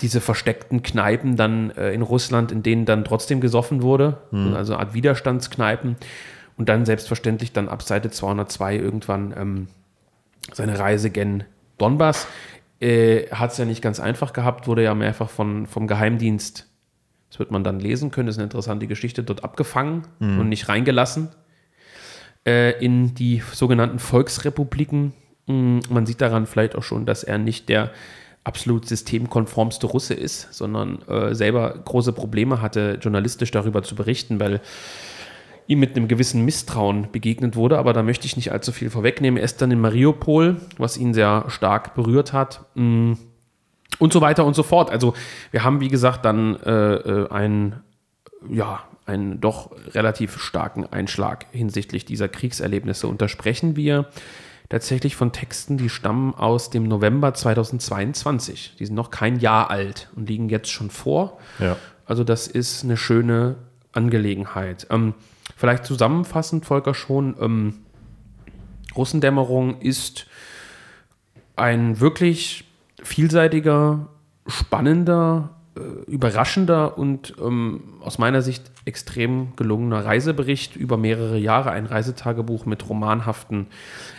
diese 0.00 0.20
versteckten 0.20 0.82
Kneipen 0.82 1.36
dann 1.36 1.70
äh, 1.70 1.92
in 1.92 2.02
Russland, 2.02 2.52
in 2.52 2.62
denen 2.62 2.84
dann 2.84 3.04
trotzdem 3.04 3.40
gesoffen 3.40 3.82
wurde, 3.82 4.18
mhm. 4.30 4.54
also 4.54 4.74
eine 4.74 4.80
Art 4.80 4.94
Widerstandskneipen. 4.94 5.96
Und 6.56 6.68
dann 6.68 6.84
selbstverständlich 6.84 7.52
dann 7.52 7.68
ab 7.68 7.82
Seite 7.82 8.10
202 8.10 8.76
irgendwann 8.76 9.34
ähm, 9.36 9.68
seine 10.52 10.78
Reise 10.78 11.10
gen 11.10 11.44
Donbass. 11.78 12.28
Äh, 12.80 13.26
Hat 13.30 13.52
es 13.52 13.58
ja 13.58 13.64
nicht 13.64 13.82
ganz 13.82 13.98
einfach 13.98 14.32
gehabt, 14.32 14.68
wurde 14.68 14.84
ja 14.84 14.94
mehrfach 14.94 15.30
von, 15.30 15.66
vom 15.66 15.86
Geheimdienst, 15.86 16.68
das 17.30 17.38
wird 17.40 17.50
man 17.50 17.64
dann 17.64 17.80
lesen 17.80 18.12
können, 18.12 18.26
das 18.26 18.36
ist 18.36 18.38
eine 18.38 18.44
interessante 18.44 18.86
Geschichte, 18.86 19.24
dort 19.24 19.42
abgefangen 19.42 20.06
mhm. 20.20 20.40
und 20.40 20.48
nicht 20.48 20.68
reingelassen 20.68 21.30
äh, 22.46 22.78
in 22.84 23.14
die 23.14 23.42
sogenannten 23.52 23.98
Volksrepubliken. 23.98 25.14
Mhm. 25.46 25.80
Man 25.88 26.06
sieht 26.06 26.20
daran 26.20 26.46
vielleicht 26.46 26.76
auch 26.76 26.84
schon, 26.84 27.06
dass 27.06 27.24
er 27.24 27.38
nicht 27.38 27.68
der 27.68 27.90
absolut 28.44 28.86
systemkonformste 28.86 29.86
Russe 29.86 30.14
ist, 30.14 30.52
sondern 30.52 31.00
äh, 31.08 31.34
selber 31.34 31.74
große 31.84 32.12
Probleme 32.12 32.60
hatte, 32.60 32.98
journalistisch 33.00 33.50
darüber 33.50 33.82
zu 33.82 33.94
berichten, 33.94 34.38
weil 34.38 34.60
ihm 35.66 35.80
mit 35.80 35.96
einem 35.96 36.08
gewissen 36.08 36.44
Misstrauen 36.44 37.10
begegnet 37.10 37.56
wurde. 37.56 37.78
Aber 37.78 37.94
da 37.94 38.02
möchte 38.02 38.26
ich 38.26 38.36
nicht 38.36 38.52
allzu 38.52 38.70
viel 38.70 38.90
vorwegnehmen. 38.90 39.38
Er 39.38 39.44
ist 39.44 39.62
dann 39.62 39.70
in 39.70 39.80
Mariupol, 39.80 40.60
was 40.76 40.98
ihn 40.98 41.14
sehr 41.14 41.46
stark 41.48 41.94
berührt 41.94 42.34
hat. 42.34 42.66
Mm, 42.74 43.14
und 43.98 44.12
so 44.12 44.20
weiter 44.20 44.44
und 44.44 44.54
so 44.54 44.62
fort. 44.62 44.90
Also 44.90 45.14
wir 45.50 45.64
haben, 45.64 45.80
wie 45.80 45.88
gesagt, 45.88 46.24
dann 46.24 46.56
äh, 46.56 46.94
äh 46.94 47.30
einen, 47.30 47.80
ja, 48.50 48.84
einen 49.06 49.40
doch 49.40 49.70
relativ 49.94 50.38
starken 50.38 50.84
Einschlag 50.86 51.46
hinsichtlich 51.52 52.04
dieser 52.04 52.28
Kriegserlebnisse. 52.28 53.06
Und 53.06 53.22
da 53.22 53.28
sprechen 53.28 53.76
wir 53.76 54.06
tatsächlich 54.68 55.16
von 55.16 55.32
Texten, 55.32 55.76
die 55.76 55.88
stammen 55.88 56.34
aus 56.34 56.70
dem 56.70 56.84
November 56.84 57.34
2022. 57.34 58.76
Die 58.78 58.86
sind 58.86 58.94
noch 58.94 59.10
kein 59.10 59.38
Jahr 59.38 59.70
alt 59.70 60.08
und 60.16 60.28
liegen 60.28 60.48
jetzt 60.48 60.70
schon 60.70 60.90
vor. 60.90 61.38
Ja. 61.58 61.76
Also 62.06 62.24
das 62.24 62.46
ist 62.46 62.84
eine 62.84 62.96
schöne 62.96 63.56
Angelegenheit. 63.92 64.86
Ähm, 64.90 65.14
vielleicht 65.56 65.84
zusammenfassend, 65.84 66.64
Volker, 66.66 66.94
schon, 66.94 67.36
ähm, 67.40 67.74
Russendämmerung 68.96 69.80
ist 69.80 70.26
ein 71.56 72.00
wirklich 72.00 72.64
vielseitiger, 73.02 74.08
spannender, 74.46 75.50
überraschender 76.06 76.96
und 76.98 77.34
ähm, 77.40 77.94
aus 78.00 78.18
meiner 78.18 78.42
Sicht 78.42 78.70
extrem 78.84 79.56
gelungener 79.56 80.04
Reisebericht 80.04 80.76
über 80.76 80.96
mehrere 80.96 81.38
Jahre, 81.38 81.70
ein 81.70 81.86
Reisetagebuch 81.86 82.64
mit 82.66 82.88
romanhaften 82.88 83.66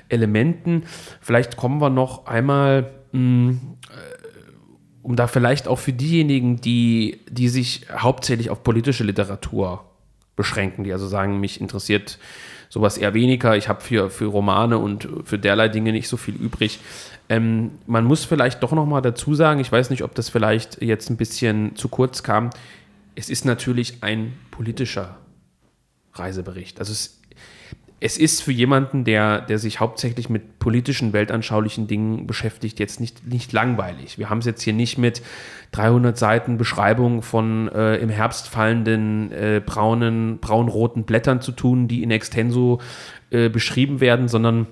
Elementen. 0.10 0.84
Vielleicht 1.22 1.56
kommen 1.56 1.80
wir 1.80 1.89
noch 1.89 2.26
einmal, 2.26 2.91
mh, 3.12 3.20
mm, 3.20 3.49
äh, 3.51 4.16
um 5.01 5.16
da 5.16 5.28
vielleicht 5.28 5.68
auch 5.68 5.80
für 5.80 5.93
diejenigen, 5.93 6.60
die, 6.60 7.22
die 7.30 7.47
sich 7.47 7.86
hauptsächlich 7.95 8.49
auf 8.49 8.64
politische 8.64 9.03
Literatur 9.03 9.86
beschränken, 10.36 10.84
die 10.84 10.91
also 10.91 11.08
sagen, 11.08 11.39
mich 11.39 11.62
interessiert 11.62 12.18
sowas 12.70 12.97
eher 12.97 13.14
weniger, 13.14 13.56
ich 13.56 13.70
habe 13.70 13.82
für, 13.82 14.10
für 14.10 14.26
Romane 14.26 14.78
und 14.78 15.08
für 15.24 15.39
derlei 15.39 15.70
Dinge 15.70 15.93
nicht 15.93 16.10
so 16.10 16.18
viel 16.18 16.36
übrig. 16.36 16.80
Ähm, 17.30 17.72
man 17.88 18.06
muss 18.06 18.26
vielleicht 18.26 18.62
doch 18.62 18.72
noch 18.72 18.86
mal 18.86 19.02
dazu 19.02 19.34
sagen, 19.34 19.60
ich 19.60 19.72
weiß 19.72 19.90
nicht, 19.90 20.04
ob 20.04 20.14
das 20.16 20.30
vielleicht 20.30 20.82
jetzt 20.82 21.10
ein 21.10 21.18
bisschen 21.18 21.76
zu 21.76 21.90
kurz 21.90 22.24
kam, 22.24 22.50
es 23.16 23.30
ist 23.30 23.46
natürlich 23.46 24.04
ein 24.04 24.34
politischer 24.52 25.18
Reisebericht. 26.14 26.80
Also 26.80 26.92
es 26.92 27.22
es 28.02 28.18
ist 28.18 28.44
für 28.44 28.52
jemanden, 28.52 29.04
der, 29.04 29.42
der 29.42 29.58
sich 29.58 29.80
hauptsächlich 29.80 30.30
mit 30.30 30.60
politischen, 30.60 31.14
weltanschaulichen 31.14 31.88
Dingen 31.88 32.28
beschäftigt, 32.28 32.78
jetzt 32.78 33.00
nicht, 33.00 33.26
nicht 33.26 33.54
langweilig. 33.54 34.20
Wir 34.20 34.30
haben 34.30 34.40
es 34.40 34.46
jetzt 34.46 34.62
hier 34.62 34.74
nicht 34.74 34.98
mit 34.98 35.22
300 35.72 36.18
Seiten 36.18 36.58
Beschreibung 36.58 37.22
von 37.22 37.70
äh, 37.70 37.96
im 37.98 38.10
Herbst 38.10 38.50
fallenden 38.50 39.32
äh, 39.32 39.62
braunen, 39.66 40.40
braunroten 40.40 41.06
Blättern 41.06 41.42
zu 41.42 41.54
tun, 41.54 41.88
die 41.88 42.04
in 42.04 42.12
extenso 42.12 42.80
äh, 43.32 43.50
beschrieben 43.50 44.02
werden, 44.02 44.28
sondern 44.28 44.68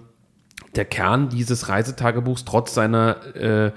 der 0.75 0.85
Kern 0.85 1.29
dieses 1.29 1.69
Reisetagebuchs, 1.69 2.45
trotz 2.45 2.73
seiner 2.73 3.35
äh, 3.35 3.71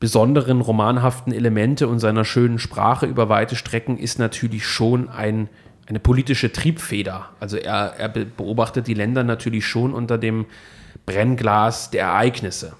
besonderen 0.00 0.60
romanhaften 0.60 1.32
Elemente 1.32 1.88
und 1.88 2.00
seiner 2.00 2.24
schönen 2.24 2.58
Sprache 2.58 3.06
über 3.06 3.28
weite 3.28 3.56
Strecken, 3.56 3.98
ist 3.98 4.18
natürlich 4.18 4.66
schon 4.66 5.08
ein 5.08 5.48
eine 5.86 6.00
politische 6.00 6.52
Triebfeder. 6.52 7.28
Also 7.40 7.56
er, 7.56 7.94
er 7.96 8.08
beobachtet 8.08 8.86
die 8.86 8.94
Länder 8.94 9.24
natürlich 9.24 9.66
schon 9.66 9.94
unter 9.94 10.18
dem 10.18 10.46
Brennglas 11.06 11.90
der 11.90 12.06
Ereignisse. 12.06 12.74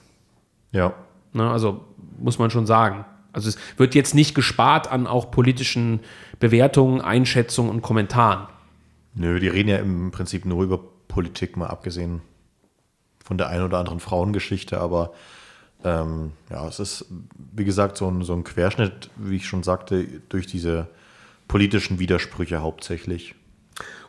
Ja. 0.73 0.93
Ne, 1.33 1.49
also 1.49 1.85
muss 2.19 2.39
man 2.39 2.51
schon 2.51 2.67
sagen. 2.67 3.05
Also 3.33 3.49
es 3.49 3.59
wird 3.77 3.95
jetzt 3.95 4.15
nicht 4.15 4.35
gespart 4.35 4.91
an 4.91 5.07
auch 5.07 5.31
politischen 5.31 6.01
Bewertungen, 6.41 7.01
Einschätzungen 7.01 7.71
und 7.71 7.83
Kommentaren. 7.83 8.49
Nö, 9.15 9.39
die 9.39 9.49
reden 9.49 9.69
ja 9.69 9.77
im 9.77 10.11
Prinzip 10.11 10.45
nur 10.45 10.65
über 10.65 10.81
Politik, 11.09 11.57
mal 11.57 11.69
abgesehen 11.69 12.23
von 13.27 13.39
der 13.39 13.49
einen 13.49 13.65
oder 13.65 13.79
anderen 13.79 13.99
Frauengeschichte, 13.99 14.79
aber 14.79 15.13
ähm, 15.85 16.33
ja, 16.49 16.67
es 16.69 16.79
ist, 16.79 17.07
wie 17.53 17.65
gesagt, 17.65 17.97
so 17.97 18.09
ein, 18.09 18.23
so 18.23 18.35
ein 18.35 18.45
Querschnitt, 18.45 19.11
wie 19.17 19.37
ich 19.37 19.47
schon 19.47 19.65
sagte, 19.65 20.07
durch 20.29 20.47
diese 20.47 20.87
politischen 21.49 21.99
Widersprüche 21.99 22.63
hauptsächlich. 22.63 23.35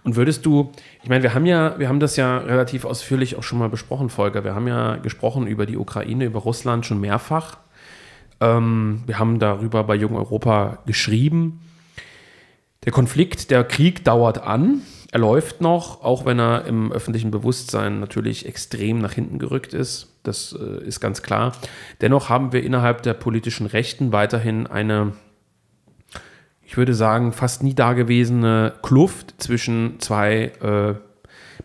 Und 0.03 0.15
würdest 0.15 0.45
du, 0.45 0.71
ich 1.01 1.09
meine, 1.09 1.23
wir 1.23 1.33
haben 1.33 1.47
ja, 1.47 1.77
wir 1.79 1.89
haben 1.89 1.99
das 1.99 2.15
ja 2.15 2.37
relativ 2.37 2.85
ausführlich 2.85 3.35
auch 3.35 3.43
schon 3.43 3.57
mal 3.57 3.69
besprochen, 3.69 4.09
Volker. 4.09 4.43
Wir 4.43 4.53
haben 4.53 4.67
ja 4.67 4.97
gesprochen 4.97 5.47
über 5.47 5.65
die 5.65 5.77
Ukraine, 5.77 6.25
über 6.25 6.39
Russland 6.39 6.85
schon 6.85 7.01
mehrfach. 7.01 7.57
Ähm, 8.39 9.01
wir 9.07 9.17
haben 9.17 9.39
darüber 9.39 9.83
bei 9.83 9.95
Jung 9.95 10.15
Europa 10.15 10.77
geschrieben. 10.85 11.59
Der 12.85 12.91
Konflikt, 12.91 13.49
der 13.49 13.63
Krieg 13.63 14.03
dauert 14.05 14.37
an. 14.37 14.81
Er 15.17 15.21
läuft 15.21 15.61
noch, 15.61 16.03
auch 16.03 16.25
wenn 16.25 16.37
er 16.37 16.65
im 16.65 16.91
öffentlichen 16.91 17.31
Bewusstsein 17.31 17.99
natürlich 17.99 18.45
extrem 18.45 18.99
nach 18.99 19.13
hinten 19.13 19.39
gerückt 19.39 19.73
ist. 19.73 20.13
Das 20.21 20.55
äh, 20.55 20.85
ist 20.85 20.99
ganz 20.99 21.23
klar. 21.23 21.53
Dennoch 22.01 22.29
haben 22.29 22.53
wir 22.53 22.61
innerhalb 22.61 23.01
der 23.01 23.15
politischen 23.15 23.65
Rechten 23.65 24.11
weiterhin 24.11 24.67
eine 24.67 25.13
ich 26.63 26.77
würde 26.77 26.93
sagen, 26.93 27.31
fast 27.31 27.63
nie 27.63 27.73
dagewesene 27.73 28.73
Kluft 28.83 29.41
zwischen 29.41 29.99
zwei, 30.01 30.51
äh, 30.61 30.93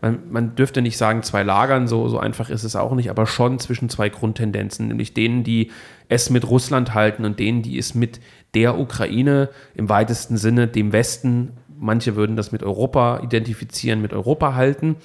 man, 0.00 0.30
man 0.30 0.54
dürfte 0.54 0.80
nicht 0.80 0.96
sagen 0.96 1.22
zwei 1.22 1.42
Lagern, 1.42 1.88
so, 1.88 2.08
so 2.08 2.18
einfach 2.18 2.48
ist 2.48 2.64
es 2.64 2.74
auch 2.74 2.94
nicht, 2.94 3.10
aber 3.10 3.26
schon 3.26 3.58
zwischen 3.58 3.90
zwei 3.90 4.08
Grundtendenzen, 4.08 4.88
nämlich 4.88 5.12
denen, 5.12 5.44
die 5.44 5.72
es 6.08 6.30
mit 6.30 6.48
Russland 6.48 6.94
halten 6.94 7.26
und 7.26 7.38
denen, 7.38 7.60
die 7.60 7.76
es 7.76 7.94
mit 7.94 8.18
der 8.54 8.78
Ukraine 8.78 9.50
im 9.74 9.90
weitesten 9.90 10.38
Sinne, 10.38 10.68
dem 10.68 10.92
Westen, 10.92 11.58
manche 11.82 12.16
würden 12.16 12.36
das 12.36 12.52
mit 12.52 12.62
Europa 12.62 13.20
identifizieren, 13.22 14.00
mit 14.00 14.12
Europa 14.12 14.54
halten. 14.54 14.96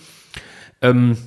Ähm, 0.82 1.18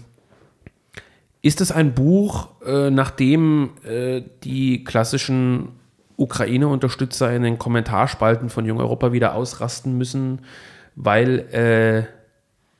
ist 1.42 1.60
es 1.60 1.72
ein 1.72 1.94
Buch, 1.94 2.48
äh, 2.64 2.90
nachdem 2.90 3.70
äh, 3.84 4.22
die 4.44 4.84
klassischen 4.84 5.70
Ukraine-Unterstützer 6.16 7.34
in 7.34 7.42
den 7.42 7.58
Kommentarspalten 7.58 8.50
von 8.50 8.66
Jung 8.66 8.78
Europa 8.78 9.12
wieder 9.12 9.34
ausrasten 9.34 9.96
müssen, 9.98 10.42
weil 10.94 11.38
äh, 11.52 12.04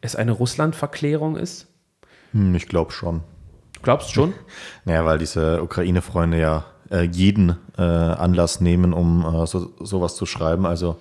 es 0.00 0.14
eine 0.14 0.32
Russland-Verklärung 0.32 1.36
ist? 1.36 1.66
Hm, 2.32 2.54
ich 2.54 2.68
glaube 2.68 2.92
schon. 2.92 3.20
Du 3.74 3.80
glaubst 3.82 4.12
schon? 4.12 4.34
Naja, 4.84 5.04
weil 5.04 5.18
diese 5.18 5.62
Ukraine-Freunde 5.62 6.38
ja 6.38 6.64
äh, 6.90 7.02
jeden 7.02 7.56
äh, 7.78 7.82
Anlass 7.82 8.60
nehmen, 8.60 8.92
um 8.92 9.24
äh, 9.24 9.46
so, 9.46 9.72
sowas 9.80 10.16
zu 10.16 10.26
schreiben. 10.26 10.66
Also 10.66 11.00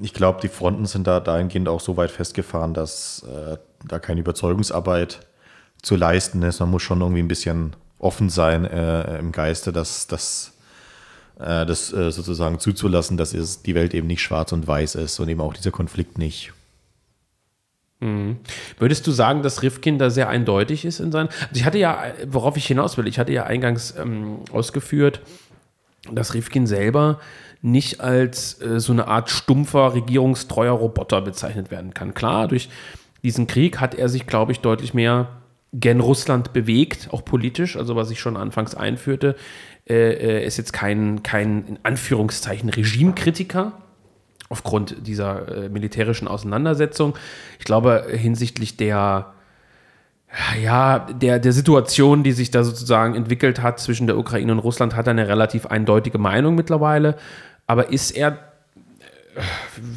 ich 0.00 0.12
glaube, 0.12 0.40
die 0.42 0.48
Fronten 0.48 0.86
sind 0.86 1.06
da 1.06 1.20
dahingehend 1.20 1.68
auch 1.68 1.80
so 1.80 1.96
weit 1.96 2.10
festgefahren, 2.10 2.74
dass 2.74 3.24
äh, 3.24 3.56
da 3.86 3.98
keine 3.98 4.20
Überzeugungsarbeit 4.20 5.20
zu 5.82 5.96
leisten 5.96 6.42
ist. 6.42 6.60
Man 6.60 6.70
muss 6.70 6.82
schon 6.82 7.00
irgendwie 7.00 7.22
ein 7.22 7.28
bisschen 7.28 7.74
offen 7.98 8.28
sein 8.28 8.64
äh, 8.64 9.18
im 9.18 9.32
Geiste, 9.32 9.72
dass 9.72 10.06
das 10.06 10.52
äh, 11.38 11.66
das 11.66 11.92
äh, 11.92 12.10
sozusagen 12.10 12.58
zuzulassen, 12.58 13.16
dass 13.16 13.34
es, 13.34 13.62
die 13.62 13.74
Welt 13.74 13.94
eben 13.94 14.06
nicht 14.06 14.22
schwarz 14.22 14.52
und 14.52 14.66
weiß 14.66 14.96
ist 14.96 15.18
und 15.20 15.28
eben 15.28 15.40
auch 15.40 15.54
dieser 15.54 15.70
Konflikt 15.70 16.18
nicht. 16.18 16.52
Mhm. 18.00 18.38
Würdest 18.78 19.06
du 19.06 19.10
sagen, 19.10 19.42
dass 19.42 19.62
Rifkin 19.62 19.98
da 19.98 20.10
sehr 20.10 20.28
eindeutig 20.28 20.84
ist 20.84 21.00
in 21.00 21.12
seinen. 21.12 21.28
Also 21.28 21.54
ich 21.54 21.64
hatte 21.64 21.78
ja, 21.78 22.04
worauf 22.26 22.56
ich 22.56 22.66
hinaus 22.66 22.98
will, 22.98 23.06
ich 23.06 23.18
hatte 23.18 23.32
ja 23.32 23.44
eingangs 23.44 23.94
ähm, 23.96 24.40
ausgeführt, 24.52 25.20
dass 26.10 26.34
Rifkin 26.34 26.66
selber 26.66 27.20
nicht 27.66 28.00
als 28.00 28.60
äh, 28.62 28.80
so 28.80 28.92
eine 28.92 29.08
Art 29.08 29.28
stumpfer, 29.28 29.94
regierungstreuer 29.94 30.72
Roboter 30.72 31.20
bezeichnet 31.20 31.70
werden 31.70 31.92
kann. 31.92 32.14
Klar, 32.14 32.48
durch 32.48 32.68
diesen 33.22 33.46
Krieg 33.46 33.80
hat 33.80 33.94
er 33.94 34.08
sich, 34.08 34.26
glaube 34.26 34.52
ich, 34.52 34.60
deutlich 34.60 34.94
mehr 34.94 35.28
gen 35.72 36.00
Russland 36.00 36.52
bewegt, 36.52 37.08
auch 37.10 37.24
politisch, 37.24 37.76
also 37.76 37.96
was 37.96 38.10
ich 38.10 38.20
schon 38.20 38.36
anfangs 38.36 38.74
einführte. 38.74 39.34
Äh, 39.88 40.44
ist 40.46 40.56
jetzt 40.56 40.72
kein, 40.72 41.22
kein, 41.22 41.66
in 41.66 41.78
Anführungszeichen, 41.82 42.70
Regimekritiker 42.70 43.72
aufgrund 44.48 45.06
dieser 45.06 45.64
äh, 45.64 45.68
militärischen 45.68 46.28
Auseinandersetzung. 46.28 47.14
Ich 47.58 47.64
glaube, 47.64 48.06
hinsichtlich 48.10 48.76
der, 48.76 49.32
ja, 50.62 51.00
der, 51.00 51.40
der 51.40 51.52
Situation, 51.52 52.22
die 52.22 52.32
sich 52.32 52.52
da 52.52 52.62
sozusagen 52.62 53.16
entwickelt 53.16 53.60
hat 53.60 53.80
zwischen 53.80 54.06
der 54.06 54.18
Ukraine 54.18 54.52
und 54.52 54.58
Russland, 54.60 54.94
hat 54.94 55.08
er 55.08 55.12
eine 55.12 55.26
relativ 55.26 55.66
eindeutige 55.66 56.18
Meinung 56.18 56.54
mittlerweile. 56.54 57.16
Aber 57.66 57.90
ist 57.90 58.12
er, 58.12 58.38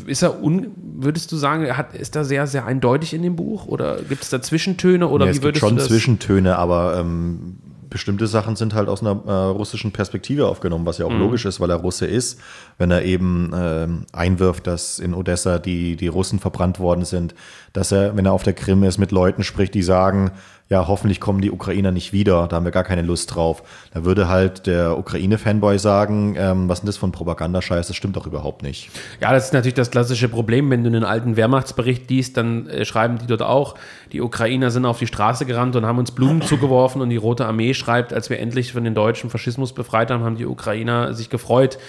ist 0.05 0.23
er, 0.23 0.41
un, 0.43 0.71
würdest 0.75 1.31
du 1.31 1.37
sagen, 1.37 1.77
hat, 1.77 1.95
ist 1.95 2.15
er 2.15 2.25
sehr, 2.25 2.47
sehr 2.47 2.65
eindeutig 2.65 3.13
in 3.13 3.21
dem 3.21 3.35
Buch? 3.35 3.67
Oder 3.67 4.01
gibt 4.01 4.23
es 4.23 4.29
da 4.29 4.41
Zwischentöne? 4.41 5.07
Oder 5.07 5.25
ja, 5.25 5.31
wie 5.31 5.35
es 5.37 5.41
gibt 5.41 5.57
schon 5.57 5.79
Zwischentöne, 5.79 6.57
aber 6.57 6.97
ähm, 6.97 7.57
bestimmte 7.89 8.27
Sachen 8.27 8.55
sind 8.55 8.73
halt 8.73 8.87
aus 8.87 9.01
einer 9.01 9.21
äh, 9.25 9.31
russischen 9.31 9.91
Perspektive 9.91 10.47
aufgenommen, 10.47 10.85
was 10.85 10.97
ja 10.97 11.05
auch 11.05 11.11
mhm. 11.11 11.19
logisch 11.19 11.45
ist, 11.45 11.59
weil 11.59 11.69
er 11.69 11.77
Russe 11.77 12.05
ist. 12.05 12.39
Wenn 12.77 12.91
er 12.91 13.03
eben 13.03 13.53
äh, 13.53 13.87
einwirft, 14.13 14.67
dass 14.67 14.99
in 14.99 15.13
Odessa 15.13 15.59
die, 15.59 15.95
die 15.95 16.07
Russen 16.07 16.39
verbrannt 16.39 16.79
worden 16.79 17.05
sind, 17.05 17.33
dass 17.73 17.91
er, 17.91 18.15
wenn 18.15 18.25
er 18.25 18.33
auf 18.33 18.43
der 18.43 18.53
Krim 18.53 18.83
ist, 18.83 18.97
mit 18.97 19.11
Leuten 19.11 19.43
spricht, 19.43 19.73
die 19.73 19.83
sagen, 19.83 20.31
ja, 20.69 20.87
hoffentlich 20.87 21.19
kommen 21.19 21.41
die 21.41 21.51
Ukrainer 21.51 21.91
nicht 21.91 22.13
wieder, 22.13 22.47
da 22.47 22.57
haben 22.57 22.63
wir 22.63 22.71
gar 22.71 22.83
keine 22.83 23.01
Lust 23.01 23.33
drauf. 23.33 23.63
Da 23.91 24.05
würde 24.05 24.27
halt 24.27 24.67
der 24.67 24.99
Ukraine-Fanboy 24.99 25.79
sagen, 25.79 26.35
ähm, 26.37 26.69
was 26.69 26.77
ist 26.77 26.81
denn 26.83 26.87
das 26.87 26.97
von 26.97 27.11
Propagandascheiß, 27.11 27.87
das 27.87 27.95
stimmt 27.95 28.15
doch 28.15 28.27
überhaupt 28.27 28.61
nicht. 28.61 28.91
Ja, 29.19 29.33
das 29.33 29.45
ist 29.45 29.53
natürlich 29.53 29.73
das 29.73 29.89
klassische 29.89 30.29
Problem, 30.29 30.69
wenn 30.69 30.83
du 30.83 30.89
einen 30.89 31.03
alten 31.03 31.35
Wehrmachtsbericht 31.35 32.07
liest, 32.11 32.37
dann 32.37 32.67
äh, 32.67 32.85
schreiben 32.85 33.17
die 33.17 33.25
dort 33.25 33.41
auch, 33.41 33.75
die 34.11 34.21
Ukrainer 34.21 34.69
sind 34.69 34.85
auf 34.85 34.99
die 34.99 35.07
Straße 35.07 35.47
gerannt 35.47 35.75
und 35.75 35.87
haben 35.87 35.97
uns 35.97 36.11
Blumen 36.11 36.43
zugeworfen 36.43 37.01
und 37.01 37.09
die 37.09 37.17
Rote 37.17 37.47
Armee 37.47 37.73
schreibt, 37.73 38.13
als 38.13 38.29
wir 38.29 38.39
endlich 38.39 38.71
von 38.71 38.83
den 38.83 38.93
deutschen 38.93 39.31
Faschismus 39.31 39.73
befreit 39.73 40.11
haben, 40.11 40.23
haben 40.23 40.37
die 40.37 40.45
Ukrainer 40.45 41.15
sich 41.15 41.31
gefreut 41.31 41.79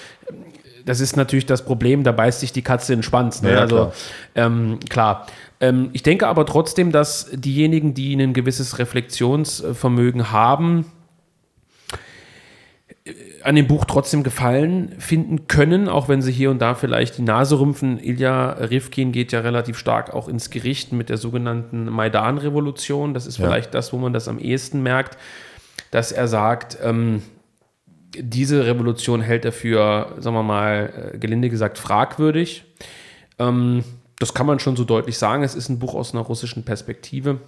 das 0.87 1.01
ist 1.01 1.17
natürlich 1.17 1.47
das 1.47 1.65
Problem, 1.65 2.05
da 2.05 2.13
beißt 2.13 2.41
sich 2.41 2.53
die 2.53 2.63
Katze 2.63 2.95
in 2.95 3.01
den 3.01 3.03
Schwanz. 3.03 3.43
Ne? 3.43 3.53
Ja, 3.53 3.61
also 3.61 3.77
klar. 3.77 3.93
ähm, 4.35 4.79
klar. 4.89 5.27
Ähm, 5.61 5.91
ich 5.93 6.03
denke 6.03 6.27
aber 6.27 6.47
trotzdem, 6.47 6.91
dass 6.93 7.29
diejenigen, 7.33 7.95
die 7.95 8.15
ein 8.15 8.33
gewisses 8.33 8.79
Reflexionsvermögen 8.79 10.31
haben, 10.33 10.87
äh, 13.05 13.13
an 13.43 13.55
dem 13.57 13.67
Buch 13.67 13.85
trotzdem 13.85 14.23
Gefallen 14.23 14.95
finden 14.99 15.47
können, 15.49 15.89
auch 15.89 16.09
wenn 16.09 16.23
sie 16.23 16.33
hier 16.33 16.51
und 16.51 16.61
da 16.61 16.75
vielleicht 16.75 17.19
die 17.19 17.23
Nase 17.23 17.59
rümpfen. 17.61 17.99
Ilya 18.03 18.53
Rivkin 18.53 19.13
geht 19.13 19.33
ja 19.33 19.41
relativ 19.41 19.79
stark 19.79 20.13
auch 20.15 20.29
ins 20.29 20.51
Gericht 20.51 20.93
mit 20.93 21.09
der 21.09 21.17
sogenannten 21.19 21.87
Maidan-Revolution. 21.87 23.15
Das 23.15 23.27
ist 23.27 23.39
Ja. 23.39 23.47
vielleicht 23.47 23.75
das, 23.75 23.93
wo 23.93 23.99
man 23.99 24.13
das 24.13 24.29
am 24.29 24.39
ehesten 24.39 24.83
merkt, 24.83 25.19
dass 25.91 26.13
er 26.13 26.29
sagt, 26.29 26.79
ähm, 26.83 27.23
diese 28.19 28.67
Revolution 28.67 29.21
hält 29.21 29.45
er 29.45 29.53
für, 29.53 30.15
sagen 30.19 30.35
wir 30.37 30.43
mal, 30.43 31.13
äh, 31.15 31.19
gelinde 31.19 31.49
gesagt, 31.49 31.79
fragwürdig. 31.79 32.65
Ähm, 33.39 33.85
das 34.21 34.35
kann 34.35 34.47
man 34.47 34.61
schon 34.61 34.77
so 34.77 34.85
deutlich 34.85 35.19
sagen. 35.19 35.43
Es 35.43 35.57
ist 35.57 35.69
ein 35.71 35.79
Buch 35.81 35.95
aus 35.95 36.13
einer 36.15 36.23
russischen 36.23 36.63
Perspektive. 36.65 37.41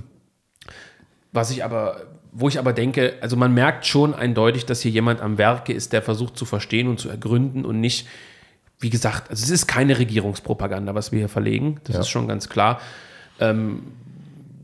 Was 1.31 1.51
ich 1.51 1.63
aber, 1.65 2.01
wo 2.33 2.49
ich 2.49 2.59
aber 2.59 2.73
denke, 2.73 3.15
also 3.21 3.37
man 3.37 3.55
merkt 3.55 3.87
schon 3.87 4.15
eindeutig, 4.15 4.67
dass 4.67 4.81
hier 4.81 4.91
jemand 4.91 5.21
am 5.21 5.39
Werke 5.39 5.73
ist, 5.73 5.93
der 5.93 6.03
versucht 6.03 6.37
zu 6.37 6.45
verstehen 6.47 6.89
und 6.89 6.99
zu 6.99 7.09
ergründen 7.11 7.65
und 7.65 7.79
nicht, 7.79 8.09
wie 8.81 8.91
gesagt, 8.91 9.31
also 9.31 9.45
es 9.45 9.51
ist 9.51 9.67
keine 9.67 9.99
Regierungspropaganda, 9.99 10.95
was 10.95 11.13
wir 11.13 11.21
hier 11.21 11.29
verlegen. 11.29 11.81
Das 11.85 11.95
Ja. 11.95 12.01
ist 12.01 12.09
schon 12.09 12.27
ganz 12.27 12.49
klar. 12.49 12.81
Ähm, 13.39 13.83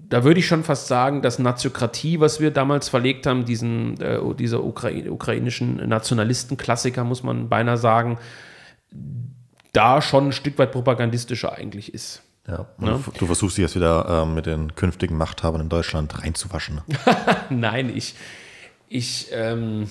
da 0.08 0.24
würde 0.24 0.40
ich 0.40 0.46
schon 0.46 0.64
fast 0.64 0.86
sagen, 0.88 1.20
dass 1.20 1.38
Naziokratie, 1.38 2.20
was 2.20 2.40
wir 2.40 2.50
damals 2.50 2.88
verlegt 2.88 3.26
haben, 3.26 3.44
diesen, 3.44 4.00
äh, 4.00 4.18
dieser 4.38 4.64
Ukrai 4.64 5.10
ukrainischen 5.10 5.76
Nationalistenklassiker, 5.86 7.04
muss 7.04 7.22
man 7.22 7.50
beinahe 7.50 7.76
sagen, 7.76 8.16
da 9.72 10.02
schon 10.02 10.28
ein 10.28 10.32
Stück 10.32 10.58
weit 10.58 10.72
propagandistischer 10.72 11.52
eigentlich 11.52 11.94
ist. 11.94 12.22
Ja. 12.46 12.66
Ne? 12.78 12.94
Und 12.94 13.20
Du 13.20 13.26
versuchst 13.26 13.58
dich 13.58 13.62
jetzt 13.62 13.76
wieder 13.76 14.22
ähm, 14.22 14.34
mit 14.34 14.46
den 14.46 14.74
künftigen 14.74 15.16
Machthabern 15.16 15.60
in 15.60 15.68
Deutschland 15.68 16.22
reinzuwaschen. 16.22 16.80
Nein, 17.50 17.94
ich, 17.94 18.14
ich, 18.88 19.28
ähm, 19.32 19.88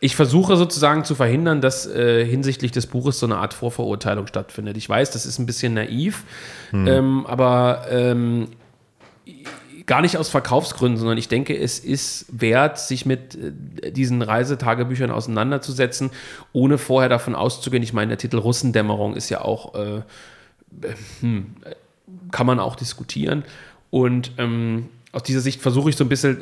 ich 0.00 0.14
versuche 0.14 0.56
sozusagen 0.56 1.04
zu 1.04 1.16
verhindern, 1.16 1.60
dass 1.60 1.86
äh, 1.86 2.24
hinsichtlich 2.24 2.70
des 2.70 2.86
Buches 2.86 3.18
so 3.18 3.26
eine 3.26 3.36
Art 3.38 3.52
Vorverurteilung 3.52 4.28
stattfindet. 4.28 4.76
Ich 4.76 4.88
weiß, 4.88 5.10
das 5.10 5.26
ist 5.26 5.38
ein 5.38 5.46
bisschen 5.46 5.74
naiv, 5.74 6.24
ähm, 6.72 7.26
aber 7.26 7.86
ähm, 7.90 8.48
gar 9.86 10.00
nicht 10.00 10.16
aus 10.16 10.28
Verkaufsgründen, 10.28 10.98
sondern 10.98 11.18
ich 11.18 11.28
denke, 11.28 11.56
es 11.56 11.78
ist 11.78 12.26
wert, 12.30 12.78
sich 12.78 13.06
mit 13.06 13.36
äh, 13.82 13.92
diesen 13.92 14.22
Reisetagebüchern 14.22 15.10
auseinanderzusetzen, 15.10 16.10
ohne 16.52 16.78
vorher 16.78 17.08
davon 17.08 17.34
auszugehen. 17.34 17.82
Ich 17.82 17.92
meine, 17.92 18.08
der 18.10 18.18
Titel 18.18 18.38
Russendämmerung 18.38 19.14
ist 19.14 19.28
ja 19.30 19.40
auch, 19.40 19.74
äh, 19.74 19.96
äh, 19.98 20.02
hm, 21.20 21.54
äh, 21.64 21.74
kann 22.30 22.46
man 22.46 22.60
auch 22.60 22.76
diskutieren. 22.76 23.44
Und 23.90 24.32
ähm, 24.38 24.88
aus 25.12 25.22
dieser 25.24 25.40
Sicht 25.40 25.60
versuche 25.60 25.90
ich 25.90 25.96
so 25.96 26.04
ein 26.04 26.08
bisschen 26.08 26.38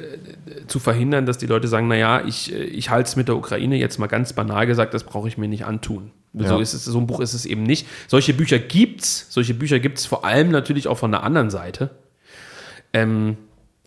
zu 0.68 0.78
verhindern, 0.78 1.26
dass 1.26 1.38
die 1.38 1.47
Leute 1.47 1.66
sagen, 1.66 1.88
naja, 1.88 2.22
ich, 2.24 2.53
ich 2.53 2.88
halte 2.91 3.09
es 3.09 3.16
mit 3.16 3.26
der 3.26 3.36
Ukraine 3.36 3.76
jetzt 3.76 3.99
mal 3.99 4.07
ganz 4.07 4.32
banal 4.32 4.66
gesagt, 4.66 4.95
das 4.95 5.03
brauche 5.03 5.26
ich 5.26 5.36
mir 5.36 5.49
nicht 5.49 5.64
antun. 5.64 6.12
So, 6.34 6.45
Ja. 6.45 6.61
ist 6.61 6.74
es, 6.74 6.84
so 6.84 6.99
ein 6.99 7.09
Buch 7.09 7.18
ist 7.18 7.34
es 7.34 7.45
eben 7.47 7.64
nicht. 7.64 7.88
Solche 8.07 8.32
Bücher 8.32 8.61
gibt's, 8.61 9.26
solche 9.30 9.55
Bücher 9.55 9.80
gibt 9.80 9.99
es 9.99 10.07
vor 10.07 10.24
allem 10.24 10.53
natürlich 10.53 10.86
auch 10.86 10.99
von 10.99 11.11
der 11.11 11.24
anderen 11.24 11.51
Seite. 11.51 11.91
Ähm, 12.93 13.36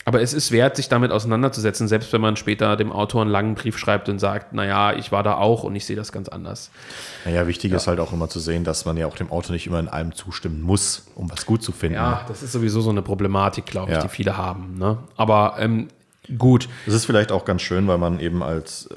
aber 0.05 0.21
es 0.21 0.33
ist 0.33 0.51
wert, 0.51 0.75
sich 0.75 0.89
damit 0.89 1.11
auseinanderzusetzen, 1.11 1.87
selbst 1.87 2.11
wenn 2.11 2.19
man 2.19 2.35
später 2.35 2.75
dem 2.75 2.91
Autor 2.91 3.21
einen 3.21 3.31
langen 3.31 3.55
Brief 3.55 3.77
schreibt 3.77 4.09
und 4.09 4.19
sagt, 4.19 4.51
naja, 4.51 4.91
ich 4.93 5.13
war 5.13 5.23
da 5.23 5.35
auch 5.37 5.63
und 5.63 5.75
ich 5.77 5.85
sehe 5.85 5.95
das 5.95 6.11
ganz 6.11 6.27
anders. 6.27 6.71
Naja, 7.23 7.47
wichtig 7.47 7.71
ist 7.71 7.87
halt 7.87 8.01
auch 8.01 8.11
immer 8.11 8.27
zu 8.27 8.41
sehen, 8.41 8.65
dass 8.65 8.83
man 8.83 8.97
ja 8.97 9.07
auch 9.07 9.15
dem 9.15 9.31
Autor 9.31 9.53
nicht 9.53 9.65
immer 9.65 9.79
in 9.79 9.87
allem 9.87 10.13
zustimmen 10.13 10.61
muss, 10.61 11.05
um 11.15 11.31
was 11.31 11.45
gut 11.45 11.63
zu 11.63 11.71
finden. 11.71 11.95
Ja, 11.95 12.25
das 12.27 12.43
ist 12.43 12.51
sowieso 12.51 12.81
so 12.81 12.89
eine 12.89 13.01
Problematik, 13.01 13.65
glaube 13.65 13.91
ich, 13.91 13.97
Ja. 13.97 14.03
die 14.03 14.09
viele 14.09 14.35
haben. 14.35 14.77
Ne? 14.77 14.97
Aber 15.15 15.55
ähm, 15.59 15.87
gut, 16.37 16.67
Das 16.85 16.95
ist 16.95 17.05
vielleicht 17.05 17.31
auch 17.31 17.45
ganz 17.45 17.61
schön, 17.61 17.87
weil 17.87 17.97
man 17.97 18.19
eben 18.19 18.43
als 18.43 18.87
äh, 18.87 18.95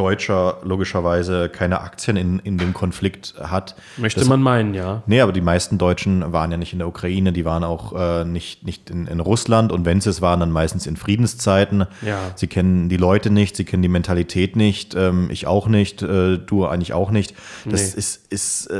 Deutscher 0.00 0.56
logischerweise 0.64 1.50
keine 1.50 1.82
Aktien 1.82 2.16
in, 2.16 2.38
in 2.38 2.56
dem 2.56 2.72
Konflikt 2.72 3.34
hat. 3.38 3.74
möchte 3.98 4.20
das, 4.20 4.28
man 4.30 4.40
meinen, 4.40 4.72
ja. 4.72 5.02
Nee, 5.04 5.20
aber 5.20 5.32
die 5.32 5.42
meisten 5.42 5.76
Deutschen 5.76 6.32
waren 6.32 6.50
ja 6.50 6.56
nicht 6.56 6.72
in 6.72 6.78
der 6.78 6.88
Ukraine, 6.88 7.32
die 7.34 7.44
waren 7.44 7.64
auch 7.64 7.92
äh, 7.92 8.24
nicht, 8.24 8.64
nicht 8.64 8.88
in, 8.88 9.06
in 9.06 9.20
Russland 9.20 9.72
und 9.72 9.84
wenn 9.84 10.00
sie 10.00 10.08
es 10.08 10.22
waren, 10.22 10.40
dann 10.40 10.50
meistens 10.52 10.86
in 10.86 10.96
Friedenszeiten. 10.96 11.84
Ja. 12.00 12.18
Sie 12.34 12.46
kennen 12.46 12.88
die 12.88 12.96
Leute 12.96 13.28
nicht, 13.28 13.56
sie 13.56 13.64
kennen 13.66 13.82
die 13.82 13.90
Mentalität 13.90 14.56
nicht, 14.56 14.94
ähm, 14.94 15.28
ich 15.30 15.46
auch 15.46 15.68
nicht, 15.68 16.00
äh, 16.00 16.38
du 16.38 16.66
eigentlich 16.66 16.94
auch 16.94 17.10
nicht. 17.10 17.34
Das 17.66 17.92
Nee. 17.92 17.98
ist, 17.98 18.32
ist 18.32 18.66
äh, 18.68 18.76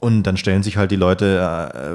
und 0.00 0.22
dann 0.22 0.38
stellen 0.38 0.62
sich 0.62 0.78
halt 0.78 0.90
die 0.90 0.96
Leute 0.96 1.26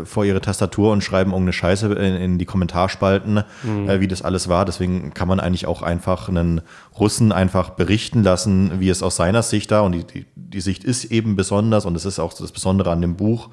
äh, 0.04 0.06
vor 0.06 0.26
ihre 0.26 0.42
Tastatur 0.42 0.92
und 0.92 1.04
schreiben 1.04 1.32
irgendeine 1.32 1.54
Scheiße 1.54 1.88
in, 1.94 2.16
in 2.16 2.38
die 2.38 2.46
Kommentarspalten, 2.46 3.44
Mhm. 3.64 3.90
äh, 3.90 4.00
wie 4.00 4.08
das 4.08 4.22
alles 4.22 4.48
war. 4.48 4.66
Deswegen 4.66 5.14
kann 5.16 5.28
man 5.28 5.40
eigentlich 5.40 5.66
auch 5.66 5.82
einfach 5.82 6.30
einen 6.30 6.62
Russen 7.00 7.32
einfach 7.32 7.72
berichten 7.72 8.22
lassen, 8.24 8.43
wie 8.46 8.90
es 8.90 9.04
aus 9.04 9.16
seiner 9.16 9.44
Sicht 9.44 9.72
da 9.72 9.82
und 9.82 9.94
die, 9.94 10.04
die, 10.04 10.26
die 10.36 10.62
Sicht 10.62 10.84
ist 10.84 11.06
eben 11.06 11.36
besonders 11.36 11.86
und 11.86 11.94
das 11.94 12.06
ist 12.06 12.20
auch 12.20 12.34
das 12.34 12.52
Besondere 12.52 12.92
an 12.92 13.02
dem 13.02 13.16
Buch. 13.16 13.50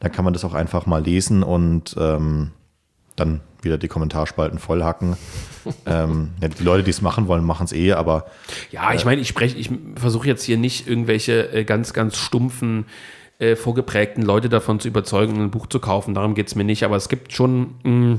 Dann 0.00 0.12
kann 0.12 0.24
man 0.24 0.32
das 0.34 0.44
auch 0.44 0.54
einfach 0.54 0.86
mal 0.86 1.02
lesen 1.02 1.42
und 1.42 1.94
ähm, 1.98 2.50
dann 3.16 3.40
wieder 3.62 3.78
die 3.78 3.88
Kommentarspalten 3.88 4.58
vollhacken. 4.58 5.16
ähm, 5.86 6.30
ja, 6.40 6.48
die 6.48 6.64
Leute, 6.64 6.82
die 6.82 6.90
es 6.90 7.02
machen 7.02 7.28
wollen, 7.28 7.44
machen 7.44 7.64
es 7.64 7.72
eh, 7.72 7.92
aber 7.92 8.26
Ja, 8.70 8.92
ich 8.94 9.04
meine, 9.04 9.20
ich 9.20 9.28
spreche, 9.28 9.56
ich 9.56 9.70
versuche 9.94 10.26
jetzt 10.26 10.42
hier 10.42 10.56
nicht 10.56 10.88
irgendwelche 10.88 11.52
äh, 11.52 11.64
ganz, 11.64 11.92
ganz 11.92 12.16
stumpfen, 12.16 12.86
äh, 13.38 13.56
vorgeprägten 13.56 14.22
Leute 14.22 14.48
davon 14.48 14.80
zu 14.80 14.88
überzeugen, 14.88 15.40
ein 15.40 15.50
Buch 15.50 15.66
zu 15.66 15.80
kaufen. 15.80 16.14
Darum 16.14 16.34
geht 16.34 16.48
es 16.48 16.54
mir 16.54 16.64
nicht. 16.64 16.84
Aber 16.84 16.96
es 16.96 17.08
gibt 17.08 17.32
schon, 17.32 17.74
mh, 17.82 18.18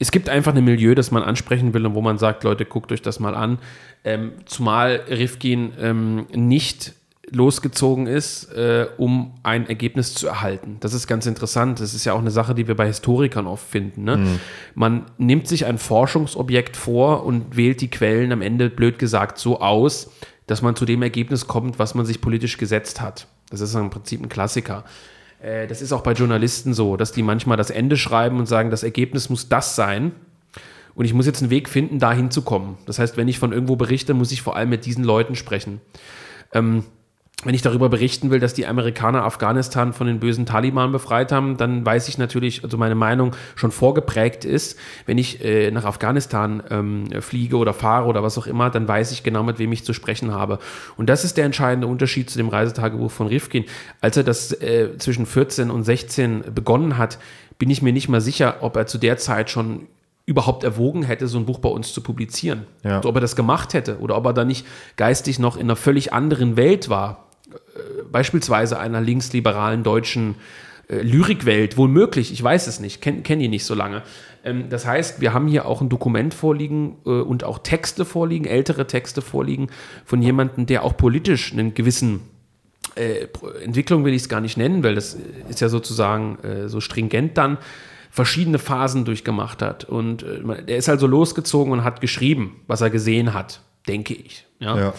es 0.00 0.10
gibt 0.10 0.28
einfach 0.28 0.54
ein 0.54 0.64
Milieu, 0.64 0.94
das 0.94 1.10
man 1.10 1.22
ansprechen 1.22 1.74
will 1.74 1.86
und 1.86 1.94
wo 1.94 2.00
man 2.00 2.18
sagt, 2.18 2.42
Leute, 2.42 2.64
guckt 2.64 2.90
euch 2.90 3.02
das 3.02 3.20
mal 3.20 3.34
an. 3.34 3.58
Ähm, 4.02 4.32
zumal 4.46 5.02
Rifkin 5.08 5.72
ähm, 5.78 6.26
nicht 6.34 6.94
losgezogen 7.30 8.06
ist, 8.06 8.50
äh, 8.54 8.86
um 8.96 9.34
ein 9.42 9.68
Ergebnis 9.68 10.14
zu 10.14 10.26
erhalten. 10.26 10.78
Das 10.80 10.94
ist 10.94 11.06
ganz 11.06 11.26
interessant. 11.26 11.80
Das 11.80 11.94
ist 11.94 12.06
ja 12.06 12.14
auch 12.14 12.18
eine 12.18 12.30
Sache, 12.30 12.54
die 12.54 12.66
wir 12.66 12.74
bei 12.74 12.86
Historikern 12.86 13.46
oft 13.46 13.68
finden. 13.68 14.04
Ne? 14.04 14.38
Man 14.74 15.04
nimmt 15.18 15.46
sich 15.46 15.66
ein 15.66 15.78
Forschungsobjekt 15.78 16.76
vor 16.76 17.24
und 17.24 17.56
wählt 17.56 17.82
die 17.82 17.90
Quellen 17.90 18.32
am 18.32 18.42
Ende, 18.42 18.70
blöd 18.70 18.98
gesagt, 18.98 19.38
so 19.38 19.60
aus, 19.60 20.10
dass 20.46 20.62
man 20.62 20.74
zu 20.74 20.86
dem 20.86 21.02
Ergebnis 21.02 21.46
kommt, 21.46 21.78
was 21.78 21.94
man 21.94 22.06
sich 22.06 22.20
politisch 22.20 22.56
gesetzt 22.56 23.00
hat. 23.00 23.28
Das 23.50 23.60
ist 23.60 23.74
im 23.74 23.90
Prinzip 23.90 24.22
ein 24.22 24.28
Klassiker. 24.28 24.84
Äh, 25.40 25.66
das 25.66 25.82
ist 25.82 25.92
auch 25.92 26.02
bei 26.02 26.12
Journalisten 26.12 26.74
so, 26.74 26.96
dass 26.96 27.12
die 27.12 27.22
manchmal 27.22 27.56
das 27.56 27.70
Ende 27.70 27.96
schreiben 27.96 28.38
und 28.38 28.46
sagen, 28.46 28.70
das 28.70 28.82
Ergebnis 28.82 29.28
muss 29.30 29.48
das 29.48 29.76
sein. 29.76 30.12
Und 30.94 31.04
ich 31.04 31.14
muss 31.14 31.26
jetzt 31.26 31.40
einen 31.40 31.50
Weg 31.50 31.68
finden, 31.68 31.98
da 31.98 32.12
hinzukommen. 32.12 32.76
Das 32.86 32.98
heißt, 32.98 33.16
wenn 33.16 33.28
ich 33.28 33.38
von 33.38 33.52
irgendwo 33.52 33.76
berichte, 33.76 34.12
muss 34.12 34.32
ich 34.32 34.42
vor 34.42 34.56
allem 34.56 34.68
mit 34.68 34.84
diesen 34.84 35.04
Leuten 35.04 35.36
sprechen. 35.36 35.80
Ähm, 36.52 36.84
wenn 37.44 37.54
ich 37.54 37.62
darüber 37.62 37.88
berichten 37.88 38.30
will, 38.30 38.38
dass 38.38 38.52
die 38.52 38.66
Amerikaner 38.66 39.24
Afghanistan 39.24 39.94
von 39.94 40.06
den 40.06 40.20
bösen 40.20 40.44
Taliban 40.44 40.92
befreit 40.92 41.32
haben, 41.32 41.56
dann 41.56 41.86
weiß 41.86 42.08
ich 42.08 42.18
natürlich, 42.18 42.64
also 42.64 42.76
meine 42.76 42.94
Meinung 42.94 43.34
schon 43.54 43.70
vorgeprägt 43.70 44.44
ist. 44.44 44.78
Wenn 45.06 45.16
ich 45.16 45.42
äh, 45.42 45.70
nach 45.70 45.84
Afghanistan 45.84 46.62
ähm, 46.70 47.08
fliege 47.22 47.56
oder 47.56 47.72
fahre 47.72 48.06
oder 48.06 48.22
was 48.22 48.36
auch 48.36 48.46
immer, 48.46 48.68
dann 48.68 48.86
weiß 48.86 49.12
ich 49.12 49.22
genau, 49.22 49.42
mit 49.42 49.58
wem 49.58 49.72
ich 49.72 49.84
zu 49.84 49.94
sprechen 49.94 50.32
habe. 50.32 50.58
Und 50.98 51.08
das 51.08 51.24
ist 51.24 51.38
der 51.38 51.46
entscheidende 51.46 51.86
Unterschied 51.86 52.28
zu 52.28 52.36
dem 52.36 52.48
Reisetagebuch 52.48 53.10
von 53.10 53.26
Rifkin. 53.26 53.64
Als 54.02 54.18
er 54.18 54.24
das 54.24 54.52
äh, 54.60 54.98
zwischen 54.98 55.24
14 55.24 55.70
und 55.70 55.84
16 55.84 56.44
begonnen 56.54 56.98
hat, 56.98 57.18
bin 57.58 57.70
ich 57.70 57.80
mir 57.80 57.92
nicht 57.92 58.08
mal 58.08 58.20
sicher, 58.20 58.56
ob 58.60 58.76
er 58.76 58.86
zu 58.86 58.98
der 58.98 59.16
Zeit 59.16 59.48
schon 59.48 59.86
überhaupt 60.26 60.62
erwogen 60.62 61.02
hätte, 61.02 61.26
so 61.26 61.38
ein 61.38 61.46
Buch 61.46 61.58
bei 61.58 61.68
uns 61.68 61.92
zu 61.92 62.02
publizieren. 62.02 62.66
Ja. 62.84 62.98
Also 62.98 63.08
ob 63.08 63.16
er 63.16 63.20
das 63.20 63.34
gemacht 63.34 63.74
hätte 63.74 63.98
oder 63.98 64.16
ob 64.16 64.26
er 64.26 64.32
da 64.32 64.44
nicht 64.44 64.66
geistig 64.96 65.38
noch 65.38 65.56
in 65.56 65.62
einer 65.62 65.76
völlig 65.76 66.12
anderen 66.12 66.56
Welt 66.56 66.88
war. 66.88 67.29
Äh, 67.52 68.02
Beispielsweise 68.10 68.78
einer 68.78 69.00
linksliberalen 69.00 69.82
deutschen 69.82 70.34
äh, 70.88 71.02
Lyrikwelt, 71.02 71.76
wohl 71.76 71.88
möglich, 71.88 72.32
ich 72.32 72.42
weiß 72.42 72.66
es 72.66 72.80
nicht, 72.80 73.00
kenne 73.00 73.22
kenn 73.22 73.38
die 73.38 73.48
nicht 73.48 73.64
so 73.64 73.74
lange. 73.74 74.02
Ähm, 74.44 74.68
das 74.68 74.86
heißt, 74.86 75.20
wir 75.20 75.32
haben 75.32 75.46
hier 75.46 75.66
auch 75.66 75.80
ein 75.80 75.88
Dokument 75.88 76.34
vorliegen 76.34 76.96
äh, 77.06 77.10
und 77.10 77.44
auch 77.44 77.58
Texte 77.58 78.04
vorliegen, 78.04 78.46
ältere 78.46 78.86
Texte 78.86 79.22
vorliegen 79.22 79.68
von 80.04 80.22
jemandem, 80.22 80.66
der 80.66 80.84
auch 80.84 80.96
politisch 80.96 81.52
einen 81.52 81.74
gewissen 81.74 82.20
äh, 82.96 83.28
Entwicklung 83.62 84.04
will 84.04 84.14
ich 84.14 84.22
es 84.22 84.28
gar 84.28 84.40
nicht 84.40 84.56
nennen, 84.56 84.82
weil 84.82 84.94
das 84.94 85.16
ist 85.48 85.60
ja 85.60 85.68
sozusagen 85.68 86.38
äh, 86.42 86.68
so 86.68 86.80
stringent 86.80 87.38
dann 87.38 87.58
verschiedene 88.10 88.58
Phasen 88.58 89.04
durchgemacht 89.04 89.62
hat. 89.62 89.84
Und 89.84 90.22
äh, 90.22 90.40
er 90.66 90.76
ist 90.76 90.88
also 90.88 91.06
losgezogen 91.06 91.72
und 91.72 91.84
hat 91.84 92.00
geschrieben, 92.00 92.60
was 92.66 92.80
er 92.80 92.90
gesehen 92.90 93.32
hat, 93.34 93.60
denke 93.86 94.14
ich. 94.14 94.46
Ja. 94.58 94.76
ja. 94.76 94.94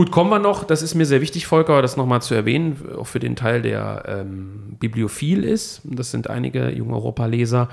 Gut, 0.00 0.12
kommen 0.12 0.30
wir 0.30 0.38
noch, 0.38 0.64
das 0.64 0.80
ist 0.80 0.94
mir 0.94 1.04
sehr 1.04 1.20
wichtig, 1.20 1.46
Volker, 1.46 1.82
das 1.82 1.98
nochmal 1.98 2.22
zu 2.22 2.34
erwähnen, 2.34 2.80
auch 2.96 3.06
für 3.06 3.20
den 3.20 3.36
Teil, 3.36 3.60
der 3.60 4.04
ähm, 4.06 4.78
bibliophil 4.80 5.44
ist. 5.44 5.82
Das 5.84 6.10
sind 6.10 6.30
einige 6.30 6.70
junge 6.70 6.94
Europa-Leser. 6.94 7.68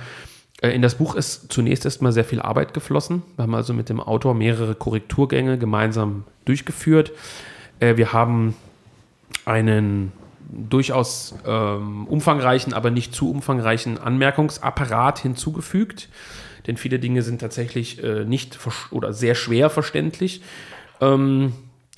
Äh, 0.62 0.72
in 0.72 0.82
das 0.82 0.96
Buch 0.96 1.16
ist 1.16 1.54
zunächst 1.54 1.86
erstmal 1.86 2.12
sehr 2.12 2.26
viel 2.26 2.42
Arbeit 2.42 2.74
geflossen. 2.74 3.24
Wir 3.38 3.44
haben 3.44 3.56
also 3.56 3.74
mit 3.74 3.88
dem 3.88 4.02
Autor 4.02 4.34
mehrere 4.34 4.76
Korrekturgänge 4.76 5.58
gemeinsam 5.58 6.26
durchgeführt. 6.44 7.14
Äh, 7.80 7.96
wir 7.96 8.12
haben 8.12 8.56
einen 9.46 10.12
durchaus 10.50 11.34
ähm, 11.46 12.08
umfangreichen, 12.08 12.74
aber 12.74 12.92
nicht 12.92 13.16
zu 13.16 13.32
umfangreichen 13.32 13.98
Anmerkungsapparat 13.98 15.20
hinzugefügt. 15.20 16.10
Denn 16.68 16.76
viele 16.76 17.00
Dinge 17.00 17.22
sind 17.22 17.40
tatsächlich 17.40 18.04
äh, 18.04 18.26
nicht 18.26 18.60
oder 18.92 19.14
sehr 19.14 19.34
schwer 19.34 19.70
verständlich. 19.70 20.42
Ähm, 21.00 21.54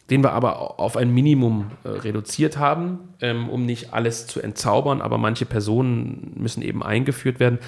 den 0.10 0.24
wir 0.24 0.32
aber 0.32 0.80
auf 0.80 0.98
ein 0.98 1.14
Minimum 1.14 1.72
äh, 1.84 1.90
reduziert 1.90 2.58
haben, 2.58 3.00
ähm, 3.22 3.50
um 3.50 3.66
nicht 3.66 3.94
alles 3.94 4.28
zu 4.28 4.42
entzaubern, 4.42 5.02
aber 5.02 5.18
manche 5.18 5.46
Personen 5.46 6.34
müssen 6.36 6.62
eben 6.62 6.84
eingeführt 6.84 7.40
werden. 7.40 7.60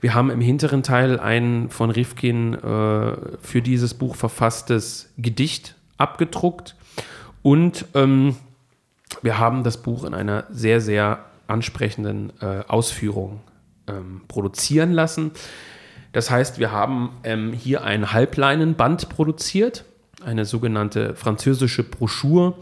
Wir 0.00 0.14
haben 0.14 0.30
im 0.30 0.40
hinteren 0.40 0.82
Teil 0.82 1.20
ein 1.20 1.68
von 1.70 1.90
Rifkin 1.90 2.54
äh, 2.54 3.16
für 3.40 3.62
dieses 3.62 3.94
Buch 3.94 4.16
verfasstes 4.16 5.12
Gedicht 5.18 5.74
abgedruckt 5.98 6.76
und 7.42 7.86
ähm, 7.94 8.36
wir 9.22 9.38
haben 9.38 9.64
das 9.64 9.82
Buch 9.82 10.04
in 10.04 10.14
einer 10.14 10.44
sehr, 10.50 10.80
sehr 10.80 11.24
ansprechenden 11.46 12.32
äh, 12.40 12.62
Ausführung 12.68 13.40
ähm, 13.86 14.22
produzieren 14.28 14.92
lassen. 14.92 15.32
Das 16.12 16.30
heißt, 16.30 16.58
wir 16.58 16.72
haben 16.72 17.10
ähm, 17.24 17.52
hier 17.52 17.84
ein 17.84 18.12
Halbleinenband 18.12 19.08
produziert 19.08 19.84
eine 20.24 20.44
sogenannte 20.44 21.14
französische 21.14 21.82
Broschüre. 21.82 22.54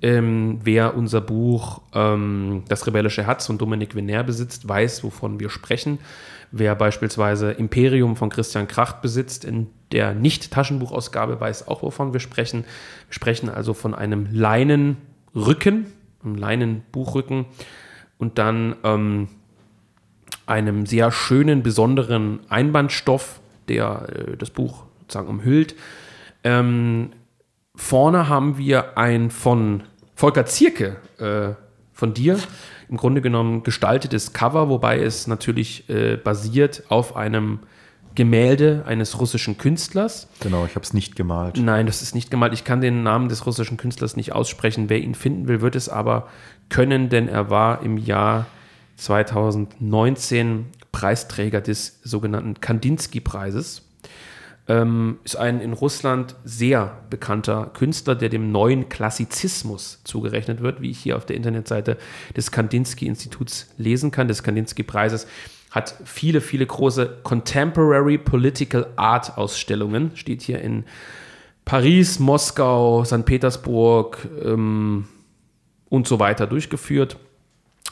Ähm, 0.00 0.58
wer 0.64 0.96
unser 0.96 1.20
Buch 1.20 1.80
ähm, 1.94 2.64
Das 2.68 2.86
rebellische 2.88 3.24
Herz 3.24 3.46
von 3.46 3.56
Dominique 3.56 3.94
Venner 3.94 4.24
besitzt, 4.24 4.68
weiß, 4.68 5.04
wovon 5.04 5.38
wir 5.38 5.48
sprechen. 5.48 5.98
Wer 6.50 6.74
beispielsweise 6.74 7.52
Imperium 7.52 8.16
von 8.16 8.28
Christian 8.28 8.66
Kracht 8.66 9.00
besitzt, 9.00 9.44
in 9.44 9.68
der 9.92 10.12
Nicht-Taschenbuchausgabe, 10.12 11.40
weiß 11.40 11.68
auch, 11.68 11.82
wovon 11.82 12.12
wir 12.12 12.20
sprechen. 12.20 12.64
Wir 13.08 13.14
sprechen 13.14 13.48
also 13.48 13.74
von 13.74 13.94
einem 13.94 14.26
Leinenrücken, 14.32 15.86
einem 16.24 16.34
Leinenbuchrücken 16.34 17.46
und 18.18 18.38
dann 18.38 18.74
ähm, 18.82 19.28
einem 20.46 20.84
sehr 20.84 21.12
schönen, 21.12 21.62
besonderen 21.62 22.40
Einbandstoff, 22.48 23.40
der 23.68 24.08
äh, 24.08 24.36
das 24.36 24.50
Buch 24.50 24.84
sozusagen 25.00 25.28
umhüllt. 25.28 25.76
Ähm, 26.44 27.10
vorne 27.74 28.28
haben 28.28 28.58
wir 28.58 28.98
ein 28.98 29.30
von 29.30 29.84
Volker 30.14 30.46
Zierke 30.46 30.96
äh, 31.18 31.54
von 31.92 32.14
dir 32.14 32.38
im 32.88 32.96
Grunde 32.96 33.22
genommen 33.22 33.62
gestaltetes 33.62 34.32
Cover, 34.32 34.68
wobei 34.68 35.00
es 35.00 35.26
natürlich 35.26 35.88
äh, 35.88 36.16
basiert 36.16 36.84
auf 36.88 37.16
einem 37.16 37.60
Gemälde 38.14 38.84
eines 38.86 39.18
russischen 39.18 39.56
Künstlers. 39.56 40.28
Genau, 40.40 40.66
ich 40.66 40.74
habe 40.74 40.84
es 40.84 40.92
nicht 40.92 41.16
gemalt. 41.16 41.56
Nein, 41.56 41.86
das 41.86 42.02
ist 42.02 42.14
nicht 42.14 42.30
gemalt. 42.30 42.52
Ich 42.52 42.64
kann 42.64 42.80
den 42.80 43.02
Namen 43.02 43.28
des 43.28 43.46
russischen 43.46 43.78
Künstlers 43.78 44.16
nicht 44.16 44.32
aussprechen. 44.32 44.90
Wer 44.90 45.00
ihn 45.00 45.14
finden 45.14 45.48
will, 45.48 45.62
wird 45.62 45.76
es 45.76 45.88
aber 45.88 46.28
können, 46.68 47.08
denn 47.08 47.28
er 47.28 47.48
war 47.48 47.82
im 47.82 47.96
Jahr 47.96 48.46
2019 48.96 50.66
Preisträger 50.92 51.60
des 51.62 52.00
sogenannten 52.04 52.60
Kandinsky-Preises 52.60 53.88
ähm, 54.68 55.18
ist 55.24 55.36
ein 55.36 55.60
in 55.60 55.72
Russland 55.72 56.36
sehr 56.44 56.98
bekannter 57.10 57.70
Künstler, 57.74 58.14
der 58.14 58.28
dem 58.28 58.52
neuen 58.52 58.88
Klassizismus 58.88 60.00
zugerechnet 60.04 60.60
wird, 60.60 60.80
wie 60.80 60.90
ich 60.90 60.98
hier 60.98 61.16
auf 61.16 61.26
der 61.26 61.36
Internetseite 61.36 61.96
des 62.36 62.50
Kandinsky-Instituts 62.50 63.70
lesen 63.76 64.10
kann, 64.10 64.28
des 64.28 64.42
Kandinsky-Preises 64.42 65.26
hat 65.72 65.94
viele, 66.04 66.42
viele 66.42 66.66
große 66.66 67.20
Contemporary 67.22 68.18
Political 68.18 68.88
Art 68.96 69.38
Ausstellungen. 69.38 70.12
Steht 70.14 70.42
hier 70.42 70.60
in 70.60 70.84
Paris, 71.64 72.18
Moskau, 72.18 73.04
St. 73.04 73.24
Petersburg 73.24 74.18
ähm, 74.44 75.08
und 75.88 76.06
so 76.06 76.20
weiter 76.20 76.46
durchgeführt. 76.46 77.16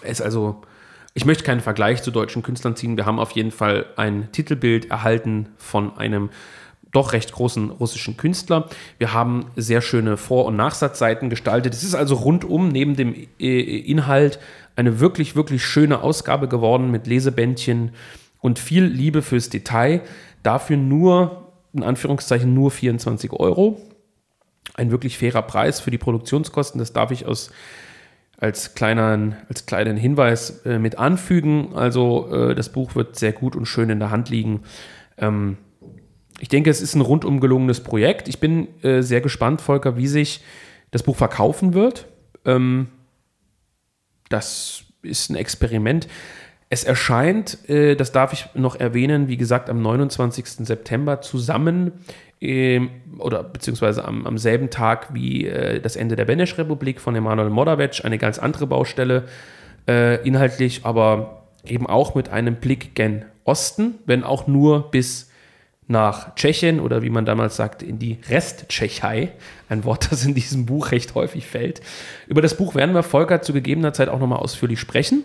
Er 0.03 0.11
ist 0.11 0.21
also, 0.21 0.61
ich 1.15 1.25
möchte 1.25 1.45
keinen 1.45 1.61
Vergleich 1.61 2.03
zu 2.03 2.11
deutschen 2.11 2.43
Künstlern 2.43 2.77
ziehen. 2.77 2.97
Wir 2.97 3.07
haben 3.07 3.19
auf 3.19 3.33
jeden 3.33 3.51
Fall 3.51 3.87
ein 3.97 4.31
Titelbild 4.33 4.91
erhalten 4.91 5.49
von 5.57 5.97
einem 5.99 6.31
doch 6.93 7.13
recht 7.13 7.33
großen 7.33 7.71
russischen 7.71 8.17
Künstler. 8.17 8.69
Wir 8.99 9.13
haben 9.13 9.47
sehr 9.57 9.81
schöne 9.81 10.17
Vor- 10.17 10.47
und 10.47 10.57
Nachsatzseiten 10.57 11.31
gestaltet. 11.31 11.75
Es 11.75 11.85
ist 11.85 11.95
also 11.95 12.17
rundum 12.17 12.69
neben 12.69 12.97
dem 12.97 13.15
äh, 13.39 13.61
Inhalt 13.61 14.39
eine 14.77 15.01
wirklich, 15.01 15.37
wirklich 15.37 15.65
schöne 15.65 16.03
Ausgabe 16.03 16.49
geworden 16.49 16.91
mit 16.91 17.07
Lesebändchen 17.07 17.93
und 18.41 18.59
viel 18.59 18.85
Liebe 18.85 19.23
fürs 19.23 19.51
Detail. 19.51 20.03
Dafür 20.43 20.77
nur, 20.77 21.53
in 21.73 21.83
Anführungszeichen, 21.83 22.53
nur 22.55 22.71
24 22.71 23.33
Euro. 23.33 23.81
Ein 24.75 24.91
wirklich 24.91 25.19
fairer 25.19 25.43
Preis 25.43 25.81
für 25.81 25.91
die 25.91 25.99
Produktionskosten. 25.99 26.79
Das 26.79 26.93
darf 26.93 27.11
ich 27.11 27.27
aus 27.27 27.51
als 28.41 28.75
kleinen, 28.75 29.37
als 29.49 29.67
kleinen 29.67 29.97
Hinweis 29.97 30.65
äh, 30.65 30.79
mit 30.79 30.99
anfügen. 30.99 31.75
Also 31.75 32.33
äh, 32.33 32.55
das 32.55 32.71
Buch 32.71 32.95
wird 32.95 33.17
sehr 33.17 33.33
gut 33.33 33.55
und 33.55 33.67
schön 33.67 33.91
in 33.91 34.01
der 34.01 34.11
Hand 34.11 34.31
liegen. 34.31 34.63
Ähm, 35.19 35.59
ich 36.41 36.49
denke, 36.49 36.71
es 36.71 36.81
ist 36.81 36.95
ein 36.95 37.03
rundum 37.03 37.41
gelungenes 37.41 37.81
Projekt. 37.81 38.29
Ich 38.29 38.41
bin 38.41 38.69
äh, 38.83 39.03
sehr 39.03 39.21
gespannt, 39.21 39.61
Volker, 39.61 39.99
wie 39.99 40.09
sich 40.09 40.43
das 40.91 41.03
Buch 41.03 41.17
verkaufen 41.17 41.75
wird. 41.75 42.07
Ähm, 42.47 42.89
das 44.31 44.85
ist 45.03 45.31
ein 45.31 45.37
Experiment. 45.37 46.09
Es 46.73 46.85
erscheint, 46.85 47.69
äh, 47.69 47.97
das 47.97 48.13
darf 48.13 48.33
ich 48.33 48.47
noch 48.55 48.79
erwähnen, 48.79 49.27
wie 49.27 49.37
gesagt, 49.37 49.69
am 49.69 49.83
29. 49.83 50.67
September 50.67 51.21
zusammen 51.21 51.91
äh, 52.41 52.81
oder 53.19 53.43
beziehungsweise 53.43 54.05
am, 54.05 54.25
am, 54.25 54.39
selben 54.39 54.71
Tag 54.71 55.13
wie 55.13 55.47
äh, 55.47 55.81
das 55.81 55.97
Ende 55.97 56.15
der 56.15 56.27
Benesch-Republik 56.27 57.01
von 57.01 57.17
Emanuel 57.17 57.51
Moravec, 57.51 58.05
eine 58.05 58.19
ganz 58.19 58.39
andere 58.39 58.69
Baustelle, 58.69 59.25
äh, 59.89 60.25
inhaltlich, 60.27 60.83
aber 60.85 61.43
eben 61.67 61.89
auch 61.89 62.15
mit 62.15 62.29
einem 62.29 62.55
Blick 62.55 62.95
gen 62.95 63.25
Osten, 63.43 63.97
wenn 64.07 64.23
auch 64.23 64.47
nur 64.47 64.93
bis 64.93 65.29
nach 65.89 66.37
Tschechien 66.37 66.79
oder 66.79 67.03
wie 67.03 67.11
man 67.11 67.25
damals 67.25 67.57
sagte, 67.57 67.85
in 67.85 67.99
die 67.99 68.19
Resttschechei. 68.29 69.33
Ein 69.69 69.85
Wort, 69.85 70.13
das 70.13 70.25
in 70.25 70.35
diesem 70.35 70.67
Buch 70.67 70.93
recht 70.93 71.17
häufig 71.17 71.49
fällt. 71.49 71.81
Über 72.29 72.43
das 72.43 72.57
Buch 72.57 72.77
werden 72.77 72.95
wir 72.95 73.03
Volker 73.03 73.43
zu 73.43 73.53
gegebener 73.53 73.93
Zeit 73.93 74.09
auch 74.09 74.21
nochmal 74.21 74.39
ausführlich 74.39 74.79
sprechen. 74.79 75.25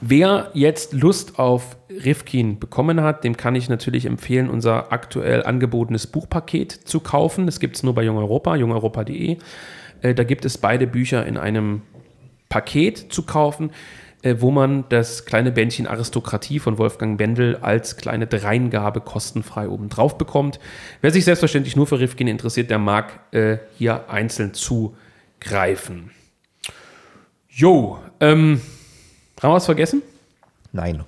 Wer 0.00 0.50
jetzt 0.54 0.92
Lust 0.92 1.38
auf 1.38 1.76
Rifkin 1.88 2.58
bekommen 2.58 3.00
hat, 3.00 3.24
dem 3.24 3.36
kann 3.36 3.54
ich 3.54 3.68
natürlich 3.68 4.06
empfehlen, 4.06 4.50
unser 4.50 4.92
aktuell 4.92 5.44
angebotenes 5.44 6.06
Buchpaket 6.06 6.72
zu 6.72 7.00
kaufen. 7.00 7.46
Das 7.46 7.60
gibt 7.60 7.76
es 7.76 7.82
nur 7.82 7.94
bei 7.94 8.02
Jung 8.02 8.18
Europa, 8.18 8.56
jungeuropa.de. 8.56 9.38
Äh, 10.02 10.14
da 10.14 10.24
gibt 10.24 10.44
es 10.44 10.58
beide 10.58 10.86
Bücher 10.86 11.24
in 11.26 11.36
einem 11.36 11.82
Paket 12.48 13.12
zu 13.12 13.22
kaufen. 13.22 13.70
Äh, 14.24 14.40
wo 14.40 14.50
man 14.50 14.86
das 14.88 15.26
kleine 15.26 15.52
Bändchen 15.52 15.86
Aristokratie 15.86 16.58
von 16.58 16.78
Wolfgang 16.78 17.18
Bendel 17.18 17.56
als 17.56 17.98
kleine 17.98 18.26
Dreingabe 18.26 19.02
kostenfrei 19.02 19.68
obendrauf 19.68 20.16
bekommt. 20.16 20.58
Wer 21.02 21.10
sich 21.10 21.26
selbstverständlich 21.26 21.76
nur 21.76 21.86
für 21.86 22.00
Rifkin 22.00 22.26
interessiert, 22.26 22.70
der 22.70 22.78
mag 22.78 23.20
äh, 23.32 23.58
hier 23.76 24.08
einzeln 24.08 24.54
zugreifen. 24.54 26.10
Jo, 27.50 27.98
ähm, 28.18 28.62
haben 29.44 29.52
wir 29.52 29.56
was 29.56 29.66
vergessen? 29.66 30.02
Nein. 30.72 31.04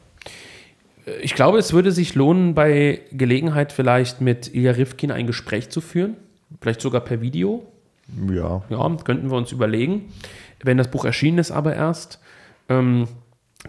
Ich 1.22 1.34
glaube, 1.34 1.58
es 1.58 1.72
würde 1.72 1.92
sich 1.92 2.14
lohnen, 2.14 2.54
bei 2.54 3.00
Gelegenheit 3.12 3.72
vielleicht 3.72 4.20
mit 4.20 4.52
Ilya 4.54 4.72
Rifkin 4.72 5.10
ein 5.10 5.26
Gespräch 5.26 5.70
zu 5.70 5.80
führen. 5.80 6.16
Vielleicht 6.60 6.80
sogar 6.80 7.00
per 7.00 7.20
Video. 7.20 7.66
Ja. 8.30 8.62
Ja, 8.68 8.96
könnten 9.04 9.30
wir 9.30 9.36
uns 9.36 9.52
überlegen. 9.52 10.12
Wenn 10.62 10.78
das 10.78 10.90
Buch 10.90 11.04
erschienen 11.04 11.38
ist, 11.38 11.50
aber 11.50 11.74
erst. 11.74 12.20
Ähm, 12.68 13.08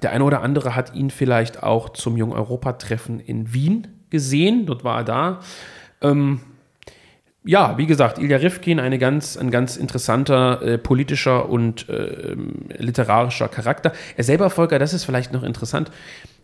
der 0.02 0.12
eine 0.12 0.24
oder 0.24 0.42
andere 0.42 0.76
hat 0.76 0.94
ihn 0.94 1.10
vielleicht 1.10 1.64
auch 1.64 1.90
zum 1.90 2.18
Jung-Europa-Treffen 2.18 3.20
in 3.20 3.54
Wien 3.54 3.88
gesehen. 4.10 4.66
Dort 4.66 4.84
war 4.84 4.98
er 5.00 5.04
da. 5.04 5.40
Ähm, 6.02 6.42
ja, 7.48 7.78
wie 7.78 7.88
gesagt, 7.88 8.20
Ilja 8.20 8.38
Rifkin, 8.38 8.80
eine 8.80 9.00
ganz, 9.00 9.38
ein 9.38 9.52
ganz 9.52 9.78
interessanter 9.78 10.62
äh, 10.62 10.78
politischer 10.78 11.50
und 11.50 11.88
äh, 11.88 12.36
literarischer 12.78 13.48
Charakter. 13.48 13.94
Er 14.18 14.24
selber, 14.26 14.50
Volker, 14.50 14.80
das 14.80 14.94
ist 14.94 15.06
vielleicht 15.06 15.32
noch 15.32 15.44
interessant, 15.44 15.90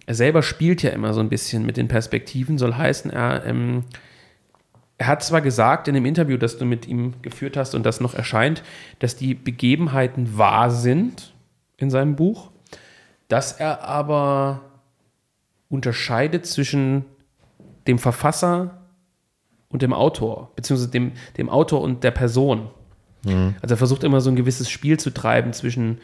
er 0.06 0.16
selber 0.16 0.42
spielt 0.42 0.82
ja 0.82 0.92
immer 0.92 1.14
so 1.14 1.20
ein 1.20 1.30
bisschen 1.30 1.66
mit 1.66 1.78
den 1.78 1.90
Perspektiven, 1.90 2.58
soll 2.58 2.76
heißen, 2.76 3.12
er, 3.12 3.46
ähm, 3.46 3.84
er 4.98 5.08
hat 5.08 5.24
zwar 5.24 5.42
gesagt 5.42 5.90
in 5.90 5.94
dem 5.94 6.06
Interview, 6.06 6.38
das 6.38 6.58
du 6.58 6.66
mit 6.66 6.88
ihm 6.88 7.16
geführt 7.22 7.58
hast 7.58 7.76
und 7.76 7.86
das 7.86 8.00
noch 8.00 8.14
erscheint, 8.14 8.64
dass 9.00 9.18
die 9.18 9.34
Begebenheiten 9.34 10.38
wahr 10.38 10.72
sind, 10.72 11.34
in 11.78 11.90
seinem 11.90 12.16
Buch, 12.16 12.52
dass 13.28 13.52
er 13.52 13.84
aber 13.84 14.62
unterscheidet 15.70 16.46
zwischen 16.46 17.04
dem 17.88 18.00
Verfasser 18.00 18.83
und 19.74 19.82
dem 19.82 19.92
Autor, 19.92 20.52
beziehungsweise 20.56 20.92
dem, 20.92 21.12
dem 21.38 21.50
Autor 21.50 21.82
und 21.82 22.04
der 22.04 22.12
Person. 22.12 22.70
Mhm. 23.26 23.56
Also 23.62 23.74
er 23.74 23.78
versucht 23.78 24.04
immer 24.04 24.22
so 24.22 24.30
ein 24.30 24.36
gewisses 24.36 24.70
Spiel 24.70 25.00
zu 25.00 25.10
treiben 25.10 25.52
zwischen, 25.52 26.00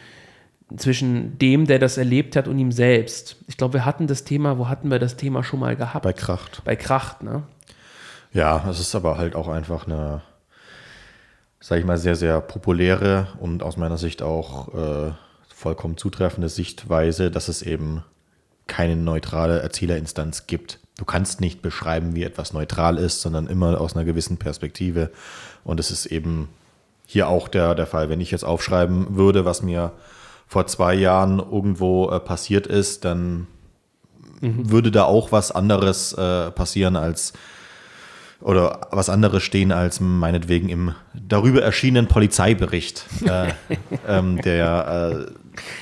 zwischen 0.76 1.38
dem, 1.38 1.68
der 1.68 1.80
das 1.80 1.98
erlebt 1.98 2.36
hat 2.36 2.48
und 2.48 2.58
ihm 2.58 2.72
selbst. 2.72 3.38
Ich 3.48 3.58
glaube, 3.58 3.76
wir 3.76 3.86
hatten 3.86 4.08
das 4.08 4.24
Thema, 4.24 4.58
wo 4.58 4.68
hatten 4.68 4.90
wir 4.90 5.00
das 5.00 5.16
Thema 5.16 5.44
schon 5.44 5.60
mal 5.60 5.76
gehabt? 5.76 6.04
Bei 6.04 6.14
Kracht. 6.14 6.64
Bei 6.66 6.76
Kracht, 6.76 7.24
ne? 7.24 7.44
Ja, 8.34 8.68
es 8.70 8.80
ist 8.80 8.94
aber 8.96 9.18
halt 9.18 9.36
auch 9.36 9.48
einfach 9.48 9.86
eine, 9.88 10.22
sage 11.60 11.82
ich 11.82 11.88
mal, 11.88 11.98
sehr, 11.98 12.16
sehr 12.16 12.42
populäre 12.42 13.28
und 13.40 13.64
aus 13.64 13.78
meiner 13.78 13.98
Sicht 13.98 14.22
auch 14.22 14.74
äh, 14.74 15.12
vollkommen 15.54 15.98
zutreffende 15.98 16.50
Sichtweise, 16.50 17.30
dass 17.32 17.48
es 17.48 17.62
eben 17.62 18.04
keine 18.70 18.96
neutrale 18.96 19.60
Erzählerinstanz 19.60 20.48
gibt. 20.48 20.80
Du 20.98 21.04
kannst 21.04 21.42
nicht 21.42 21.62
beschreiben, 21.62 22.16
wie 22.16 22.24
etwas 22.24 22.54
neutral 22.54 22.98
ist, 22.98 23.22
sondern 23.22 23.48
immer 23.48 23.82
aus 23.82 23.96
einer 23.96 24.06
gewissen 24.06 24.38
Perspektive. 24.38 25.12
Und 25.66 25.80
es 25.80 25.92
ist 25.92 26.06
eben 26.06 26.48
hier 27.06 27.28
auch 27.28 27.48
der, 27.48 27.76
der 27.76 27.88
Fall. 27.88 28.10
Wenn 28.10 28.22
ich 28.22 28.32
jetzt 28.32 28.46
aufschreiben 28.46 29.18
würde, 29.18 29.44
was 29.44 29.62
mir 29.62 29.94
vor 30.48 30.68
zwei 30.68 30.94
Jahren 30.94 31.40
irgendwo 31.40 32.10
äh, 32.10 32.20
passiert 32.20 32.68
ist, 32.68 33.06
dann 33.06 33.48
mhm. 34.42 34.72
würde 34.72 34.92
da 34.92 35.04
auch 35.04 35.32
was 35.32 35.52
anderes 35.52 36.14
äh, 36.14 36.52
passieren 36.52 36.96
als 36.96 37.34
oder 38.42 38.88
was 38.92 39.10
anderes 39.10 39.44
stehen 39.44 39.72
als 39.72 40.00
meinetwegen 40.00 40.70
im 40.70 40.96
darüber 41.14 41.62
erschienenen 41.62 42.08
Polizeibericht, 42.08 43.06
äh, 43.26 43.50
ähm, 44.08 44.42
der 44.42 45.28
äh, 45.28 45.32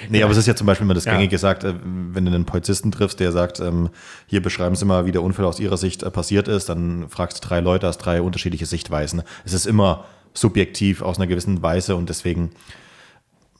Nee, 0.10 0.24
aber 0.24 0.32
es 0.32 0.38
ist 0.38 0.47
ja 0.47 0.55
zum 0.55 0.66
Beispiel 0.66 0.86
immer 0.86 0.93
das 0.93 1.05
Gängige 1.05 1.26
ja. 1.26 1.30
gesagt, 1.30 1.64
äh, 1.64 1.74
wenn 1.84 2.26
du 2.26 2.32
einen 2.32 2.45
Polizisten 2.45 2.91
triffst, 2.91 3.20
der 3.20 3.32
sagt, 3.32 3.60
ähm, 3.60 3.89
hier 4.26 4.41
beschreiben 4.41 4.76
Sie 4.76 4.86
mal, 4.86 5.05
wie 5.05 5.12
der 5.12 5.22
Unfall 5.22 5.45
aus 5.45 5.60
Ihrer 5.60 5.78
Sicht 5.78 6.03
äh, 6.03 6.10
passiert 6.10 6.47
ist, 6.47 6.70
dann 6.70 7.10
fragst 7.10 7.43
du 7.43 7.47
drei 7.47 7.60
Leute, 7.60 7.88
hast 7.88 7.99
drei 7.99 8.22
unterschiedliche 8.22 8.66
Sichtweisen. 8.66 9.22
Es 9.45 9.53
ist 9.53 9.68
immer 9.68 10.05
subjektiv 10.34 11.01
aus 11.01 11.18
einer 11.18 11.28
gewissen 11.28 11.62
Weise 11.62 11.95
und 11.95 12.10
deswegen 12.10 12.51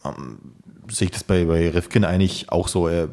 ähm, 0.06 0.40
sehe 0.90 1.06
ich 1.06 1.12
das 1.12 1.24
bei, 1.24 1.46
bei 1.46 1.70
Rifkin 1.70 2.04
eigentlich 2.04 2.52
auch 2.52 2.68
so. 2.68 2.88
Er 2.88 3.10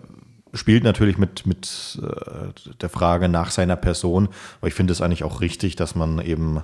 spielt 0.55 0.84
natürlich 0.84 1.18
mit, 1.18 1.46
mit 1.46 2.00
äh, 2.02 2.72
der 2.80 2.88
Frage 2.88 3.28
nach 3.28 3.50
seiner 3.50 3.76
Person, 3.76 4.28
aber 4.61 4.68
ich 4.68 4.74
finde 4.74 4.92
es 4.92 5.00
eigentlich 5.00 5.24
auch 5.24 5.40
richtig, 5.40 5.76
dass 5.76 5.94
man 5.94 6.20
eben 6.20 6.62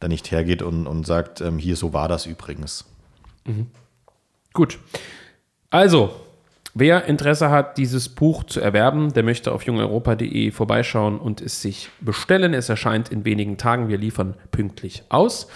da 0.00 0.08
nicht 0.08 0.30
hergeht 0.30 0.62
und, 0.62 0.86
und 0.86 1.06
sagt, 1.06 1.40
ähm, 1.40 1.58
hier 1.58 1.76
so 1.76 1.92
war 1.92 2.08
das 2.08 2.26
übrigens. 2.26 2.84
Mhm. 3.44 3.66
Gut. 4.52 4.78
Also, 5.70 6.14
wer 6.74 7.04
Interesse 7.06 7.50
hat, 7.50 7.78
dieses 7.78 8.08
Buch 8.08 8.44
zu 8.44 8.60
erwerben, 8.60 9.12
der 9.12 9.22
möchte 9.22 9.52
auf 9.52 9.64
jungeuropa.de 9.64 10.50
vorbeischauen 10.52 11.18
und 11.18 11.40
es 11.40 11.60
sich 11.60 11.90
bestellen. 12.00 12.54
Es 12.54 12.68
erscheint 12.68 13.10
in 13.10 13.24
wenigen 13.24 13.58
Tagen. 13.58 13.88
Wir 13.88 13.98
liefern 13.98 14.34
pünktlich 14.50 15.02
aus. 15.08 15.48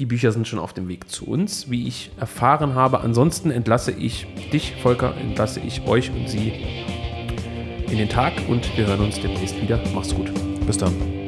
Die 0.00 0.06
Bücher 0.06 0.32
sind 0.32 0.48
schon 0.48 0.58
auf 0.58 0.72
dem 0.72 0.88
Weg 0.88 1.08
zu 1.08 1.26
uns, 1.26 1.70
wie 1.70 1.86
ich 1.86 2.10
erfahren 2.18 2.74
habe. 2.74 3.00
Ansonsten 3.00 3.52
entlasse 3.52 3.92
ich 3.92 4.26
dich, 4.52 4.74
Volker, 4.82 5.16
entlasse 5.16 5.60
ich 5.60 5.86
euch 5.86 6.10
und 6.10 6.28
Sie 6.28 6.52
in 7.94 7.98
den 7.98 8.08
Tag 8.08 8.32
und 8.48 8.76
wir 8.76 8.86
hören 8.86 9.00
uns 9.00 9.20
demnächst 9.20 9.60
wieder. 9.62 9.80
Mach's 9.94 10.12
gut. 10.12 10.32
Bis 10.66 10.76
dann. 10.76 11.23